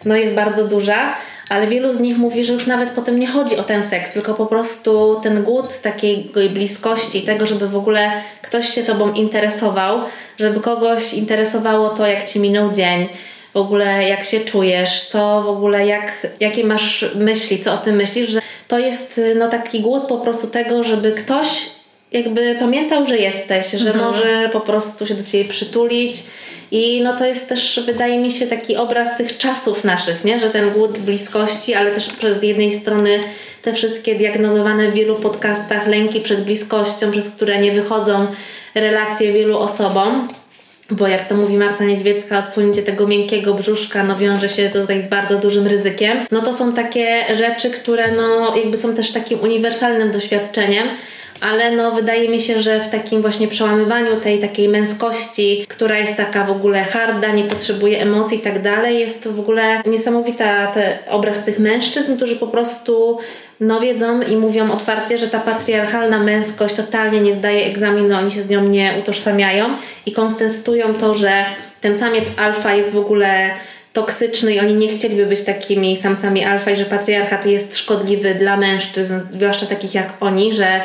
no 0.05 0.15
jest 0.15 0.33
bardzo 0.33 0.67
duża, 0.67 1.15
ale 1.49 1.67
wielu 1.67 1.93
z 1.93 1.99
nich 1.99 2.17
mówi, 2.17 2.45
że 2.45 2.53
już 2.53 2.67
nawet 2.67 2.91
potem 2.91 3.19
nie 3.19 3.27
chodzi 3.27 3.57
o 3.57 3.63
ten 3.63 3.83
seks, 3.83 4.13
tylko 4.13 4.33
po 4.33 4.45
prostu 4.45 5.19
ten 5.23 5.43
głód 5.43 5.81
takiej 5.81 6.31
bliskości, 6.53 7.21
tego, 7.21 7.45
żeby 7.45 7.67
w 7.67 7.75
ogóle 7.75 8.11
ktoś 8.41 8.69
się 8.69 8.83
tobą 8.83 9.13
interesował, 9.13 9.99
żeby 10.39 10.59
kogoś 10.59 11.13
interesowało 11.13 11.89
to, 11.89 12.07
jak 12.07 12.23
ci 12.23 12.39
minął 12.39 12.71
dzień, 12.71 13.09
w 13.53 13.57
ogóle 13.57 14.09
jak 14.09 14.25
się 14.25 14.39
czujesz, 14.39 15.03
co 15.03 15.43
w 15.43 15.49
ogóle, 15.49 15.88
jak, 15.88 16.27
jakie 16.39 16.63
masz 16.63 17.05
myśli, 17.15 17.59
co 17.59 17.73
o 17.73 17.77
tym 17.77 17.95
myślisz, 17.95 18.29
że 18.29 18.39
to 18.67 18.79
jest 18.79 19.21
no, 19.35 19.49
taki 19.49 19.81
głód 19.81 20.03
po 20.07 20.17
prostu 20.17 20.47
tego, 20.47 20.83
żeby 20.83 21.11
ktoś 21.11 21.76
jakby 22.11 22.55
pamiętał, 22.59 23.05
że 23.05 23.17
jesteś, 23.17 23.71
że 23.71 23.89
mhm. 23.91 24.05
może 24.05 24.49
po 24.53 24.61
prostu 24.61 25.07
się 25.07 25.13
do 25.13 25.23
ciebie 25.23 25.49
przytulić. 25.49 26.23
I 26.71 27.01
no 27.03 27.17
to 27.17 27.25
jest 27.25 27.47
też, 27.47 27.79
wydaje 27.85 28.19
mi 28.19 28.31
się, 28.31 28.47
taki 28.47 28.75
obraz 28.75 29.17
tych 29.17 29.37
czasów 29.37 29.83
naszych, 29.83 30.23
nie? 30.23 30.39
że 30.39 30.49
ten 30.49 30.69
głód 30.69 30.99
bliskości, 30.99 31.73
ale 31.73 31.91
też 31.91 32.09
z 32.39 32.43
jednej 32.43 32.79
strony 32.79 33.19
te 33.61 33.73
wszystkie 33.73 34.15
diagnozowane 34.15 34.91
w 34.91 34.93
wielu 34.93 35.15
podcastach 35.15 35.87
lęki 35.87 36.21
przed 36.21 36.43
bliskością, 36.43 37.11
przez 37.11 37.29
które 37.29 37.61
nie 37.61 37.71
wychodzą 37.71 38.27
relacje 38.75 39.33
wielu 39.33 39.57
osobom. 39.57 40.27
Bo 40.91 41.07
jak 41.07 41.27
to 41.27 41.35
mówi 41.35 41.57
Marta 41.57 41.83
Niedźwiecka, 41.83 42.39
odsunięcie 42.39 42.83
tego 42.83 43.07
miękkiego 43.07 43.53
brzuszka 43.53 44.03
no 44.03 44.15
wiąże 44.15 44.49
się 44.49 44.69
tutaj 44.69 45.01
z 45.01 45.07
bardzo 45.07 45.37
dużym 45.37 45.67
ryzykiem. 45.67 46.25
No 46.31 46.41
to 46.41 46.53
są 46.53 46.73
takie 46.73 47.35
rzeczy, 47.35 47.69
które 47.69 48.11
no 48.11 48.55
jakby 48.55 48.77
są 48.77 48.95
też 48.95 49.11
takim 49.11 49.39
uniwersalnym 49.39 50.11
doświadczeniem 50.11 50.87
ale 51.41 51.71
no 51.71 51.91
wydaje 51.91 52.29
mi 52.29 52.41
się, 52.41 52.61
że 52.61 52.79
w 52.79 52.89
takim 52.89 53.21
właśnie 53.21 53.47
przełamywaniu 53.47 54.15
tej 54.15 54.39
takiej 54.39 54.69
męskości, 54.69 55.65
która 55.69 55.97
jest 55.97 56.17
taka 56.17 56.43
w 56.43 56.51
ogóle 56.51 56.83
harda, 56.83 57.31
nie 57.31 57.43
potrzebuje 57.43 58.01
emocji 58.01 58.38
i 58.38 58.41
tak 58.41 58.61
dalej, 58.61 58.99
jest 58.99 59.27
w 59.27 59.39
ogóle 59.39 59.81
niesamowita 59.85 60.67
te, 60.67 60.99
obraz 61.09 61.43
tych 61.43 61.59
mężczyzn, 61.59 62.15
którzy 62.15 62.35
po 62.35 62.47
prostu 62.47 63.19
no 63.59 63.79
wiedzą 63.79 64.21
i 64.21 64.35
mówią 64.35 64.71
otwarcie, 64.71 65.17
że 65.17 65.27
ta 65.27 65.39
patriarchalna 65.39 66.19
męskość 66.19 66.75
totalnie 66.75 67.21
nie 67.21 67.35
zdaje 67.35 67.65
egzaminu, 67.65 68.15
oni 68.15 68.31
się 68.31 68.43
z 68.43 68.49
nią 68.49 68.63
nie 68.63 68.93
utożsamiają 68.99 69.65
i 70.05 70.11
kontestują 70.11 70.93
to, 70.93 71.13
że 71.13 71.45
ten 71.81 71.99
samiec 71.99 72.25
alfa 72.38 72.73
jest 72.73 72.93
w 72.93 72.97
ogóle 72.97 73.49
toksyczny 73.93 74.53
i 74.53 74.59
oni 74.59 74.73
nie 74.73 74.88
chcieliby 74.88 75.25
być 75.25 75.43
takimi 75.43 75.97
samcami 75.97 76.45
alfa 76.45 76.71
i 76.71 76.77
że 76.77 76.85
patriarchat 76.85 77.45
jest 77.45 77.77
szkodliwy 77.77 78.35
dla 78.35 78.57
mężczyzn, 78.57 79.19
zwłaszcza 79.19 79.65
takich 79.65 79.93
jak 79.93 80.13
oni, 80.19 80.53
że 80.53 80.81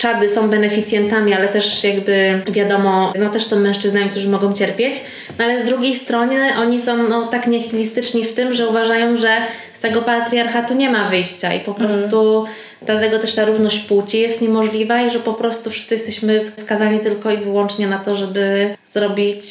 czady 0.00 0.28
są 0.28 0.50
beneficjentami, 0.50 1.34
ale 1.34 1.48
też 1.48 1.84
jakby 1.84 2.42
wiadomo, 2.50 3.12
no 3.18 3.30
też 3.30 3.44
są 3.44 3.60
mężczyznami, 3.60 4.10
którzy 4.10 4.28
mogą 4.28 4.52
cierpieć, 4.52 5.00
no 5.38 5.44
ale 5.44 5.62
z 5.62 5.66
drugiej 5.66 5.96
strony 5.96 6.36
oni 6.58 6.82
są 6.82 7.08
no, 7.08 7.26
tak 7.26 7.46
nihilistyczni 7.46 8.24
w 8.24 8.32
tym, 8.32 8.52
że 8.52 8.68
uważają, 8.68 9.16
że 9.16 9.42
z 9.74 9.80
tego 9.80 10.02
patriarchatu 10.02 10.74
nie 10.74 10.90
ma 10.90 11.08
wyjścia 11.08 11.54
i 11.54 11.60
po 11.60 11.70
mhm. 11.70 11.88
prostu 11.88 12.38
mm. 12.38 12.50
dlatego 12.82 13.18
też 13.18 13.34
ta 13.34 13.44
równość 13.44 13.78
płci 13.78 14.20
jest 14.20 14.40
niemożliwa 14.40 15.02
i 15.02 15.10
że 15.10 15.18
po 15.18 15.34
prostu 15.34 15.70
wszyscy 15.70 15.94
jesteśmy 15.94 16.40
skazani 16.40 17.00
tylko 17.00 17.30
i 17.30 17.36
wyłącznie 17.36 17.86
na 17.86 17.98
to, 17.98 18.14
żeby 18.14 18.76
zrobić 18.88 19.46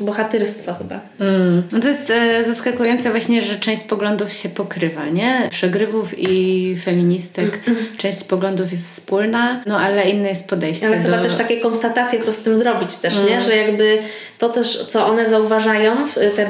bohatyrstwa 0.00 0.74
chyba. 0.74 1.00
Mm. 1.20 1.62
No 1.72 1.80
to 1.80 1.88
jest 1.88 2.10
e, 2.10 2.44
zaskakujące 2.44 3.10
właśnie, 3.10 3.42
że 3.42 3.56
część 3.56 3.84
poglądów 3.84 4.32
się 4.32 4.48
pokrywa, 4.48 5.06
nie? 5.06 5.48
Przegrywów 5.50 6.18
i 6.18 6.76
feministek. 6.84 7.60
Część 7.98 8.24
poglądów 8.24 8.70
jest 8.70 8.86
wspólna, 8.86 9.62
no 9.66 9.78
ale 9.78 10.10
inne 10.10 10.28
jest 10.28 10.48
podejście 10.48 10.86
Ale 10.86 10.96
do... 10.96 11.02
chyba 11.02 11.22
też 11.22 11.36
takie 11.36 11.60
konstatacje, 11.60 12.20
co 12.20 12.32
z 12.32 12.38
tym 12.38 12.56
zrobić 12.56 12.96
też, 12.96 13.14
mm. 13.16 13.28
nie? 13.28 13.42
Że 13.42 13.56
jakby 13.56 13.98
to, 14.38 14.48
co, 14.48 14.62
co 14.88 15.06
one 15.06 15.28
zauważają, 15.28 15.96
te 16.36 16.46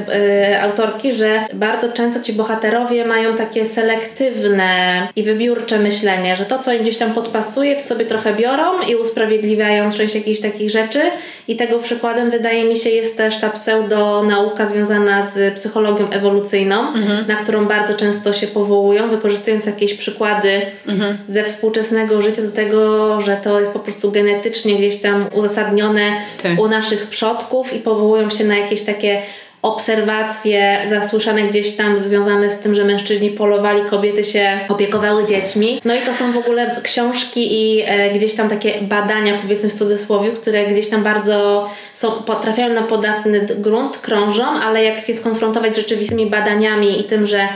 y, 0.53 0.61
autorki, 0.61 1.13
że 1.13 1.41
bardzo 1.55 1.93
często 1.93 2.21
ci 2.21 2.33
bohaterowie 2.33 3.05
mają 3.05 3.37
takie 3.37 3.67
selektywne 3.67 4.69
i 5.17 5.23
wybiórcze 5.23 5.79
myślenie, 5.79 6.37
że 6.37 6.45
to, 6.45 6.59
co 6.59 6.73
im 6.73 6.83
gdzieś 6.83 6.99
tam 6.99 7.15
podpasuje, 7.15 7.77
to 7.77 7.83
sobie 7.83 8.07
trochę 8.07 8.35
biorą 8.35 8.81
i 8.89 8.97
usprawiedliwiają 8.97 9.91
część 9.93 10.15
jakichś 10.15 10.41
takich 10.41 10.71
rzeczy 10.71 11.01
i 11.49 11.57
tego 11.57 11.79
przykładem 11.79 12.31
wydaje 12.31 12.65
mi 12.65 12.77
się 12.77 12.91
jest 12.91 13.17
też 13.17 13.41
ta 13.41 13.51
pseudonauka 13.51 14.67
związana 14.67 15.27
z 15.27 15.55
psychologią 15.55 16.11
ewolucyjną, 16.11 16.81
mhm. 16.81 17.27
na 17.29 17.37
którą 17.37 17.67
bardzo 17.67 17.95
często 17.95 18.33
się 18.33 18.47
powołują, 18.47 19.11
wykorzystując 19.11 19.67
jakieś 19.67 19.95
przykłady 19.95 20.61
mhm. 20.89 21.19
ze 21.29 21.45
współczesnego 21.45 22.23
życia 22.23 22.43
do 22.43 22.51
tego, 22.51 23.21
że 23.21 23.37
to 23.37 23.61
jest 23.61 23.73
po 23.73 23.79
prostu 23.79 24.11
genetycznie 24.11 24.75
gdzieś 24.75 24.97
tam 24.97 25.27
uzasadnione 25.35 26.13
tak. 26.43 26.59
u 26.59 26.69
naszych 26.69 27.07
przodków 27.07 27.78
i 27.79 27.81
powołują 27.81 28.31
się 28.31 28.45
na 28.45 28.57
jakieś 28.57 28.83
takie 28.83 29.23
obserwacje 29.63 30.79
zasłyszane 30.89 31.43
gdzieś 31.43 31.77
tam 31.77 31.99
związane 31.99 32.51
z 32.51 32.59
tym, 32.59 32.75
że 32.75 32.85
mężczyźni 32.85 33.31
polowali, 33.31 33.83
kobiety 33.83 34.25
się 34.25 34.61
opiekowały 34.69 35.27
dziećmi. 35.27 35.81
No 35.85 35.95
i 35.95 35.99
to 35.99 36.15
są 36.15 36.33
w 36.33 36.37
ogóle 36.37 36.81
książki 36.83 37.49
i 37.53 37.83
e, 37.87 38.11
gdzieś 38.11 38.35
tam 38.35 38.49
takie 38.49 38.83
badania, 38.83 39.39
powiedzmy 39.43 39.69
w 39.69 39.75
cudzysłowie, 39.75 40.31
które 40.31 40.67
gdzieś 40.67 40.89
tam 40.89 41.03
bardzo 41.03 41.69
są, 41.95 42.11
potrafiają 42.11 42.75
na 42.75 42.83
podatny 42.83 43.47
grunt, 43.59 43.99
krążą, 43.99 44.45
ale 44.45 44.85
jak 44.85 45.09
je 45.09 45.15
skonfrontować 45.15 45.75
z 45.75 45.79
rzeczywistymi 45.79 46.27
badaniami 46.27 47.01
i 47.01 47.05
tym, 47.05 47.27
że 47.27 47.49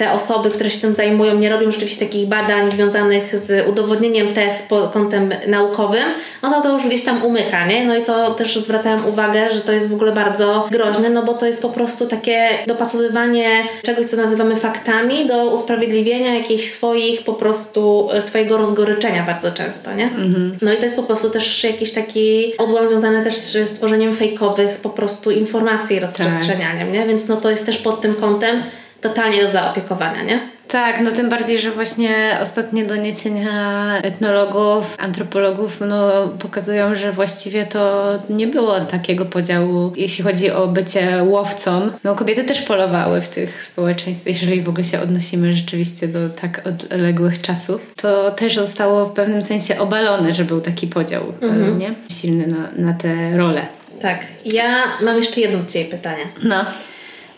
te 0.00 0.12
osoby, 0.12 0.50
które 0.50 0.70
się 0.70 0.80
tym 0.80 0.94
zajmują, 0.94 1.38
nie 1.38 1.50
robią 1.50 1.70
rzeczywiście 1.70 2.06
takich 2.06 2.28
badań 2.28 2.70
związanych 2.70 3.38
z 3.38 3.68
udowodnieniem 3.68 4.34
test 4.34 4.68
pod 4.68 4.92
kątem 4.92 5.34
naukowym, 5.46 6.04
no 6.42 6.50
to 6.50 6.62
to 6.62 6.72
już 6.72 6.86
gdzieś 6.86 7.04
tam 7.04 7.24
umyka, 7.24 7.66
nie? 7.66 7.86
No 7.86 7.96
i 7.96 8.04
to 8.04 8.34
też 8.34 8.56
zwracałem 8.56 9.06
uwagę, 9.06 9.50
że 9.50 9.60
to 9.60 9.72
jest 9.72 9.88
w 9.88 9.94
ogóle 9.94 10.12
bardzo 10.12 10.68
groźne, 10.70 11.10
no 11.10 11.22
bo 11.22 11.34
to 11.34 11.46
jest 11.46 11.62
po 11.62 11.68
prostu 11.68 12.06
takie 12.06 12.48
dopasowywanie 12.66 13.64
czegoś, 13.82 14.06
co 14.06 14.16
nazywamy 14.16 14.56
faktami 14.56 15.26
do 15.26 15.50
usprawiedliwienia 15.50 16.34
jakichś 16.34 16.70
swoich 16.70 17.24
po 17.24 17.34
prostu, 17.34 18.08
e, 18.12 18.22
swojego 18.22 18.56
rozgoryczenia 18.56 19.22
bardzo 19.22 19.50
często, 19.50 19.94
nie? 19.94 20.04
Mhm. 20.04 20.58
No 20.62 20.72
i 20.72 20.76
to 20.76 20.84
jest 20.84 20.96
po 20.96 21.02
prostu 21.02 21.30
też 21.30 21.64
jakiś 21.64 21.92
taki 21.92 22.56
odłam 22.58 22.88
związany 22.88 23.24
też 23.24 23.36
z 23.36 23.72
tworzeniem 23.72 24.14
fejkowych 24.14 24.76
po 24.76 24.90
prostu 24.90 25.30
informacji 25.30 25.96
i 25.96 26.00
rozprzestrzenianiem, 26.00 26.86
tak. 26.86 26.92
nie? 26.92 27.06
Więc 27.06 27.28
no 27.28 27.36
to 27.36 27.50
jest 27.50 27.66
też 27.66 27.78
pod 27.78 28.00
tym 28.00 28.14
kątem 28.14 28.62
totalnie 29.00 29.42
do 29.42 29.48
zaopiekowania, 29.48 30.22
nie? 30.22 30.40
Tak, 30.70 31.00
no 31.00 31.10
tym 31.10 31.28
bardziej, 31.28 31.58
że 31.58 31.70
właśnie 31.70 32.38
ostatnie 32.42 32.84
doniesienia 32.84 33.98
etnologów, 34.02 34.96
antropologów 34.98 35.80
no, 35.80 36.28
pokazują, 36.28 36.94
że 36.94 37.12
właściwie 37.12 37.66
to 37.66 38.12
nie 38.30 38.46
było 38.46 38.80
takiego 38.80 39.24
podziału, 39.24 39.92
jeśli 39.96 40.24
chodzi 40.24 40.50
o 40.50 40.66
bycie 40.66 41.22
łowcą. 41.22 41.90
No 42.04 42.14
kobiety 42.14 42.44
też 42.44 42.62
polowały 42.62 43.20
w 43.20 43.28
tych 43.28 43.62
społeczeństwach, 43.62 44.34
jeżeli 44.34 44.62
w 44.62 44.68
ogóle 44.68 44.84
się 44.84 45.00
odnosimy 45.00 45.52
rzeczywiście 45.52 46.08
do 46.08 46.28
tak 46.28 46.62
odległych 46.66 47.42
czasów. 47.42 47.94
To 47.96 48.30
też 48.30 48.54
zostało 48.54 49.06
w 49.06 49.12
pewnym 49.12 49.42
sensie 49.42 49.78
obalone, 49.78 50.34
że 50.34 50.44
był 50.44 50.60
taki 50.60 50.86
podział, 50.86 51.22
mhm. 51.42 51.78
nie? 51.78 51.94
Silny 52.10 52.46
na, 52.46 52.86
na 52.86 52.92
te 52.92 53.36
role. 53.36 53.66
Tak. 54.00 54.26
Ja 54.44 54.84
mam 55.02 55.16
jeszcze 55.16 55.40
jedno 55.40 55.66
Ciebie 55.66 55.90
pytanie. 55.90 56.24
No 56.42 56.64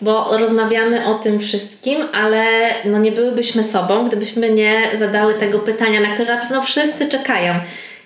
bo 0.03 0.39
rozmawiamy 0.39 1.07
o 1.07 1.15
tym 1.15 1.41
wszystkim, 1.41 1.99
ale 2.13 2.45
no 2.85 2.99
nie 2.99 3.13
byłybyśmy 3.13 3.65
sobą, 3.65 4.09
gdybyśmy 4.09 4.51
nie 4.51 4.83
zadały 4.99 5.35
tego 5.35 5.59
pytania, 5.59 6.01
na 6.01 6.09
które 6.09 6.35
na 6.35 6.41
pewno 6.41 6.63
wszyscy 6.63 7.09
czekają. 7.09 7.55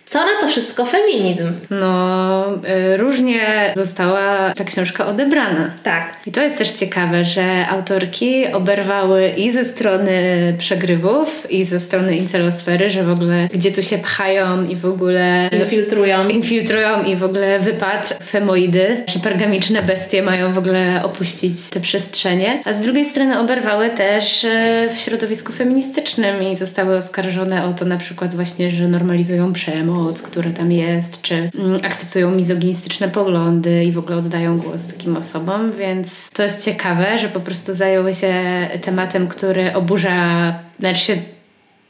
Co 0.07 0.19
na 0.19 0.41
to 0.41 0.49
wszystko 0.49 0.85
feminizm? 0.85 1.53
No, 1.71 2.45
y, 2.95 2.97
różnie 2.97 3.73
została 3.77 4.53
ta 4.57 4.65
książka 4.65 5.07
odebrana. 5.07 5.71
Tak. 5.83 6.15
I 6.27 6.33
to 6.33 6.43
jest 6.43 6.59
też 6.59 6.73
ciekawe, 6.73 7.25
że 7.25 7.67
autorki 7.69 8.47
oberwały 8.53 9.29
i 9.29 9.51
ze 9.51 9.65
strony 9.65 10.13
przegrywów, 10.59 11.51
i 11.51 11.65
ze 11.65 11.81
strony 11.81 12.17
incelosfery, 12.17 12.91
że 12.91 13.05
w 13.05 13.11
ogóle 13.11 13.49
gdzie 13.55 13.73
tu 13.73 13.83
się 13.83 13.99
pchają 13.99 14.69
i 14.69 14.77
w 14.77 14.87
ogóle... 14.87 15.51
Infiltrują. 15.53 16.29
Infiltrują 16.29 17.05
i 17.05 17.17
w 17.17 17.25
ogóle 17.25 17.61
wypad 17.61 18.19
femoidy, 18.25 19.05
że 19.07 19.19
pergamiczne 19.19 19.83
bestie 19.83 20.23
mają 20.23 20.53
w 20.53 20.59
ogóle 20.59 21.01
opuścić 21.05 21.71
te 21.71 21.81
przestrzenie. 21.81 22.63
A 22.65 22.73
z 22.73 22.81
drugiej 22.81 23.05
strony 23.05 23.39
oberwały 23.39 23.91
też 23.91 24.45
y, 24.45 24.49
w 24.95 24.99
środowisku 24.99 25.53
feministycznym 25.53 26.43
i 26.43 26.55
zostały 26.55 26.97
oskarżone 26.97 27.65
o 27.65 27.73
to 27.73 27.85
na 27.85 27.97
przykład 27.97 28.35
właśnie, 28.35 28.71
że 28.71 28.89
normalizują 28.89 29.53
przemoc, 29.53 29.96
przemoc, 29.97 30.23
która 30.23 30.51
tam 30.51 30.73
jest, 30.73 31.23
czy 31.23 31.35
mm, 31.35 31.81
akceptują 31.85 32.31
mizoginistyczne 32.31 33.09
poglądy 33.09 33.85
i 33.85 33.93
w 33.93 33.99
ogóle 33.99 34.17
oddają 34.17 34.59
głos 34.59 34.87
takim 34.87 35.17
osobom, 35.17 35.73
więc 35.73 36.31
to 36.31 36.43
jest 36.43 36.65
ciekawe, 36.65 37.19
że 37.19 37.29
po 37.29 37.41
prostu 37.41 37.75
zajęły 37.75 38.15
się 38.15 38.35
tematem, 38.83 39.29
który 39.29 39.75
oburza, 39.75 40.55
znaczy 40.79 41.01
się 41.01 41.17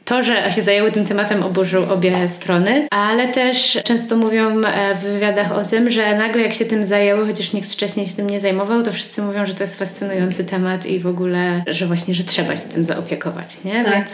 to, 0.05 0.23
że 0.23 0.51
się 0.51 0.61
zajęły 0.61 0.91
tym 0.91 1.05
tematem 1.05 1.43
oburzył 1.43 1.93
obie 1.93 2.29
strony, 2.29 2.87
ale 2.91 3.27
też 3.27 3.79
często 3.83 4.17
mówią 4.17 4.61
e, 4.65 4.95
w 4.95 4.99
wywiadach 4.99 5.51
o 5.51 5.63
tym, 5.63 5.91
że 5.91 6.17
nagle 6.17 6.41
jak 6.41 6.53
się 6.53 6.65
tym 6.65 6.85
zajęły, 6.85 7.27
chociaż 7.27 7.53
nikt 7.53 7.71
wcześniej 7.71 8.05
się 8.05 8.13
tym 8.13 8.29
nie 8.29 8.39
zajmował, 8.39 8.83
to 8.83 8.93
wszyscy 8.93 9.21
mówią, 9.21 9.45
że 9.45 9.53
to 9.53 9.63
jest 9.63 9.79
fascynujący 9.79 10.43
temat 10.43 10.85
i 10.85 10.99
w 10.99 11.07
ogóle, 11.07 11.63
że 11.67 11.85
właśnie, 11.85 12.13
że 12.13 12.23
trzeba 12.23 12.55
się 12.55 12.61
tym 12.61 12.83
zaopiekować, 12.83 13.63
nie? 13.63 13.83
Tak. 13.83 13.93
Więc... 13.93 14.11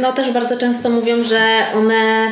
No 0.00 0.12
też 0.12 0.32
bardzo 0.32 0.56
często 0.56 0.90
mówią, 0.90 1.24
że 1.24 1.66
one 1.74 2.28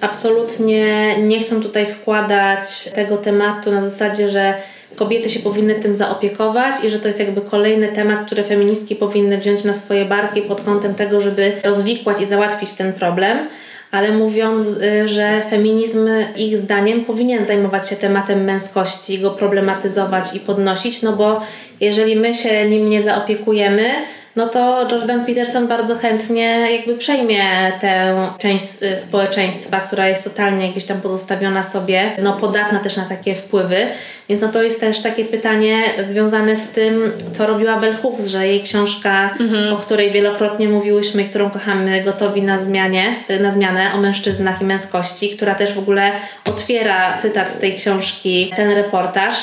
absolutnie 0.00 1.16
nie 1.18 1.40
chcą 1.40 1.62
tutaj 1.62 1.86
wkładać 1.86 2.90
tego 2.94 3.16
tematu 3.16 3.72
na 3.72 3.90
zasadzie, 3.90 4.30
że 4.30 4.54
kobiety 4.96 5.28
się 5.28 5.40
powinny 5.40 5.74
tym 5.74 5.96
zaopiekować 5.96 6.84
i 6.84 6.90
że 6.90 6.98
to 6.98 7.08
jest 7.08 7.20
jakby 7.20 7.40
kolejny 7.40 7.88
temat, 7.88 8.26
który 8.26 8.44
feministki 8.44 8.96
powinny 8.96 9.38
wziąć 9.38 9.64
na 9.64 9.74
swoje 9.74 10.04
barki 10.04 10.42
pod 10.42 10.60
kątem 10.60 10.94
tego, 10.94 11.20
żeby 11.20 11.52
rozwikłać 11.64 12.20
i 12.20 12.26
załatwić 12.26 12.72
ten 12.72 12.92
problem. 12.92 13.48
Ale 13.90 14.12
mówią, 14.12 14.58
y, 14.58 15.08
że 15.08 15.42
feminizm 15.50 16.08
ich 16.36 16.58
zdaniem 16.58 17.04
powinien 17.04 17.46
zajmować 17.46 17.88
się 17.88 17.96
tematem 17.96 18.44
męskości, 18.44 19.18
go 19.18 19.30
problematyzować 19.30 20.34
i 20.34 20.40
podnosić, 20.40 21.02
no 21.02 21.12
bo 21.12 21.40
jeżeli 21.80 22.16
my 22.16 22.34
się 22.34 22.68
nim 22.68 22.88
nie 22.88 23.02
zaopiekujemy, 23.02 23.90
no 24.36 24.48
to 24.48 24.88
Jordan 24.90 25.26
Peterson 25.26 25.68
bardzo 25.68 25.98
chętnie 25.98 26.72
jakby 26.72 26.98
przejmie 26.98 27.72
tę 27.80 28.16
część 28.38 28.66
y, 28.82 28.98
społeczeństwa, 28.98 29.80
która 29.80 30.08
jest 30.08 30.24
totalnie 30.24 30.70
gdzieś 30.70 30.84
tam 30.84 31.00
pozostawiona 31.00 31.62
sobie, 31.62 32.12
no 32.22 32.32
podatna 32.32 32.78
też 32.78 32.96
na 32.96 33.04
takie 33.04 33.34
wpływy. 33.34 33.86
Więc 34.28 34.42
no 34.42 34.48
to 34.48 34.62
jest 34.62 34.80
też 34.80 35.02
takie 35.02 35.24
pytanie 35.24 35.82
związane 36.08 36.56
z 36.56 36.68
tym, 36.68 37.12
co 37.32 37.46
robiła 37.46 37.76
Bell 37.76 37.96
Hooks, 37.96 38.26
że 38.26 38.46
jej 38.46 38.62
książka, 38.62 39.34
mhm. 39.40 39.74
o 39.74 39.76
której 39.76 40.12
wielokrotnie 40.12 40.68
mówiłyśmy 40.68 41.22
i 41.22 41.28
którą 41.28 41.50
kochamy, 41.50 42.00
gotowi 42.00 42.42
na, 42.42 42.58
zmianie, 42.58 43.14
y, 43.30 43.40
na 43.40 43.50
zmianę 43.50 43.90
o 43.94 44.00
mężczyznach 44.00 44.62
i 44.62 44.64
męskości, 44.64 45.36
która 45.36 45.54
też 45.54 45.72
w 45.72 45.78
ogóle 45.78 46.12
otwiera 46.48 47.16
cytat 47.16 47.50
z 47.50 47.58
tej 47.58 47.74
książki, 47.74 48.52
ten 48.56 48.70
reportaż 48.70 49.34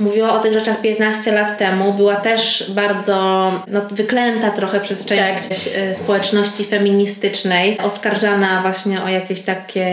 mówiła 0.00 0.32
o 0.32 0.38
tych 0.38 0.52
rzeczach 0.52 0.80
15 0.80 1.32
lat 1.32 1.58
temu, 1.58 1.92
była 1.92 2.16
też 2.16 2.70
bardzo 2.74 3.52
no, 3.66 3.80
wyklęta 3.90 4.50
trochę 4.50 4.80
przez 4.80 5.06
część 5.06 5.48
tak. 5.48 5.96
społeczności 5.96 6.64
feministycznej, 6.64 7.78
oskarżana 7.78 8.62
właśnie 8.62 9.02
o 9.02 9.08
jakieś 9.08 9.40
takie 9.40 9.88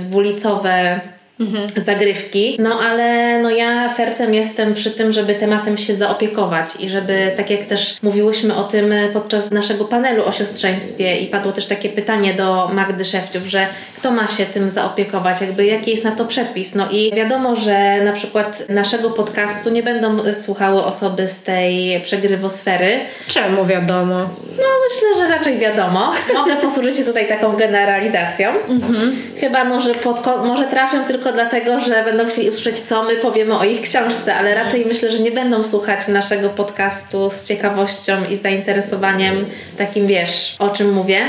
dwulicowe 0.00 1.00
Mhm. 1.40 1.68
zagrywki. 1.76 2.56
No 2.60 2.80
ale 2.80 3.38
no 3.42 3.50
ja 3.50 3.88
sercem 3.88 4.34
jestem 4.34 4.74
przy 4.74 4.90
tym, 4.90 5.12
żeby 5.12 5.34
tematem 5.34 5.78
się 5.78 5.96
zaopiekować 5.96 6.68
i 6.80 6.90
żeby, 6.90 7.32
tak 7.36 7.50
jak 7.50 7.64
też 7.64 8.02
mówiłyśmy 8.02 8.56
o 8.56 8.64
tym 8.64 8.94
podczas 9.12 9.50
naszego 9.50 9.84
panelu 9.84 10.24
o 10.24 10.32
siostrzeństwie 10.32 11.16
i 11.20 11.26
padło 11.26 11.52
też 11.52 11.66
takie 11.66 11.88
pytanie 11.88 12.34
do 12.34 12.70
Magdy 12.72 13.04
Szewciów, 13.04 13.46
że 13.46 13.66
kto 13.98 14.10
ma 14.10 14.26
się 14.26 14.46
tym 14.46 14.70
zaopiekować, 14.70 15.40
jakby 15.40 15.66
jaki 15.66 15.90
jest 15.90 16.04
na 16.04 16.12
to 16.12 16.24
przepis. 16.24 16.74
No 16.74 16.90
i 16.90 17.12
wiadomo, 17.14 17.56
że 17.56 18.00
na 18.04 18.12
przykład 18.12 18.68
naszego 18.68 19.10
podcastu 19.10 19.70
nie 19.70 19.82
będą 19.82 20.34
słuchały 20.34 20.84
osoby 20.84 21.28
z 21.28 21.42
tej 21.42 22.00
przegrywosfery. 22.00 23.00
Czemu 23.26 23.64
wiadomo? 23.64 24.14
No 24.56 24.68
myślę, 24.88 25.08
że 25.18 25.28
raczej 25.36 25.58
wiadomo. 25.58 26.12
Mogę 26.38 26.56
posłużyć 26.56 26.96
się 26.96 27.04
tutaj 27.04 27.28
taką 27.28 27.56
generalizacją. 27.56 28.50
Mhm. 28.68 29.16
Chyba 29.40 29.64
no, 29.64 29.80
że 29.80 29.94
pod, 29.94 30.26
może 30.44 30.64
trafią 30.64 31.04
tylko 31.04 31.32
dlatego, 31.32 31.80
że 31.80 32.02
będą 32.04 32.28
chcieli 32.28 32.48
usłyszeć, 32.48 32.78
co 32.78 33.02
my 33.02 33.16
powiemy 33.16 33.58
o 33.58 33.64
ich 33.64 33.80
książce, 33.80 34.34
ale 34.34 34.54
raczej 34.54 34.86
myślę, 34.86 35.10
że 35.10 35.18
nie 35.18 35.30
będą 35.30 35.64
słuchać 35.64 36.08
naszego 36.08 36.48
podcastu 36.48 37.30
z 37.30 37.44
ciekawością 37.44 38.12
i 38.30 38.36
zainteresowaniem 38.36 39.46
takim, 39.78 40.06
wiesz, 40.06 40.56
o 40.58 40.68
czym 40.68 40.92
mówię 40.92 41.22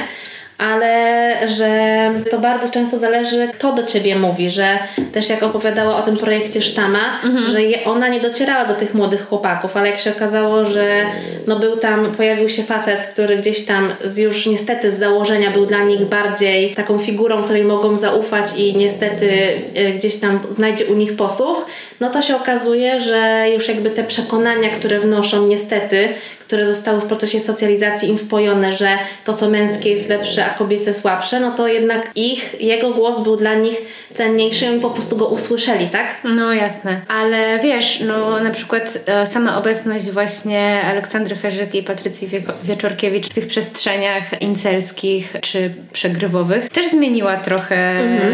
ale 0.60 1.36
że 1.47 2.12
to 2.32 2.39
bardzo 2.39 2.72
często 2.72 2.97
zależy, 2.97 3.49
kto 3.53 3.74
do 3.74 3.84
ciebie 3.84 4.16
mówi, 4.16 4.49
że 4.49 4.80
też 5.14 5.30
jak 5.30 5.43
opowiadała 5.43 5.97
o 5.97 6.01
tym 6.01 6.18
projekcie 6.18 6.62
Sztama, 6.62 7.20
mhm. 7.24 7.51
że 7.51 7.64
je, 7.64 7.84
ona 7.86 8.07
nie 8.07 8.22
docierała 8.22 8.66
do 8.66 8.74
tych 8.74 8.93
młodych 8.93 9.28
chłopaków, 9.28 9.78
ale 9.78 9.89
jak 9.89 9.99
się 9.99 10.12
okazało, 10.12 10.66
że 10.66 11.05
no 11.47 11.60
był 11.60 11.78
tam, 11.78 12.12
pojawił 12.12 12.49
się 12.49 12.64
facet, 12.64 13.05
który 13.05 13.38
gdzieś 13.38 13.66
tam 13.66 13.93
z 14.03 14.18
już 14.18 14.45
niestety 14.45 14.91
z 14.91 14.99
założenia 14.99 15.51
był 15.51 15.66
dla 15.66 15.84
nich 15.84 16.01
bardziej 16.01 16.76
taką 16.76 16.97
figurą, 16.97 17.43
której 17.43 17.64
mogą 17.64 17.97
zaufać 17.97 18.45
i 18.57 18.78
niestety 18.78 19.32
y, 19.78 19.91
gdzieś 19.91 20.18
tam 20.18 20.39
znajdzie 20.49 20.86
u 20.86 20.93
nich 20.93 21.16
posłuch, 21.16 21.66
no 21.99 22.10
to 22.10 22.22
się 22.22 22.36
okazuje, 22.36 22.99
że 22.99 23.45
już 23.53 23.68
jakby 23.68 23.89
te 23.89 24.03
przekonania, 24.03 24.70
które 24.70 24.99
wnoszą 24.99 25.47
niestety, 25.47 26.10
które 26.49 26.65
zostały 26.65 27.01
w 27.01 27.05
procesie 27.05 27.39
socjalizacji 27.39 28.09
im 28.09 28.17
wpojone, 28.17 28.75
że 28.75 28.97
to, 29.25 29.33
co 29.33 29.49
męskie 29.49 29.89
jest 29.89 30.09
lepsze, 30.09 30.45
a 30.45 30.49
kobiece 30.49 30.93
słabsze, 30.93 31.39
no 31.39 31.51
to 31.51 31.67
jednak 31.67 32.11
ich, 32.15 32.61
jego 32.61 32.91
głos 32.91 33.23
był 33.23 33.35
dla 33.35 33.55
nich 33.55 33.81
cenniejszy 34.13 34.65
i 34.65 34.67
oni 34.67 34.79
po 34.79 34.89
prostu 34.89 35.17
go 35.17 35.27
usłyszeli, 35.27 35.87
tak? 35.87 36.07
No 36.23 36.53
jasne, 36.53 37.01
ale 37.07 37.59
wiesz, 37.63 37.99
no 38.07 38.39
na 38.39 38.51
przykład 38.51 38.97
e, 39.05 39.27
sama 39.27 39.57
obecność 39.57 40.11
właśnie 40.11 40.81
Aleksandry 40.81 41.35
Herzyk 41.35 41.75
i 41.75 41.83
Patrycji 41.83 42.27
Wie 42.27 42.41
Wieczorkiewicz 42.63 43.29
w 43.29 43.33
tych 43.33 43.47
przestrzeniach 43.47 44.41
incelskich 44.41 45.33
czy 45.41 45.73
przegrywowych 45.93 46.69
też 46.69 46.87
zmieniła 46.87 47.37
trochę 47.37 47.75
mhm. 47.75 48.33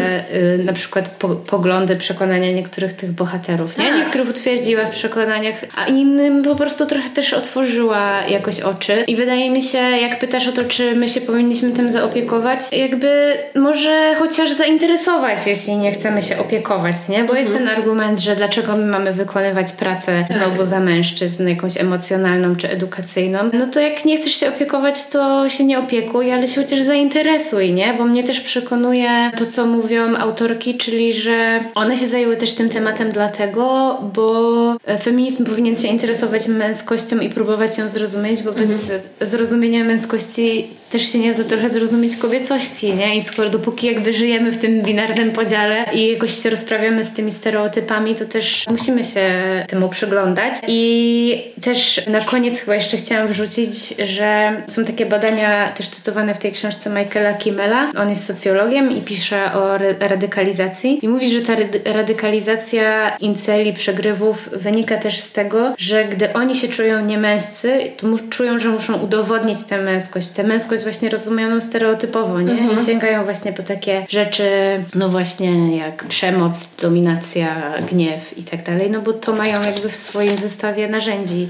e, 0.60 0.64
na 0.64 0.72
przykład 0.72 1.08
po, 1.08 1.28
poglądy, 1.28 1.96
przekonania 1.96 2.52
niektórych 2.52 2.92
tych 2.92 3.12
bohaterów, 3.12 3.78
nie? 3.78 3.84
Tak. 3.84 3.96
Niektórych 3.96 4.28
utwierdziła 4.28 4.84
w 4.84 4.90
przekonaniach, 4.90 5.54
a 5.76 5.86
innym 5.86 6.42
po 6.42 6.54
prostu 6.54 6.86
trochę 6.86 7.10
też 7.10 7.32
otworzyła 7.32 8.05
jakoś 8.28 8.60
oczy. 8.60 9.04
I 9.06 9.16
wydaje 9.16 9.50
mi 9.50 9.62
się, 9.62 9.78
jak 9.78 10.18
pytasz 10.18 10.48
o 10.48 10.52
to, 10.52 10.64
czy 10.64 10.96
my 10.96 11.08
się 11.08 11.20
powinniśmy 11.20 11.72
tym 11.72 11.92
zaopiekować, 11.92 12.60
jakby 12.72 13.38
może 13.54 14.14
chociaż 14.18 14.50
zainteresować, 14.50 15.46
jeśli 15.46 15.76
nie 15.76 15.92
chcemy 15.92 16.22
się 16.22 16.38
opiekować, 16.38 16.96
nie? 17.08 17.24
Bo 17.24 17.36
mhm. 17.36 17.38
jest 17.38 17.52
ten 17.52 17.68
argument, 17.68 18.20
że 18.20 18.36
dlaczego 18.36 18.76
my 18.76 18.86
mamy 18.86 19.12
wykonywać 19.12 19.72
pracę 19.72 20.24
tak. 20.28 20.38
znowu 20.38 20.64
za 20.64 20.80
mężczyzn, 20.80 21.48
jakąś 21.48 21.80
emocjonalną 21.80 22.56
czy 22.56 22.70
edukacyjną. 22.70 23.38
No 23.52 23.66
to 23.66 23.80
jak 23.80 24.04
nie 24.04 24.16
chcesz 24.16 24.32
się 24.32 24.48
opiekować, 24.48 25.06
to 25.06 25.48
się 25.48 25.64
nie 25.64 25.78
opiekuj, 25.78 26.32
ale 26.32 26.48
się 26.48 26.62
chociaż 26.62 26.80
zainteresuj, 26.80 27.72
nie? 27.72 27.94
Bo 27.98 28.04
mnie 28.04 28.24
też 28.24 28.40
przekonuje 28.40 29.30
to, 29.38 29.46
co 29.46 29.66
mówią 29.66 30.16
autorki, 30.16 30.74
czyli 30.74 31.12
że 31.12 31.60
one 31.74 31.96
się 31.96 32.06
zajęły 32.06 32.36
też 32.36 32.54
tym 32.54 32.68
tematem 32.68 33.12
dlatego, 33.12 33.98
bo 34.14 34.76
feminizm 35.02 35.44
powinien 35.44 35.76
się 35.76 35.88
interesować 35.88 36.48
męskością 36.48 37.18
i 37.18 37.30
próbować 37.30 37.78
ją 37.78 37.88
zrozumieć, 37.96 38.42
bo 38.42 38.52
bez 38.52 38.90
zrozumienia 39.20 39.84
męskości 39.84 40.68
też 40.90 41.12
się 41.12 41.18
nie 41.18 41.34
da 41.34 41.44
trochę 41.44 41.70
zrozumieć 41.70 42.16
kobiecości, 42.16 42.94
nie? 42.94 43.16
I 43.16 43.22
skoro 43.22 43.50
dopóki 43.50 43.86
jakby 43.86 44.12
żyjemy 44.12 44.52
w 44.52 44.58
tym 44.58 44.82
binarnym 44.82 45.30
podziale 45.30 45.84
i 45.92 46.12
jakoś 46.12 46.42
się 46.42 46.50
rozprawiamy 46.50 47.04
z 47.04 47.12
tymi 47.12 47.32
stereotypami, 47.32 48.14
to 48.14 48.24
też 48.24 48.64
musimy 48.70 49.04
się 49.04 49.24
temu 49.68 49.88
przyglądać. 49.88 50.54
I 50.68 51.52
też 51.62 52.06
na 52.06 52.20
koniec 52.20 52.60
chyba 52.60 52.74
jeszcze 52.74 52.96
chciałam 52.96 53.28
wrzucić, 53.28 53.94
że 54.04 54.52
są 54.66 54.84
takie 54.84 55.06
badania 55.06 55.68
też 55.68 55.88
cytowane 55.88 56.34
w 56.34 56.38
tej 56.38 56.52
książce 56.52 56.90
Michaela 56.90 57.34
Kimmela. 57.34 57.92
On 57.96 58.10
jest 58.10 58.26
socjologiem 58.26 58.96
i 58.98 59.00
pisze 59.00 59.52
o 59.52 59.78
radykalizacji 60.00 60.98
i 61.02 61.08
mówi, 61.08 61.32
że 61.32 61.40
ta 61.40 61.56
radykalizacja 61.84 63.16
inceli, 63.20 63.72
przegrywów 63.72 64.48
wynika 64.52 64.96
też 64.96 65.18
z 65.18 65.32
tego, 65.32 65.74
że 65.78 66.04
gdy 66.04 66.32
oni 66.32 66.54
się 66.54 66.68
czują 66.68 67.06
niemęscy, 67.06 67.78
to 67.96 68.06
czują, 68.30 68.58
że 68.58 68.68
muszą 68.68 68.94
udowodnić 68.94 69.64
tę 69.64 69.78
męskość. 69.78 70.28
Tę 70.28 70.44
męskość 70.44 70.75
właśnie 70.82 71.08
rozumianą 71.08 71.60
stereotypowo, 71.60 72.40
nie? 72.40 72.52
Mhm. 72.52 72.82
I 72.82 72.86
sięgają 72.86 73.24
właśnie 73.24 73.52
po 73.52 73.62
takie 73.62 74.06
rzeczy, 74.08 74.50
no 74.94 75.08
właśnie 75.08 75.76
jak 75.76 76.04
przemoc, 76.04 76.68
dominacja, 76.82 77.72
gniew 77.92 78.38
i 78.38 78.44
tak 78.44 78.62
dalej, 78.62 78.90
no 78.90 79.00
bo 79.02 79.12
to 79.12 79.32
mają 79.32 79.62
jakby 79.62 79.88
w 79.88 79.96
swoim 79.96 80.36
zestawie 80.38 80.88
narzędzi 80.88 81.48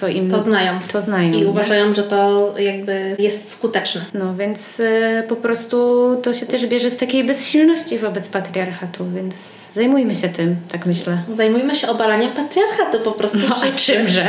to 0.00 0.08
im 0.08 0.30
to 0.30 0.40
znają. 0.40 0.78
To 0.92 1.00
znają. 1.00 1.32
I 1.32 1.44
uważają, 1.44 1.94
że 1.94 2.02
to 2.02 2.54
jakby 2.58 3.16
jest 3.18 3.50
skuteczne. 3.50 4.04
No 4.14 4.36
więc 4.36 4.80
y, 4.80 5.22
po 5.28 5.36
prostu 5.36 5.76
to 6.22 6.34
się 6.34 6.46
też 6.46 6.66
bierze 6.66 6.90
z 6.90 6.96
takiej 6.96 7.24
bezsilności 7.24 7.98
wobec 7.98 8.28
patriarchatu, 8.28 9.10
więc 9.14 9.34
zajmujmy 9.72 10.14
się 10.14 10.28
tym, 10.28 10.56
tak 10.72 10.86
myślę. 10.86 11.22
Zajmujmy 11.36 11.74
się 11.74 11.88
obalaniem 11.88 12.30
patriarchatu 12.30 13.00
po 13.00 13.12
prostu. 13.12 13.38
No, 13.48 13.56
a 13.56 13.78
czymże? 13.78 14.26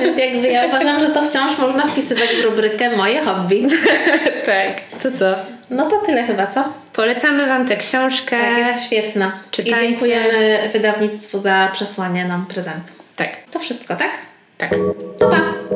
więc 0.00 0.18
jakby 0.18 0.48
ja 0.48 0.66
uważam, 0.66 1.00
że 1.00 1.08
to 1.08 1.22
wciąż 1.22 1.58
można 1.58 1.86
wpisywać 1.86 2.28
w 2.28 2.44
rubrykę 2.44 2.96
moje 2.96 3.20
hobby. 3.20 3.68
tak. 4.46 4.80
To 5.02 5.18
co? 5.18 5.34
No 5.70 5.90
to 5.90 5.98
tyle 5.98 6.22
chyba, 6.22 6.46
co? 6.46 6.64
Polecamy 6.92 7.46
Wam 7.46 7.66
tę 7.66 7.76
książkę. 7.76 8.40
Tak, 8.40 8.58
jest 8.58 8.84
świetna. 8.84 9.32
Czytajcie. 9.50 9.86
I 9.86 9.88
dziękujemy 9.88 10.70
wydawnictwu 10.72 11.38
za 11.38 11.68
przesłanie 11.72 12.24
nam 12.24 12.46
prezentu. 12.46 12.92
Tak. 13.16 13.30
To 13.50 13.58
wszystko, 13.58 13.96
tak? 13.96 14.29
Tak. 14.60 14.70
Pa, 15.18 15.26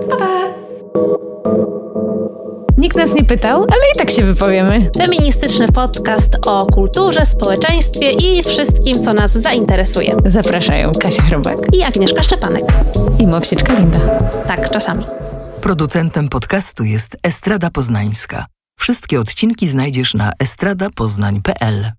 pa. 0.08 0.16
pa. 0.16 0.54
Nikt 2.76 2.96
nas 2.96 3.14
nie 3.14 3.24
pytał, 3.24 3.60
ale 3.62 3.82
i 3.94 3.98
tak 3.98 4.10
się 4.10 4.22
wypowiemy. 4.22 4.90
Feministyczny 4.96 5.68
podcast 5.68 6.36
o 6.46 6.66
kulturze, 6.66 7.26
społeczeństwie 7.26 8.10
i 8.10 8.42
wszystkim, 8.42 9.02
co 9.02 9.12
nas 9.12 9.32
zainteresuje. 9.32 10.16
Zapraszają 10.26 10.92
Kasia 11.00 11.22
Chrobak 11.22 11.58
i 11.72 11.82
Agnieszka 11.82 12.22
Szczepanek. 12.22 12.64
I 13.18 13.26
Mopsieczka 13.26 13.74
Linda. 13.78 13.98
Tak, 14.46 14.70
czasami. 14.70 15.04
Producentem 15.60 16.28
podcastu 16.28 16.84
jest 16.84 17.16
Estrada 17.22 17.70
Poznańska. 17.70 18.46
Wszystkie 18.78 19.20
odcinki 19.20 19.68
znajdziesz 19.68 20.14
na 20.14 20.32
estradapoznań.pl. 20.38 21.90